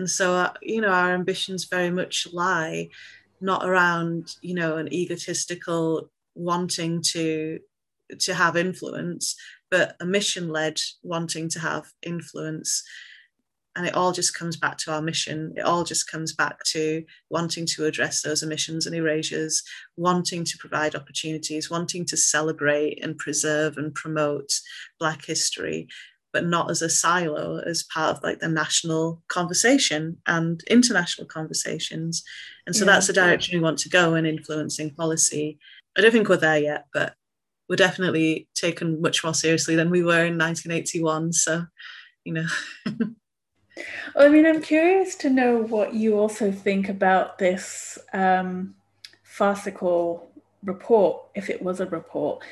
and 0.00 0.10
so 0.10 0.34
uh, 0.34 0.52
you 0.62 0.80
know 0.80 0.88
our 0.88 1.12
ambitions 1.12 1.64
very 1.64 1.90
much 1.90 2.26
lie 2.32 2.88
not 3.40 3.64
around 3.64 4.36
you 4.42 4.54
know 4.54 4.76
an 4.76 4.92
egotistical 4.92 6.10
wanting 6.34 7.00
to 7.02 7.60
to 8.18 8.34
have 8.34 8.56
influence 8.56 9.36
but 9.70 9.96
a 10.00 10.04
mission 10.04 10.48
led 10.48 10.80
wanting 11.02 11.48
to 11.50 11.60
have 11.60 11.92
influence. 12.02 12.82
And 13.76 13.86
it 13.86 13.94
all 13.94 14.10
just 14.10 14.36
comes 14.36 14.56
back 14.56 14.78
to 14.78 14.92
our 14.92 15.00
mission. 15.00 15.54
It 15.56 15.60
all 15.60 15.84
just 15.84 16.10
comes 16.10 16.32
back 16.32 16.58
to 16.72 17.04
wanting 17.30 17.66
to 17.66 17.86
address 17.86 18.20
those 18.20 18.42
omissions 18.42 18.84
and 18.84 18.96
erasures, 18.96 19.62
wanting 19.96 20.44
to 20.44 20.58
provide 20.58 20.96
opportunities, 20.96 21.70
wanting 21.70 22.04
to 22.06 22.16
celebrate 22.16 22.98
and 23.02 23.16
preserve 23.16 23.76
and 23.76 23.94
promote 23.94 24.50
Black 24.98 25.24
history, 25.24 25.86
but 26.32 26.46
not 26.46 26.70
as 26.70 26.82
a 26.82 26.88
silo, 26.88 27.58
as 27.58 27.82
part 27.82 28.16
of 28.16 28.22
like 28.22 28.40
the 28.40 28.48
national 28.48 29.22
conversation 29.28 30.18
and 30.26 30.62
international 30.70 31.26
conversations. 31.26 32.22
And 32.66 32.74
so 32.74 32.84
yeah. 32.84 32.92
that's 32.92 33.06
the 33.06 33.12
direction 33.12 33.58
we 33.58 33.62
want 33.62 33.78
to 33.80 33.88
go 33.88 34.14
in 34.14 34.26
influencing 34.26 34.90
policy. 34.94 35.58
I 35.96 36.00
don't 36.00 36.12
think 36.12 36.28
we're 36.28 36.36
there 36.36 36.58
yet, 36.58 36.86
but 36.92 37.14
we're 37.68 37.76
definitely 37.76 38.48
taken 38.54 39.00
much 39.00 39.22
more 39.24 39.34
seriously 39.34 39.76
than 39.76 39.90
we 39.90 40.02
were 40.02 40.24
in 40.24 40.38
1981. 40.38 41.32
So, 41.32 41.66
you 42.24 42.32
know. 42.32 42.46
I 44.16 44.28
mean, 44.28 44.46
I'm 44.46 44.60
curious 44.60 45.14
to 45.16 45.30
know 45.30 45.58
what 45.58 45.94
you 45.94 46.18
also 46.18 46.52
think 46.52 46.88
about 46.88 47.38
this 47.38 47.98
um, 48.12 48.74
farcical 49.22 50.30
report, 50.64 51.22
if 51.34 51.48
it 51.48 51.62
was 51.62 51.80
a 51.80 51.86
report, 51.86 52.42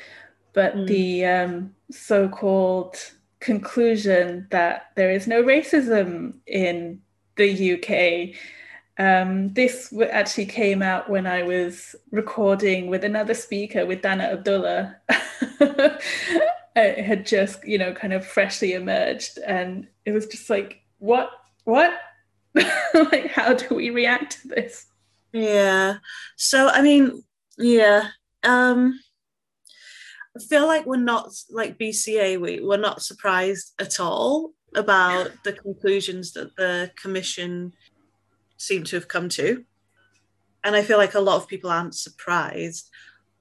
but 0.53 0.75
mm. 0.75 0.87
the 0.87 1.25
um, 1.25 1.75
so 1.91 2.27
called 2.27 2.95
conclusion 3.39 4.47
that 4.51 4.87
there 4.95 5.11
is 5.11 5.27
no 5.27 5.41
racism 5.43 6.33
in 6.45 7.01
the 7.35 7.73
UK 7.73 8.35
um, 8.99 9.53
this 9.53 9.93
actually 10.11 10.45
came 10.45 10.81
out 10.81 11.09
when 11.09 11.25
I 11.25 11.43
was 11.43 11.95
recording 12.11 12.87
with 12.87 13.05
another 13.05 13.33
speaker, 13.33 13.85
with 13.85 14.01
Danah 14.01 14.33
Abdulla. 14.33 14.97
it 16.75 17.05
had 17.05 17.25
just, 17.25 17.65
you 17.65 17.77
know, 17.77 17.93
kind 17.93 18.11
of 18.11 18.27
freshly 18.27 18.73
emerged, 18.73 19.39
and 19.47 19.87
it 20.03 20.11
was 20.11 20.27
just 20.27 20.49
like, 20.49 20.81
what, 20.97 21.29
what? 21.63 21.93
like, 22.53 23.27
how 23.27 23.53
do 23.53 23.73
we 23.73 23.89
react 23.89 24.41
to 24.41 24.49
this? 24.49 24.85
Yeah. 25.31 25.99
So, 26.35 26.67
I 26.67 26.81
mean, 26.81 27.23
yeah. 27.57 28.09
Um, 28.43 28.99
I 30.35 30.39
feel 30.41 30.67
like 30.67 30.85
we're 30.85 30.97
not 30.97 31.31
like 31.49 31.79
BCA. 31.79 32.39
We 32.39 32.61
we're 32.61 32.77
not 32.77 33.01
surprised 33.01 33.73
at 33.79 33.99
all 33.99 34.51
about 34.75 35.31
the 35.43 35.53
conclusions 35.53 36.33
that 36.33 36.55
the 36.55 36.91
commission 37.01 37.73
seem 38.57 38.83
to 38.85 38.95
have 38.95 39.07
come 39.07 39.29
to. 39.29 39.65
And 40.63 40.75
I 40.75 40.83
feel 40.83 40.97
like 40.97 41.15
a 41.15 41.19
lot 41.19 41.37
of 41.37 41.47
people 41.47 41.69
aren't 41.69 41.95
surprised. 41.95 42.89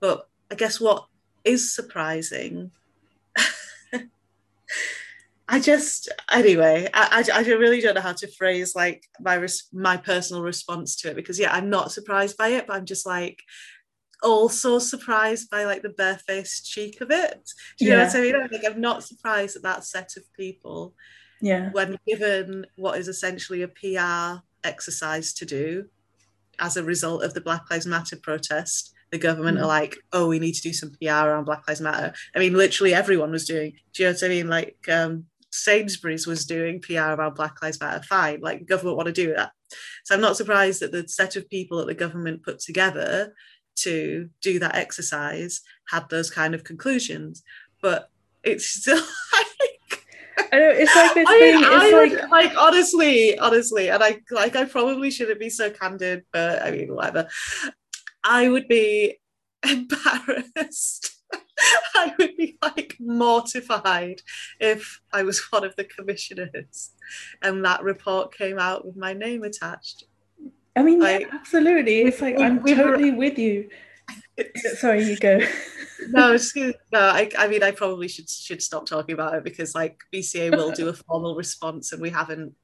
But 0.01 0.28
I 0.51 0.55
guess 0.55 0.80
what 0.80 1.07
is 1.45 1.74
surprising, 1.74 2.70
I 5.49 5.61
just, 5.61 6.09
anyway, 6.30 6.89
I, 6.95 7.24
I, 7.32 7.41
I, 7.41 7.43
really 7.53 7.80
don't 7.80 7.95
know 7.95 8.01
how 8.01 8.12
to 8.12 8.28
phrase 8.28 8.76
like 8.76 9.05
my, 9.20 9.47
my 9.72 9.97
personal 9.97 10.43
response 10.43 10.95
to 10.97 11.11
it 11.11 11.16
because, 11.16 11.39
yeah, 11.39 11.53
I'm 11.53 11.70
not 11.70 11.91
surprised 11.91 12.36
by 12.36 12.49
it, 12.49 12.66
but 12.66 12.76
I'm 12.76 12.84
just 12.86 13.07
like, 13.07 13.43
also 14.23 14.79
surprised 14.79 15.51
by 15.51 15.64
like 15.64 15.83
the 15.83 15.91
barefaced 15.91 16.71
cheek 16.71 17.01
of 17.01 17.11
it. 17.11 17.51
Do 17.79 17.85
you 17.85 17.91
yeah. 17.91 17.99
know 17.99 18.05
what 18.05 18.16
I 18.16 18.21
mean? 18.21 18.49
Like 18.53 18.64
I'm 18.66 18.81
not 18.81 19.05
surprised 19.05 19.57
at 19.57 19.62
that 19.62 19.85
set 19.85 20.16
of 20.16 20.25
people. 20.35 20.95
Yeah. 21.41 21.71
When 21.71 21.97
given 22.07 22.66
what 22.77 22.99
is 22.99 23.09
essentially 23.09 23.62
a 23.62 23.69
PR 23.69 24.43
exercise 24.64 25.33
to 25.35 25.47
do 25.47 25.87
as 26.59 26.77
a 26.77 26.85
result 26.85 27.23
of 27.23 27.35
the 27.35 27.41
Black 27.41 27.71
Lives 27.71 27.87
Matter 27.87 28.16
protest. 28.16 28.95
The 29.11 29.19
government 29.19 29.59
mm. 29.59 29.62
are 29.62 29.66
like, 29.66 29.97
oh, 30.12 30.29
we 30.29 30.39
need 30.39 30.55
to 30.55 30.62
do 30.62 30.73
some 30.73 30.93
PR 31.01 31.31
on 31.31 31.45
Black 31.45 31.66
Lives 31.66 31.81
Matter. 31.81 32.12
I 32.35 32.39
mean, 32.39 32.55
literally 32.55 32.95
everyone 32.95 33.31
was 33.31 33.47
doing. 33.47 33.73
Do 33.95 34.03
you 34.03 34.09
know 34.09 34.12
what 34.12 34.23
I 34.23 34.29
mean? 34.29 34.49
Like 34.49 34.77
um, 34.91 35.25
Sainsbury's 35.51 36.27
was 36.27 36.45
doing 36.45 36.81
PR 36.81 37.12
about 37.12 37.37
Black 37.37 37.62
Lives 37.62 37.81
Matter. 37.81 38.03
Fine, 38.03 38.41
like 38.41 38.66
government 38.66 38.97
want 38.97 39.07
to 39.07 39.12
do 39.12 39.35
that. 39.35 39.53
So 40.05 40.14
I'm 40.14 40.21
not 40.21 40.37
surprised 40.37 40.81
that 40.81 40.93
the 40.93 41.07
set 41.09 41.37
of 41.37 41.49
people 41.49 41.79
that 41.79 41.87
the 41.87 41.95
government 41.95 42.43
put 42.43 42.59
together 42.59 43.35
to 43.83 44.29
do 44.41 44.59
that 44.59 44.74
exercise 44.74 45.62
had 45.89 46.09
those 46.11 46.31
kind 46.31 46.55
of 46.55 46.64
conclusions. 46.64 47.43
But 47.81 48.11
it's 48.43 48.66
still 48.66 49.03
I 50.53 50.59
know 50.59 50.70
it's 50.70 50.95
like 50.95 51.14
this 51.14 51.29
I, 51.29 51.39
thing. 51.39 51.59
It's 51.59 51.68
I 51.68 51.91
like, 51.91 52.31
like 52.31 52.57
honestly, 52.57 53.39
honestly, 53.39 53.91
and 53.91 54.03
I 54.03 54.20
like 54.31 54.57
I 54.57 54.64
probably 54.64 55.11
shouldn't 55.11 55.41
be 55.41 55.51
so 55.51 55.70
candid, 55.70 56.24
but 56.33 56.62
I 56.62 56.70
mean 56.70 56.95
whatever. 56.95 57.29
I 58.24 58.49
would 58.49 58.68
be 58.68 59.18
embarrassed. 59.68 61.16
I 61.95 62.14
would 62.18 62.37
be 62.37 62.57
like 62.62 62.97
mortified 63.01 64.22
if 64.61 65.01
I 65.12 65.22
was 65.22 65.41
one 65.51 65.64
of 65.64 65.76
the 65.76 65.85
commissioners 65.85 66.93
and 67.43 67.64
that 67.64 67.83
report 67.83 68.35
came 68.35 68.59
out 68.59 68.87
with 68.87 68.97
my 68.97 69.12
name 69.12 69.43
attached. 69.43 70.05
I 70.79 70.83
mean, 70.83 71.01
like, 71.01 71.22
yeah, 71.22 71.29
absolutely. 71.33 72.03
It's 72.03 72.20
like 72.20 72.39
I'm 72.39 72.64
totally 72.64 73.11
with 73.11 73.37
you. 73.37 73.68
Sorry, 74.76 75.05
you 75.05 75.16
go. 75.16 75.41
no, 76.11 76.37
no. 76.93 77.01
I, 77.01 77.29
I 77.37 77.49
mean, 77.49 77.64
I 77.64 77.72
probably 77.72 78.07
should 78.07 78.31
should 78.31 78.62
stop 78.62 78.87
talking 78.87 79.12
about 79.12 79.35
it 79.35 79.43
because 79.43 79.74
like 79.74 79.99
BCA 80.14 80.57
will 80.57 80.70
do 80.70 80.89
a 80.89 80.93
formal 81.09 81.35
response, 81.35 81.93
and 81.93 82.01
we 82.01 82.11
haven't 82.11 82.55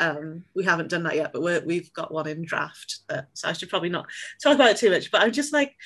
um, 0.00 0.44
we 0.56 0.64
haven't 0.64 0.90
done 0.90 1.04
that 1.04 1.14
yet. 1.14 1.32
But 1.32 1.42
we're, 1.42 1.64
we've 1.64 1.92
got 1.92 2.12
one 2.12 2.26
in 2.26 2.44
draft, 2.44 2.98
that, 3.08 3.28
so 3.34 3.48
I 3.48 3.52
should 3.52 3.70
probably 3.70 3.88
not 3.88 4.06
talk 4.42 4.56
about 4.56 4.70
it 4.70 4.78
too 4.78 4.90
much. 4.90 5.12
But 5.12 5.22
I'm 5.22 5.30
just 5.30 5.52
like, 5.52 5.76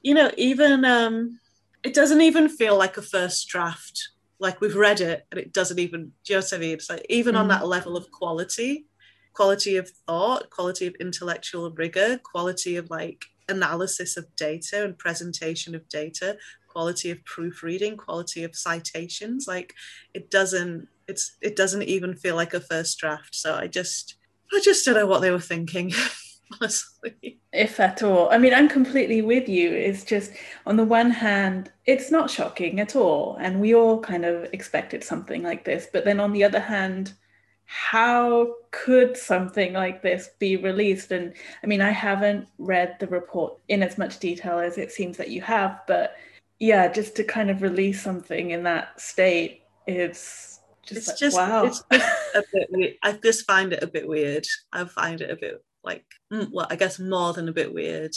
you 0.00 0.14
know, 0.14 0.30
even 0.36 0.84
um, 0.84 1.40
it 1.82 1.92
doesn't 1.92 2.20
even 2.20 2.48
feel 2.48 2.78
like 2.78 2.96
a 2.96 3.02
first 3.02 3.48
draft. 3.48 4.10
Like 4.38 4.60
we've 4.60 4.76
read 4.76 5.00
it, 5.00 5.26
and 5.32 5.40
it 5.40 5.52
doesn't 5.52 5.80
even. 5.80 6.12
Do 6.24 6.34
you 6.34 6.36
know 6.36 6.44
what 6.44 6.52
I 6.52 6.58
mean? 6.58 6.74
It's 6.74 6.88
like 6.88 7.04
even 7.08 7.34
mm. 7.34 7.38
on 7.38 7.48
that 7.48 7.66
level 7.66 7.96
of 7.96 8.08
quality, 8.12 8.86
quality 9.32 9.76
of 9.76 9.90
thought, 10.06 10.50
quality 10.50 10.86
of 10.86 10.94
intellectual 11.00 11.70
rigor, 11.70 12.20
quality 12.22 12.76
of 12.76 12.90
like 12.90 13.24
analysis 13.48 14.16
of 14.16 14.24
data 14.36 14.84
and 14.84 14.96
presentation 14.98 15.74
of 15.74 15.88
data 15.88 16.36
quality 16.72 17.10
of 17.10 17.22
proofreading 17.24 17.96
quality 17.96 18.44
of 18.44 18.56
citations. 18.56 19.46
Like 19.46 19.74
it 20.14 20.30
doesn't 20.30 20.88
it's 21.06 21.36
it 21.40 21.56
doesn't 21.56 21.82
even 21.82 22.14
feel 22.16 22.36
like 22.36 22.54
a 22.54 22.60
first 22.60 22.98
draft. 22.98 23.34
So 23.34 23.54
i 23.54 23.66
just 23.66 24.16
i 24.52 24.60
just 24.60 24.84
don't 24.84 24.94
know 24.94 25.06
what 25.06 25.20
they 25.20 25.30
were 25.30 25.40
thinking 25.52 25.92
honestly. 26.60 27.38
If 27.52 27.78
at 27.80 28.02
all. 28.02 28.30
I 28.30 28.38
mean 28.38 28.54
i'm 28.54 28.68
completely 28.68 29.20
with 29.22 29.48
you. 29.48 29.70
It's 29.70 30.04
just 30.04 30.32
on 30.66 30.76
the 30.76 30.84
one 30.84 31.10
hand 31.10 31.70
it's 31.84 32.10
not 32.10 32.30
shocking 32.30 32.80
at 32.80 32.96
all. 32.96 33.36
And 33.40 33.60
we 33.60 33.74
all 33.74 34.00
kind 34.00 34.24
of 34.24 34.44
expected 34.52 35.04
something 35.04 35.42
like 35.42 35.64
this. 35.64 35.88
But 35.92 36.04
then 36.04 36.20
on 36.20 36.32
the 36.32 36.44
other 36.44 36.60
hand 36.60 37.12
how 37.74 38.56
could 38.70 39.16
something 39.16 39.72
like 39.72 40.02
this 40.02 40.28
be 40.38 40.56
released? 40.56 41.10
And 41.10 41.32
I 41.64 41.66
mean, 41.66 41.80
I 41.80 41.90
haven't 41.90 42.46
read 42.58 42.96
the 43.00 43.06
report 43.06 43.56
in 43.68 43.82
as 43.82 43.96
much 43.96 44.18
detail 44.18 44.58
as 44.58 44.76
it 44.76 44.92
seems 44.92 45.16
that 45.16 45.30
you 45.30 45.40
have, 45.40 45.80
but 45.86 46.16
yeah, 46.58 46.92
just 46.92 47.16
to 47.16 47.24
kind 47.24 47.50
of 47.50 47.62
release 47.62 48.02
something 48.02 48.50
in 48.50 48.62
that 48.64 49.00
state 49.00 49.62
is 49.86 50.60
just 50.84 50.98
it's 50.98 51.08
like, 51.08 51.16
just 51.16 51.36
wow. 51.36 51.64
It's 51.64 51.82
just 51.90 52.34
a 52.34 52.42
bit 52.52 52.68
weird. 52.70 52.94
I 53.02 53.12
just 53.12 53.46
find 53.46 53.72
it 53.72 53.82
a 53.82 53.86
bit 53.86 54.06
weird. 54.06 54.46
I 54.70 54.84
find 54.84 55.22
it 55.22 55.30
a 55.30 55.36
bit 55.36 55.64
like, 55.82 56.04
mm, 56.30 56.50
well, 56.52 56.66
I 56.68 56.76
guess 56.76 56.98
more 56.98 57.32
than 57.32 57.48
a 57.48 57.52
bit 57.52 57.72
weird. 57.72 58.12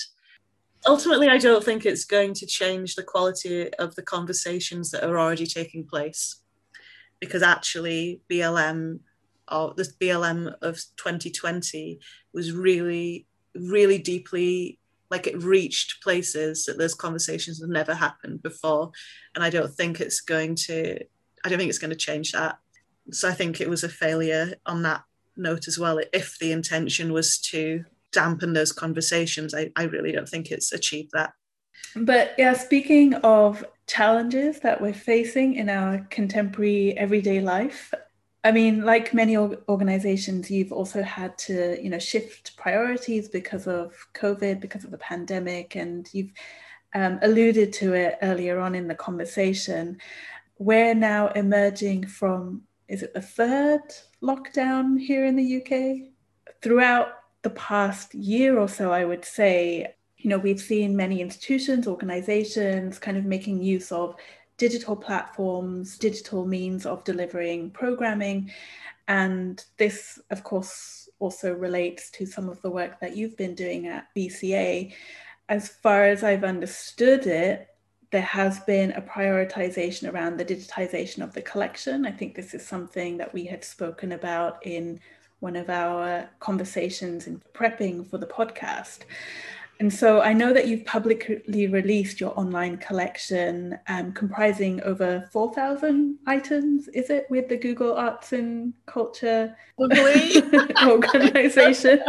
Ultimately, 0.85 1.29
I 1.29 1.37
don't 1.37 1.63
think 1.63 1.85
it's 1.85 2.03
going 2.03 2.33
to 2.33 2.45
change 2.45 2.95
the 2.95 3.03
quality 3.03 3.73
of 3.75 3.95
the 3.95 4.03
conversations 4.03 4.91
that 4.91 5.05
are 5.05 5.17
already 5.17 5.47
taking 5.47 5.85
place 5.85 6.41
because 7.21 7.41
actually 7.41 8.19
BLM 8.29 8.99
or 9.51 9.73
this 9.75 9.95
BLM 9.95 10.53
of 10.61 10.75
2020 10.97 11.99
was 12.33 12.51
really, 12.51 13.27
really 13.55 13.97
deeply 13.97 14.79
like 15.11 15.27
it 15.27 15.41
reached 15.43 16.01
places 16.01 16.65
that 16.65 16.77
those 16.77 16.93
conversations 16.93 17.61
have 17.61 17.69
never 17.69 17.93
happened 17.93 18.41
before. 18.41 18.91
And 19.35 19.43
i 19.43 19.49
don't 19.49 19.73
think 19.73 19.99
it's 19.99 20.21
going 20.21 20.55
to 20.67 20.99
i 21.43 21.49
don't 21.49 21.59
think 21.59 21.69
it's 21.69 21.79
going 21.79 21.91
to 21.91 21.95
change 21.95 22.31
that. 22.31 22.57
So 23.11 23.29
i 23.29 23.33
think 23.33 23.61
it 23.61 23.69
was 23.69 23.83
a 23.83 23.89
failure 23.89 24.55
on 24.65 24.81
that 24.83 25.03
note 25.37 25.67
as 25.67 25.77
well. 25.77 25.99
If 26.13 26.39
the 26.39 26.51
intention 26.51 27.13
was 27.13 27.39
to 27.51 27.83
dampen 28.11 28.53
those 28.53 28.71
conversations 28.71 29.53
i, 29.53 29.71
I 29.75 29.83
really 29.83 30.11
don't 30.11 30.29
think 30.29 30.51
it's 30.51 30.71
achieved 30.71 31.11
that. 31.13 31.33
But 31.95 32.33
yeah 32.37 32.53
speaking 32.53 33.13
of 33.15 33.63
challenges 33.87 34.59
that 34.61 34.81
we're 34.81 34.93
facing 34.93 35.55
in 35.55 35.69
our 35.69 35.99
contemporary 36.09 36.97
everyday 36.97 37.39
life 37.39 37.93
I 38.45 38.51
mean, 38.51 38.83
like 38.83 39.11
many 39.11 39.35
organizations, 39.35 40.51
you've 40.51 40.71
also 40.71 41.01
had 41.01 41.35
to, 41.39 41.81
you 41.83 41.89
know, 41.89 41.97
shift 41.97 42.55
priorities 42.57 43.27
because 43.27 43.65
of 43.65 43.95
COVID, 44.13 44.59
because 44.59 44.83
of 44.83 44.91
the 44.91 44.99
pandemic, 44.99 45.75
and 45.75 46.07
you've 46.13 46.29
um, 46.93 47.17
alluded 47.23 47.73
to 47.73 47.93
it 47.93 48.19
earlier 48.21 48.59
on 48.59 48.75
in 48.75 48.87
the 48.87 48.93
conversation. 48.93 49.97
We're 50.59 50.93
now 50.93 51.29
emerging 51.29 52.05
from, 52.05 52.61
is 52.87 53.01
it 53.01 53.15
the 53.15 53.21
third 53.21 53.81
lockdown 54.21 54.99
here 54.99 55.25
in 55.25 55.35
the 55.35 55.57
UK? 55.57 56.11
Throughout 56.61 57.07
the 57.41 57.49
past 57.49 58.13
year 58.13 58.59
or 58.59 58.69
so, 58.69 58.91
I 58.91 59.05
would 59.05 59.25
say, 59.25 59.95
you 60.17 60.29
know, 60.29 60.37
we've 60.37 60.61
seen 60.61 60.95
many 60.95 61.19
institutions, 61.19 61.87
organizations 61.87 62.99
kind 62.99 63.17
of 63.17 63.25
making 63.25 63.63
use 63.63 63.91
of 63.91 64.15
digital 64.57 64.95
platforms, 64.95 65.97
digital 65.97 66.45
means 66.45 66.85
of 66.85 67.03
delivering 67.03 67.71
programming. 67.71 68.51
And 69.07 69.63
this, 69.77 70.19
of 70.31 70.43
course, 70.43 71.09
also 71.19 71.53
relates 71.53 72.09
to 72.11 72.25
some 72.25 72.49
of 72.49 72.61
the 72.61 72.71
work 72.71 72.99
that 72.99 73.15
you've 73.15 73.37
been 73.37 73.55
doing 73.55 73.87
at 73.87 74.07
BCA. 74.15 74.93
As 75.49 75.69
far 75.69 76.05
as 76.05 76.23
I've 76.23 76.43
understood 76.43 77.27
it, 77.27 77.67
there 78.11 78.21
has 78.21 78.59
been 78.61 78.91
a 78.91 79.01
prioritization 79.01 80.11
around 80.11 80.37
the 80.37 80.45
digitization 80.45 81.21
of 81.21 81.33
the 81.33 81.41
collection. 81.41 82.05
I 82.05 82.11
think 82.11 82.35
this 82.35 82.53
is 82.53 82.65
something 82.65 83.17
that 83.17 83.33
we 83.33 83.45
had 83.45 83.63
spoken 83.63 84.13
about 84.13 84.65
in 84.65 84.99
one 85.39 85.55
of 85.55 85.69
our 85.69 86.29
conversations 86.39 87.27
in 87.27 87.41
prepping 87.53 88.09
for 88.09 88.17
the 88.17 88.25
podcast. 88.25 88.99
And 89.79 89.93
so 89.93 90.21
I 90.21 90.33
know 90.33 90.53
that 90.53 90.67
you've 90.67 90.85
publicly 90.85 91.67
released 91.67 92.21
your 92.21 92.37
online 92.39 92.77
collection 92.77 93.77
um, 93.87 94.13
comprising 94.13 94.81
over 94.83 95.27
4,000 95.31 96.19
items, 96.25 96.87
is 96.89 97.09
it, 97.09 97.27
with 97.29 97.49
the 97.49 97.57
Google 97.57 97.95
Arts 97.95 98.31
and 98.31 98.73
Culture 98.85 99.57
organization? 99.79 102.01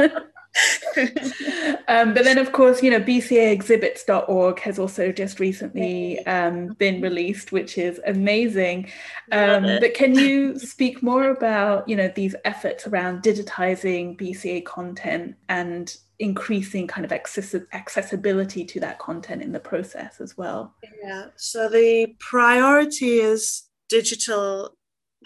um, 1.89 2.15
but 2.15 2.25
then, 2.25 2.39
of 2.39 2.53
course, 2.53 2.83
you 2.83 2.91
know, 2.91 3.01
BCAexhibits.org 3.01 4.61
has 4.61 4.79
also 4.79 5.13
just 5.13 5.41
recently 5.41 6.25
um, 6.27 6.69
been 6.75 7.01
released, 7.01 7.53
which 7.53 7.79
is 7.79 8.01
amazing. 8.07 8.91
Um, 9.33 9.65
but 9.81 9.95
can 9.95 10.15
you 10.15 10.59
speak 10.59 11.03
more 11.03 11.31
about, 11.31 11.89
you 11.89 11.97
know, 11.97 12.11
these 12.15 12.35
efforts 12.45 12.87
around 12.87 13.23
digitizing 13.23 14.19
BCA 14.19 14.65
content 14.65 15.37
and 15.49 15.97
increasing 16.19 16.87
kind 16.87 17.05
of 17.05 17.13
access- 17.13 17.55
accessibility 17.73 18.65
to 18.65 18.81
that 18.81 18.99
content 18.99 19.43
in 19.43 19.53
the 19.53 19.61
process 19.61 20.21
as 20.21 20.37
well? 20.37 20.75
Yeah, 21.03 21.27
so 21.37 21.69
the 21.69 22.15
priority 22.19 23.19
is 23.19 23.65
digital 23.89 24.77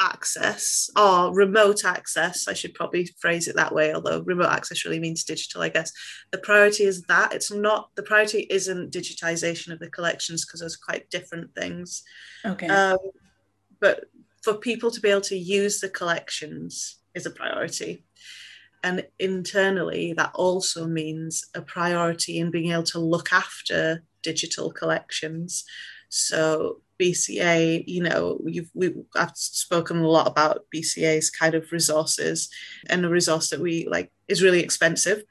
access 0.00 0.88
or 0.96 1.34
remote 1.34 1.84
access. 1.84 2.48
I 2.48 2.54
should 2.54 2.74
probably 2.74 3.08
phrase 3.20 3.48
it 3.48 3.56
that 3.56 3.74
way, 3.74 3.94
although 3.94 4.22
remote 4.22 4.50
access 4.50 4.84
really 4.84 4.98
means 4.98 5.24
digital, 5.24 5.62
I 5.62 5.68
guess. 5.68 5.92
The 6.32 6.38
priority 6.38 6.84
is 6.84 7.02
that. 7.02 7.34
It's 7.34 7.52
not, 7.52 7.90
the 7.96 8.02
priority 8.02 8.46
isn't 8.50 8.92
digitization 8.92 9.72
of 9.72 9.78
the 9.78 9.90
collections 9.90 10.44
because 10.44 10.60
those 10.60 10.76
are 10.76 10.84
quite 10.84 11.10
different 11.10 11.54
things. 11.54 12.02
Okay. 12.44 12.68
Um, 12.68 12.98
but 13.80 14.06
for 14.42 14.54
people 14.54 14.90
to 14.90 15.00
be 15.00 15.10
able 15.10 15.20
to 15.22 15.36
use 15.36 15.80
the 15.80 15.88
collections 15.88 16.98
is 17.14 17.26
a 17.26 17.30
priority. 17.30 18.04
And 18.82 19.06
internally, 19.18 20.14
that 20.14 20.32
also 20.34 20.86
means 20.86 21.44
a 21.54 21.60
priority 21.60 22.38
in 22.38 22.50
being 22.50 22.72
able 22.72 22.84
to 22.84 22.98
look 22.98 23.32
after 23.32 24.02
digital 24.22 24.70
collections. 24.70 25.64
So 26.08 26.80
BCA, 27.00 27.84
you 27.86 28.02
know, 28.02 28.40
we, 28.74 28.94
I've 29.16 29.36
spoken 29.36 29.98
a 29.98 30.08
lot 30.08 30.26
about 30.26 30.66
BCA's 30.74 31.30
kind 31.30 31.54
of 31.54 31.72
resources, 31.72 32.48
and 32.88 33.04
a 33.04 33.08
resource 33.08 33.50
that 33.50 33.60
we 33.60 33.86
like 33.88 34.10
is 34.28 34.42
really 34.42 34.60
expensive 34.60 35.22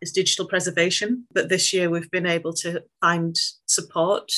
is 0.00 0.12
digital 0.12 0.46
preservation. 0.46 1.24
But 1.32 1.48
this 1.48 1.72
year 1.72 1.90
we've 1.90 2.10
been 2.10 2.26
able 2.26 2.52
to 2.54 2.82
find 3.00 3.36
support, 3.66 4.30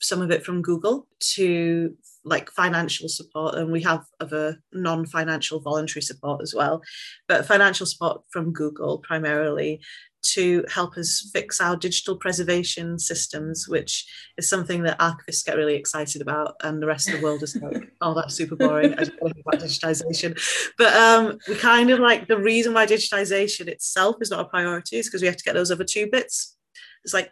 some 0.00 0.22
of 0.22 0.30
it 0.30 0.44
from 0.44 0.62
Google, 0.62 1.06
to 1.34 1.96
like 2.26 2.50
financial 2.50 3.08
support 3.08 3.54
and 3.54 3.70
we 3.70 3.80
have 3.80 4.04
other 4.20 4.60
non-financial 4.72 5.60
voluntary 5.60 6.02
support 6.02 6.42
as 6.42 6.52
well 6.52 6.82
but 7.28 7.46
financial 7.46 7.86
support 7.86 8.20
from 8.30 8.52
google 8.52 8.98
primarily 8.98 9.80
to 10.22 10.64
help 10.68 10.96
us 10.96 11.30
fix 11.32 11.60
our 11.60 11.76
digital 11.76 12.16
preservation 12.16 12.98
systems 12.98 13.68
which 13.68 14.06
is 14.36 14.48
something 14.48 14.82
that 14.82 14.98
archivists 14.98 15.44
get 15.44 15.56
really 15.56 15.76
excited 15.76 16.20
about 16.20 16.56
and 16.64 16.82
the 16.82 16.86
rest 16.86 17.08
of 17.08 17.16
the 17.16 17.22
world 17.22 17.42
is 17.42 17.56
like 17.56 17.92
oh 18.00 18.12
that's 18.12 18.34
super 18.34 18.56
boring. 18.56 18.92
I 18.94 19.04
don't 19.04 19.32
think 19.32 19.46
about 19.46 19.60
digitization. 19.60 20.36
But 20.76 20.94
um, 20.94 21.38
we 21.48 21.54
kind 21.54 21.90
of 21.90 22.00
like 22.00 22.26
the 22.26 22.38
reason 22.38 22.74
why 22.74 22.86
digitization 22.86 23.68
itself 23.68 24.16
is 24.20 24.30
not 24.30 24.40
a 24.40 24.48
priority 24.48 24.96
is 24.96 25.06
because 25.06 25.22
we 25.22 25.28
have 25.28 25.36
to 25.36 25.44
get 25.44 25.54
those 25.54 25.70
other 25.70 25.84
two 25.84 26.08
bits. 26.10 26.56
It's 27.04 27.14
like 27.14 27.30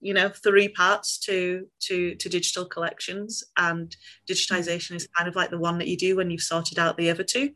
you 0.00 0.14
know 0.14 0.28
three 0.28 0.68
parts 0.68 1.18
to 1.18 1.66
to 1.80 2.14
to 2.16 2.28
digital 2.28 2.64
collections. 2.64 3.44
And 3.56 3.94
digitization 4.28 4.96
is 4.96 5.08
kind 5.16 5.28
of 5.28 5.36
like 5.36 5.50
the 5.50 5.58
one 5.58 5.78
that 5.78 5.88
you 5.88 5.96
do 5.96 6.16
when 6.16 6.30
you've 6.30 6.42
sorted 6.42 6.78
out 6.78 6.96
the 6.96 7.10
other 7.10 7.24
two. 7.24 7.52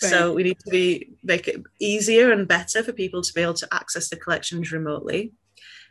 Right. 0.00 0.10
so 0.10 0.32
we 0.32 0.44
need 0.44 0.58
to 0.60 0.70
be 0.70 1.10
make 1.24 1.48
it 1.48 1.60
easier 1.80 2.30
and 2.30 2.46
better 2.46 2.84
for 2.84 2.92
people 2.92 3.20
to 3.20 3.32
be 3.32 3.40
able 3.40 3.54
to 3.54 3.74
access 3.74 4.08
the 4.08 4.16
collections 4.16 4.70
remotely. 4.70 5.32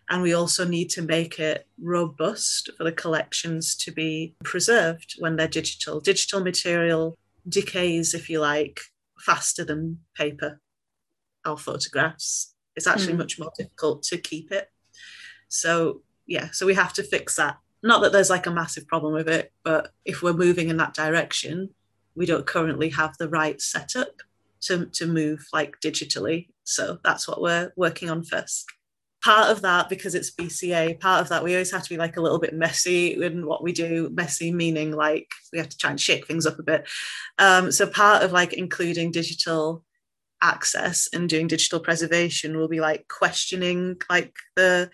And 0.10 0.22
we 0.22 0.34
also 0.34 0.66
need 0.66 0.90
to 0.92 1.02
make 1.02 1.38
it 1.38 1.68
robust 1.82 2.70
for 2.78 2.86
the 2.86 2.94
collections 2.94 3.76
to 3.78 3.92
be 3.92 4.36
preserved 4.44 5.16
when 5.20 5.36
they're 5.36 5.50
digital. 5.50 6.00
Digital 6.00 6.40
material 6.40 7.18
decays 7.50 8.14
if 8.14 8.30
you 8.30 8.40
like 8.40 8.80
faster 9.20 9.66
than 9.66 10.00
paper 10.16 10.62
or 11.46 11.58
photographs. 11.58 12.54
It's 12.78 12.88
actually 12.88 13.14
mm. 13.14 13.18
much 13.18 13.40
more 13.40 13.52
difficult 13.58 14.04
to 14.04 14.18
keep 14.18 14.52
it 14.52 14.70
so 15.48 16.02
yeah, 16.28 16.50
so 16.52 16.66
we 16.66 16.74
have 16.76 16.94
to 16.94 17.04
fix 17.04 17.36
that. 17.38 17.58
Not 17.82 18.02
that 18.02 18.12
there's 18.12 18.30
like 18.30 18.48
a 18.48 18.52
massive 18.52 18.88
problem 18.88 19.14
with 19.14 19.30
it, 19.30 19.52
but 19.64 19.92
if 20.04 20.22
we're 20.22 20.34
moving 20.34 20.70
in 20.70 20.78
that 20.78 20.94
direction, 20.94 21.70
we 22.16 22.26
don't 22.26 22.46
currently 22.46 22.90
have 22.90 23.16
the 23.18 23.30
right 23.30 23.62
setup 23.62 24.22
to, 24.62 24.88
to 24.88 25.06
move 25.06 25.48
like 25.54 25.80
digitally. 25.80 26.50
So 26.64 27.00
that's 27.04 27.28
what 27.28 27.42
we're 27.42 27.72
working 27.76 28.10
on 28.10 28.24
first. 28.24 28.66
Part 29.24 29.50
of 29.50 29.62
that, 29.62 29.90
because 29.90 30.16
it's 30.16 30.32
BCA, 30.32 31.00
part 31.00 31.22
of 31.22 31.30
that, 31.30 31.44
we 31.44 31.54
always 31.54 31.72
have 31.72 31.84
to 31.84 31.90
be 31.90 31.98
like 31.98 32.18
a 32.18 32.22
little 32.22 32.40
bit 32.40 32.54
messy 32.54 33.22
in 33.24 33.46
what 33.46 33.64
we 33.64 33.72
do. 33.72 34.10
Messy 34.14 34.52
meaning 34.52 34.92
like 34.92 35.32
we 35.54 35.60
have 35.60 35.70
to 35.70 35.78
try 35.78 35.92
and 35.92 36.02
shake 36.02 36.28
things 36.28 36.46
up 36.46 36.60
a 36.60 36.64
bit. 36.64 36.88
Um, 37.38 37.72
so 37.72 37.88
part 37.88 38.24
of 38.24 38.32
like 38.32 38.54
including 38.54 39.12
digital 39.12 39.84
access 40.42 41.10
and 41.14 41.30
doing 41.30 41.48
digital 41.48 41.80
preservation 41.80 42.58
will 42.58 42.68
be 42.68 42.80
like 42.80 43.08
questioning 43.08 44.00
like 44.10 44.36
the 44.56 44.90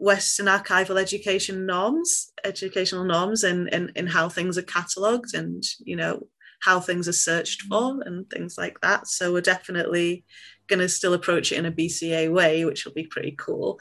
Western 0.00 0.46
archival 0.46 0.98
education 0.98 1.66
norms, 1.66 2.32
educational 2.42 3.04
norms, 3.04 3.44
and 3.44 3.68
in, 3.68 3.90
in, 3.90 3.92
in 3.96 4.06
how 4.06 4.30
things 4.30 4.56
are 4.56 4.62
catalogued 4.62 5.34
and 5.34 5.62
you 5.80 5.94
know 5.94 6.26
how 6.60 6.80
things 6.80 7.06
are 7.06 7.12
searched 7.12 7.62
for 7.62 8.00
and 8.04 8.28
things 8.30 8.56
like 8.56 8.80
that. 8.80 9.06
So 9.06 9.32
we're 9.32 9.42
definitely 9.42 10.24
going 10.68 10.80
to 10.80 10.88
still 10.88 11.14
approach 11.14 11.52
it 11.52 11.58
in 11.58 11.66
a 11.66 11.72
BCA 11.72 12.32
way, 12.32 12.64
which 12.64 12.84
will 12.84 12.92
be 12.92 13.06
pretty 13.06 13.34
cool. 13.38 13.78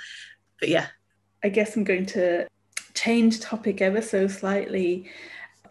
But 0.60 0.70
yeah, 0.70 0.88
I 1.42 1.50
guess 1.50 1.76
I'm 1.76 1.86
going 1.86 2.06
to 2.08 2.48
change 2.94 3.40
topic 3.40 3.82
ever 3.82 4.02
so 4.02 4.28
slightly. 4.28 5.10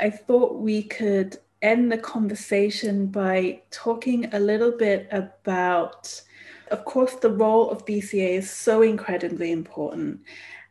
I 0.00 0.08
thought 0.10 0.60
we 0.60 0.82
could 0.82 1.36
end 1.60 1.92
the 1.92 1.98
conversation 1.98 3.06
by 3.06 3.62
talking 3.70 4.32
a 4.32 4.40
little 4.40 4.72
bit 4.72 5.08
about 5.10 6.22
of 6.70 6.84
course, 6.84 7.14
the 7.14 7.30
role 7.30 7.70
of 7.70 7.84
BCA 7.86 8.38
is 8.38 8.50
so 8.50 8.82
incredibly 8.82 9.52
important 9.52 10.20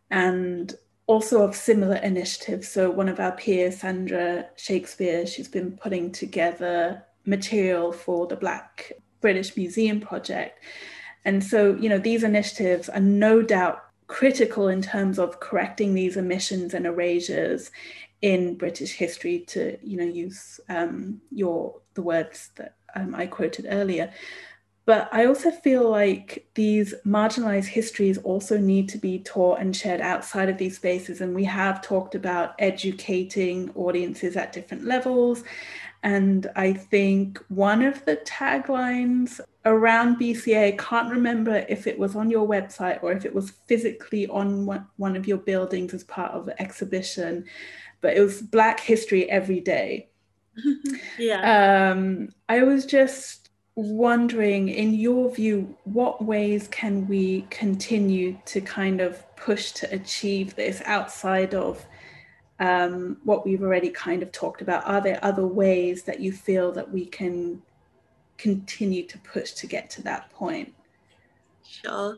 and 0.10 0.74
also 1.08 1.44
of 1.44 1.56
similar 1.56 1.98
initiatives. 1.98 2.68
So, 2.68 2.90
one 2.90 3.10
of 3.10 3.20
our 3.20 3.32
peers, 3.32 3.80
Sandra 3.80 4.48
Shakespeare, 4.56 5.26
she's 5.26 5.48
been 5.48 5.78
putting 5.78 6.12
together 6.12 7.04
material 7.26 7.92
for 7.92 8.28
the 8.28 8.36
Black 8.36 8.94
British 9.22 9.56
Museum 9.58 10.00
Project. 10.00 10.60
And 11.26 11.44
so, 11.44 11.76
you 11.76 11.90
know, 11.90 12.00
these 12.00 12.24
initiatives 12.24 12.88
are 12.90 13.02
no 13.02 13.42
doubt 13.42 13.84
critical 14.08 14.70
in 14.70 14.82
terms 14.82 15.20
of 15.20 15.40
correcting 15.40 15.94
these 15.94 16.18
omissions 16.18 16.74
and 16.74 16.86
erasures 16.86 17.72
in 18.22 18.56
British 18.56 18.94
history, 18.94 19.40
to 19.48 19.78
you 19.84 19.98
know 19.98 20.06
use 20.06 20.60
um, 20.70 21.22
your 21.32 21.80
the 21.94 22.02
words 22.02 22.50
that 22.56 22.76
um, 22.96 23.14
I 23.14 23.28
quoted 23.28 23.68
earlier. 23.70 24.12
But 24.88 25.10
I 25.12 25.26
also 25.26 25.52
feel 25.52 25.90
like 25.90 26.48
these 26.56 26.96
marginalized 27.06 27.66
histories 27.66 28.18
also 28.20 28.58
need 28.58 28.88
to 28.88 28.98
be 28.98 29.20
taught 29.20 29.60
and 29.60 29.76
shared 29.76 30.00
outside 30.00 30.48
of 30.48 30.58
these 30.58 30.78
spaces. 30.78 31.20
And 31.20 31.36
we 31.36 31.44
have 31.44 31.82
talked 31.82 32.16
about 32.16 32.56
educating 32.58 33.70
audiences 33.76 34.38
at 34.38 34.54
different 34.54 34.86
levels. 34.86 35.44
And 36.04 36.50
I 36.56 36.72
think 36.72 37.44
one 37.50 37.84
of 37.84 38.06
the 38.06 38.16
taglines 38.26 39.42
around 39.66 40.22
BCA, 40.22 40.68
I 40.68 40.78
can't 40.78 41.12
remember 41.12 41.66
if 41.68 41.86
it 41.86 42.00
was 42.00 42.16
on 42.16 42.30
your 42.30 42.48
website 42.48 43.04
or 43.04 43.12
if 43.12 43.26
it 43.26 43.36
was 43.36 43.52
physically 43.66 44.26
on 44.28 44.66
one 44.96 45.18
of 45.18 45.28
your 45.28 45.40
buildings 45.40 45.94
as 45.94 46.06
part 46.06 46.32
of 46.32 46.46
the 46.46 46.62
exhibition, 46.62 47.44
but 48.00 48.16
it 48.16 48.22
was 48.22 48.42
Black 48.42 48.80
History 48.80 49.30
Every 49.30 49.60
Day. 49.60 50.08
yeah. 51.20 51.92
Um, 51.92 52.30
I 52.48 52.64
was 52.64 52.86
just 52.86 53.47
wondering, 53.78 54.70
in 54.70 54.96
your 54.96 55.30
view, 55.30 55.78
what 55.84 56.24
ways 56.24 56.68
can 56.68 57.08
we 57.08 57.46
continue 57.52 58.38
to 58.46 58.60
kind 58.60 59.00
of 59.00 59.24
push 59.36 59.72
to 59.74 59.94
achieve 59.94 60.56
this 60.56 60.82
outside 60.86 61.54
of 61.54 61.86
um, 62.60 63.18
what 63.24 63.46
we've 63.46 63.62
already 63.62 63.90
kind 63.90 64.24
of 64.24 64.32
talked 64.32 64.64
about? 64.64 64.88
Are 64.88 65.00
there 65.00 65.20
other 65.22 65.46
ways 65.46 66.04
that 66.04 66.20
you 66.20 66.32
feel 66.32 66.72
that 66.72 66.92
we 66.92 67.06
can 67.06 67.62
continue 68.38 69.06
to 69.06 69.18
push 69.20 69.52
to 69.52 69.68
get 69.68 69.92
to 69.92 70.02
that 70.04 70.32
point? 70.32 70.74
Sure. 71.64 72.18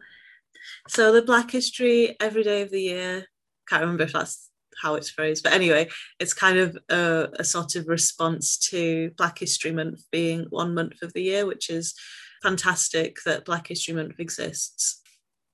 So 0.88 1.12
the 1.12 1.22
Black 1.22 1.51
History 1.51 2.16
every 2.22 2.43
day 2.43 2.62
of 2.62 2.72
the 2.72 2.82
year, 2.82 3.26
can't 3.68 3.82
remember 3.82 4.03
if 4.03 4.14
that's 4.14 4.49
how 4.82 4.96
it's 4.96 5.10
phrased. 5.10 5.44
But 5.44 5.54
anyway, 5.54 5.90
it's 6.20 6.34
kind 6.34 6.58
of 6.58 6.78
a, 6.90 7.30
a, 7.40 7.44
sort 7.44 7.76
of 7.76 7.88
response 7.88 8.58
to 8.70 9.12
Black 9.18 9.40
History 9.40 9.72
Month 9.72 10.04
being 10.12 10.46
one 10.50 10.74
month 10.74 11.02
of 11.02 11.14
the 11.14 11.24
year, 11.24 11.46
which 11.46 11.70
is 11.70 11.94
fantastic 12.42 13.18
that 13.26 13.46
Black 13.46 13.68
History 13.68 13.94
Month 13.94 14.20
exists. 14.20 15.02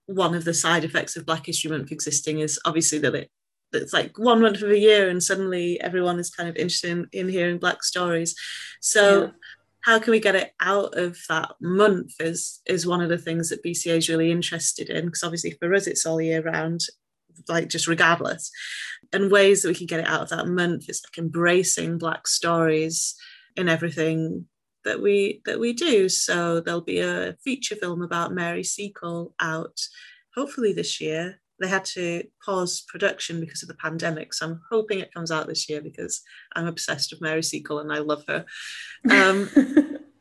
One 0.05 0.35
of 0.35 0.45
the 0.45 0.53
side 0.53 0.83
effects 0.83 1.15
of 1.15 1.25
Black 1.25 1.45
History 1.45 1.71
Month 1.71 1.91
existing 1.91 2.39
is 2.39 2.59
obviously 2.65 2.99
that 2.99 3.15
it 3.15 3.31
it's 3.73 3.93
like 3.93 4.17
one 4.17 4.41
month 4.41 4.61
of 4.61 4.69
a 4.69 4.79
year 4.79 5.09
and 5.09 5.21
suddenly 5.21 5.79
everyone 5.81 6.19
is 6.19 6.29
kind 6.29 6.49
of 6.49 6.55
interested 6.55 6.91
in, 6.91 7.07
in 7.11 7.29
hearing 7.29 7.57
black 7.57 7.83
stories 7.83 8.35
so 8.79 9.23
yeah. 9.23 9.29
how 9.81 9.99
can 9.99 10.11
we 10.11 10.19
get 10.19 10.35
it 10.35 10.53
out 10.59 10.97
of 10.97 11.17
that 11.29 11.51
month 11.59 12.13
is 12.19 12.61
is 12.65 12.87
one 12.87 13.01
of 13.01 13.09
the 13.09 13.17
things 13.17 13.49
that 13.49 13.63
bca 13.63 13.97
is 13.97 14.09
really 14.09 14.31
interested 14.31 14.89
in 14.89 15.05
because 15.05 15.23
obviously 15.23 15.51
for 15.51 15.73
us 15.73 15.87
it's 15.87 16.05
all 16.05 16.21
year 16.21 16.41
round 16.41 16.81
like 17.47 17.67
just 17.67 17.87
regardless 17.87 18.51
and 19.13 19.31
ways 19.31 19.61
that 19.61 19.69
we 19.69 19.75
can 19.75 19.87
get 19.87 19.99
it 19.99 20.07
out 20.07 20.21
of 20.21 20.29
that 20.29 20.47
month. 20.47 20.89
Is 20.89 21.01
like 21.05 21.17
embracing 21.17 21.97
black 21.97 22.27
stories 22.27 23.15
in 23.55 23.69
everything 23.69 24.45
that 24.83 25.01
we 25.01 25.41
that 25.45 25.59
we 25.59 25.73
do. 25.73 26.09
So 26.09 26.61
there'll 26.61 26.81
be 26.81 26.99
a 26.99 27.35
feature 27.43 27.75
film 27.75 28.01
about 28.01 28.33
mary 28.33 28.63
seacole 28.63 29.33
out 29.39 29.79
hopefully 30.35 30.73
this 30.73 31.01
year. 31.01 31.41
They 31.59 31.69
had 31.69 31.85
to 31.85 32.23
pause 32.45 32.83
production 32.87 33.39
because 33.39 33.63
of 33.63 33.69
the 33.69 33.75
pandemic 33.75 34.33
so 34.33 34.45
i'm 34.45 34.61
hoping 34.69 34.99
it 34.99 35.13
comes 35.13 35.31
out 35.31 35.47
this 35.47 35.69
year 35.69 35.81
because 35.81 36.21
i'm 36.53 36.67
obsessed 36.67 37.13
with 37.13 37.21
mary 37.21 37.41
seacole 37.41 37.79
and 37.79 37.93
i 37.93 37.99
love 37.99 38.25
her. 38.27 38.43
Um, 39.09 39.47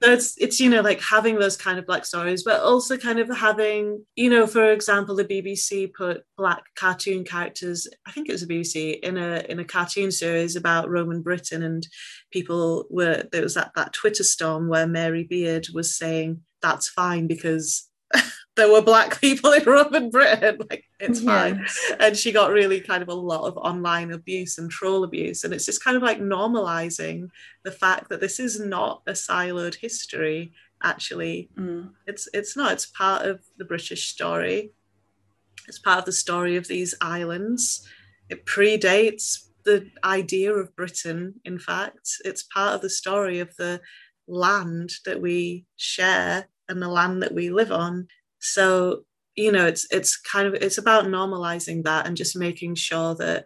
so 0.05 0.13
it's 0.13 0.37
it's 0.37 0.61
you 0.61 0.69
know 0.69 0.83
like 0.83 1.01
having 1.01 1.39
those 1.39 1.57
kind 1.57 1.79
of 1.79 1.87
black 1.87 2.05
stories 2.05 2.43
but 2.45 2.61
also 2.61 2.97
kind 2.97 3.19
of 3.19 3.35
having 3.35 4.05
you 4.17 4.29
know 4.29 4.47
for 4.47 4.71
example 4.71 5.15
the 5.15 5.25
bbc 5.25 5.93
put 5.95 6.25
black 6.37 6.63
cartoon 6.77 7.25
characters 7.25 7.89
i 8.07 8.13
think 8.13 8.29
it 8.29 8.33
was 8.33 8.43
a 8.43 8.47
bbc 8.47 9.01
in 9.01 9.17
a 9.17 9.43
in 9.49 9.59
a 9.61 9.65
cartoon 9.65 10.11
series 10.11 10.57
about 10.57 10.91
roman 10.91 11.23
britain 11.23 11.63
and 11.63 11.87
people 12.31 12.87
were 12.91 13.25
there 13.33 13.43
was 13.43 13.55
that 13.55 13.71
that 13.77 13.93
twitter 13.95 14.25
storm 14.25 14.69
where 14.69 14.87
mary 14.87 15.25
beard 15.25 15.67
was 15.73 15.97
saying 15.97 16.41
that's 16.61 16.89
fine 16.89 17.27
because 17.27 17.89
there 18.57 18.71
were 18.71 18.83
black 18.83 19.21
people 19.21 19.53
in 19.53 19.65
Roman 19.65 20.11
Britain. 20.11 20.59
Like 20.71 20.85
it's 21.01 21.21
fine. 21.21 21.67
And 22.01 22.17
she 22.17 22.33
got 22.33 22.51
really 22.51 22.81
kind 22.81 23.03
of 23.03 23.09
a 23.09 23.15
lot 23.15 23.47
of 23.47 23.57
online 23.57 24.13
abuse 24.13 24.59
and 24.59 24.71
troll 24.71 25.05
abuse. 25.05 25.45
And 25.45 25.53
it's 25.53 25.67
just 25.67 25.85
kind 25.85 25.97
of 25.97 26.03
like 26.03 26.21
normalizing 26.21 27.29
the 27.65 27.73
fact 27.73 28.09
that 28.09 28.21
this 28.21 28.39
is 28.39 28.61
not 28.61 29.03
a 29.07 29.13
siloed 29.13 29.77
history. 29.77 30.53
Actually, 30.83 31.49
mm. 31.57 31.91
it's 32.07 32.29
it's 32.35 32.57
not. 32.57 32.73
It's 32.73 32.87
part 32.87 33.27
of 33.27 33.41
the 33.57 33.65
British 33.65 34.09
story. 34.09 34.73
It's 35.67 35.79
part 35.79 36.01
of 36.01 36.05
the 36.05 36.13
story 36.13 36.57
of 36.57 36.69
these 36.69 36.95
islands. 37.01 37.89
It 38.29 38.45
predates 38.45 39.49
the 39.65 39.91
idea 40.05 40.53
of 40.53 40.77
Britain. 40.77 41.41
In 41.45 41.59
fact, 41.59 42.17
it's 42.25 42.43
part 42.43 42.75
of 42.75 42.83
the 42.83 42.91
story 42.91 43.41
of 43.41 43.57
the 43.57 43.81
land 44.29 44.93
that 45.07 45.23
we 45.23 45.65
share 45.77 46.49
and 46.69 46.83
the 46.83 46.89
land 46.89 47.23
that 47.23 47.33
we 47.33 47.51
live 47.51 47.73
on 47.73 48.09
so 48.45 49.05
you 49.35 49.51
know 49.51 49.67
it's 49.67 49.87
it's 49.91 50.17
kind 50.17 50.47
of 50.47 50.55
it's 50.55 50.79
about 50.79 51.07
normalizing 51.07 51.83
that 51.85 52.07
and 52.07 52.17
just 52.17 52.37
making 52.37 52.75
sure 52.75 53.15
that 53.17 53.45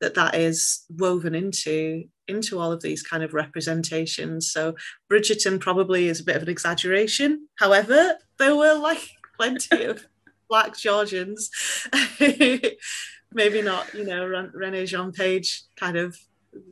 that 0.00 0.14
that 0.14 0.34
is 0.34 0.84
woven 0.90 1.34
into 1.34 2.04
into 2.28 2.58
all 2.58 2.72
of 2.72 2.82
these 2.82 3.02
kind 3.02 3.22
of 3.22 3.34
representations. 3.34 4.50
So 4.50 4.74
bridgerton 5.10 5.60
probably 5.60 6.08
is 6.08 6.20
a 6.20 6.24
bit 6.24 6.36
of 6.36 6.42
an 6.42 6.48
exaggeration. 6.48 7.48
However 7.58 8.18
there 8.38 8.56
were 8.56 8.74
like 8.74 9.08
plenty 9.36 9.84
of 9.84 10.04
black 10.48 10.76
georgians. 10.76 11.50
Maybe 12.20 13.62
not 13.62 13.94
you 13.94 14.04
know 14.04 14.50
Regé-Jean 14.54 15.12
Page 15.12 15.62
kind 15.76 15.96
of 15.96 16.18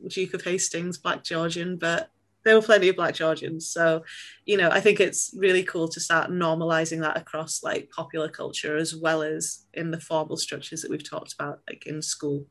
duke 0.07 0.35
of 0.35 0.43
hastings 0.43 0.99
black 0.99 1.23
georgian 1.23 1.75
but 1.75 2.11
there 2.43 2.55
were 2.55 2.61
plenty 2.61 2.89
of 2.89 2.95
black 2.95 3.15
Georgians. 3.15 3.69
So, 3.69 4.03
you 4.45 4.57
know, 4.57 4.69
I 4.69 4.79
think 4.79 4.99
it's 4.99 5.33
really 5.37 5.63
cool 5.63 5.87
to 5.89 5.99
start 5.99 6.31
normalizing 6.31 7.01
that 7.01 7.17
across 7.17 7.63
like 7.63 7.89
popular 7.95 8.29
culture 8.29 8.77
as 8.77 8.95
well 8.95 9.21
as 9.21 9.65
in 9.73 9.91
the 9.91 9.99
formal 9.99 10.37
structures 10.37 10.81
that 10.81 10.91
we've 10.91 11.07
talked 11.07 11.33
about, 11.33 11.59
like 11.69 11.85
in 11.85 12.01
school. 12.01 12.45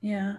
Yeah. 0.00 0.38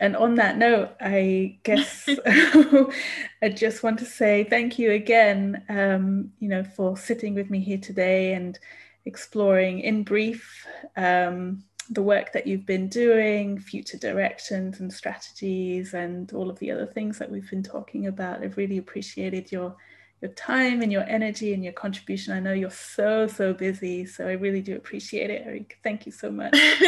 And 0.00 0.16
on 0.16 0.34
that 0.36 0.58
note, 0.58 0.90
I 1.00 1.58
guess 1.62 2.08
I 2.26 3.48
just 3.54 3.82
want 3.82 3.98
to 4.00 4.04
say 4.04 4.44
thank 4.44 4.78
you 4.78 4.92
again, 4.92 5.62
um, 5.68 6.32
you 6.38 6.48
know, 6.48 6.64
for 6.64 6.96
sitting 6.96 7.34
with 7.34 7.50
me 7.50 7.60
here 7.60 7.78
today 7.78 8.34
and 8.34 8.58
exploring 9.06 9.80
in 9.80 10.02
brief 10.02 10.66
um, 10.96 11.62
the 11.90 12.02
work 12.02 12.32
that 12.32 12.46
you've 12.46 12.66
been 12.66 12.88
doing, 12.88 13.58
future 13.58 13.98
directions 13.98 14.80
and 14.80 14.92
strategies, 14.92 15.94
and 15.94 16.32
all 16.32 16.50
of 16.50 16.58
the 16.58 16.70
other 16.70 16.86
things 16.86 17.18
that 17.18 17.30
we've 17.30 17.48
been 17.50 17.62
talking 17.62 18.06
about. 18.06 18.42
I've 18.42 18.56
really 18.56 18.78
appreciated 18.78 19.52
your 19.52 19.76
your 20.24 20.32
time 20.32 20.80
and 20.80 20.90
your 20.90 21.02
energy 21.02 21.52
and 21.52 21.62
your 21.62 21.74
contribution. 21.74 22.32
I 22.32 22.40
know 22.40 22.54
you're 22.54 22.70
so, 22.70 23.26
so 23.26 23.52
busy. 23.52 24.06
So 24.06 24.26
I 24.26 24.32
really 24.32 24.62
do 24.62 24.74
appreciate 24.74 25.28
it, 25.28 25.46
Arike. 25.46 25.72
Thank 25.82 26.06
you 26.06 26.12
so 26.12 26.30
much. 26.30 26.52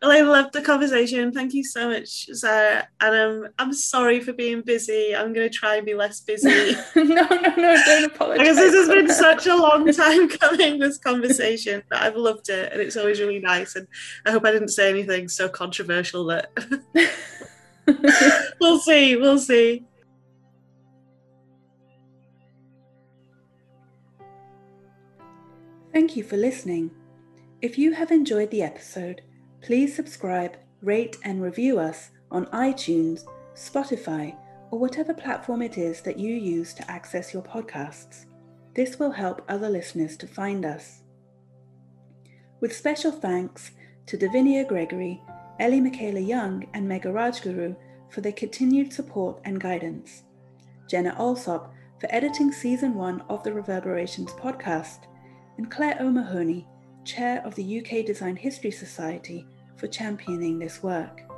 well, 0.00 0.10
I 0.10 0.22
loved 0.22 0.54
the 0.54 0.62
conversation. 0.62 1.30
Thank 1.30 1.52
you 1.52 1.62
so 1.62 1.90
much, 1.90 2.28
Sarah. 2.32 2.88
And 3.02 3.44
um, 3.44 3.50
I'm 3.58 3.74
sorry 3.74 4.20
for 4.20 4.32
being 4.32 4.62
busy. 4.62 5.14
I'm 5.14 5.34
going 5.34 5.46
to 5.46 5.54
try 5.54 5.76
and 5.76 5.84
be 5.84 5.92
less 5.92 6.20
busy. 6.20 6.74
no, 6.96 7.04
no, 7.04 7.54
no, 7.58 7.82
don't 7.84 8.04
apologize. 8.04 8.48
because 8.48 8.56
this 8.56 8.74
has 8.74 8.88
been 8.88 9.10
such 9.10 9.46
a 9.46 9.54
long 9.54 9.92
time 9.92 10.26
coming, 10.40 10.78
this 10.78 10.96
conversation. 10.96 11.82
But 11.90 12.00
I've 12.00 12.16
loved 12.16 12.48
it. 12.48 12.72
And 12.72 12.80
it's 12.80 12.96
always 12.96 13.20
really 13.20 13.40
nice. 13.40 13.76
And 13.76 13.86
I 14.24 14.30
hope 14.30 14.46
I 14.46 14.52
didn't 14.52 14.68
say 14.68 14.88
anything 14.88 15.28
so 15.28 15.50
controversial 15.50 16.24
that 16.26 16.50
we'll 18.58 18.78
see. 18.78 19.16
We'll 19.16 19.38
see. 19.38 19.84
Thank 25.92 26.16
you 26.16 26.22
for 26.22 26.36
listening. 26.36 26.92
If 27.60 27.76
you 27.76 27.92
have 27.92 28.12
enjoyed 28.12 28.52
the 28.52 28.62
episode, 28.62 29.22
please 29.60 29.94
subscribe, 29.94 30.56
rate, 30.82 31.16
and 31.24 31.42
review 31.42 31.80
us 31.80 32.10
on 32.30 32.46
iTunes, 32.46 33.24
Spotify, 33.56 34.36
or 34.70 34.78
whatever 34.78 35.12
platform 35.12 35.62
it 35.62 35.76
is 35.76 36.00
that 36.02 36.16
you 36.16 36.32
use 36.32 36.72
to 36.74 36.88
access 36.88 37.34
your 37.34 37.42
podcasts. 37.42 38.26
This 38.74 39.00
will 39.00 39.10
help 39.10 39.42
other 39.48 39.68
listeners 39.68 40.16
to 40.18 40.28
find 40.28 40.64
us. 40.64 41.02
With 42.60 42.76
special 42.76 43.10
thanks 43.10 43.72
to 44.06 44.16
Davinia 44.16 44.68
Gregory, 44.68 45.20
Ellie 45.58 45.80
Michaela 45.80 46.20
Young, 46.20 46.68
and 46.72 46.88
Megha 46.88 47.06
Rajguru 47.06 47.74
for 48.10 48.20
their 48.20 48.32
continued 48.32 48.92
support 48.92 49.40
and 49.44 49.60
guidance. 49.60 50.22
Jenna 50.88 51.16
Alsop 51.18 51.74
for 52.00 52.06
editing 52.14 52.52
season 52.52 52.94
one 52.94 53.22
of 53.28 53.42
the 53.42 53.52
Reverberations 53.52 54.30
podcast 54.34 55.00
and 55.60 55.70
Claire 55.70 55.98
O'Mahony, 56.00 56.66
Chair 57.04 57.42
of 57.44 57.54
the 57.54 57.80
UK 57.80 58.06
Design 58.06 58.34
History 58.34 58.70
Society, 58.70 59.46
for 59.76 59.88
championing 59.88 60.58
this 60.58 60.82
work. 60.82 61.29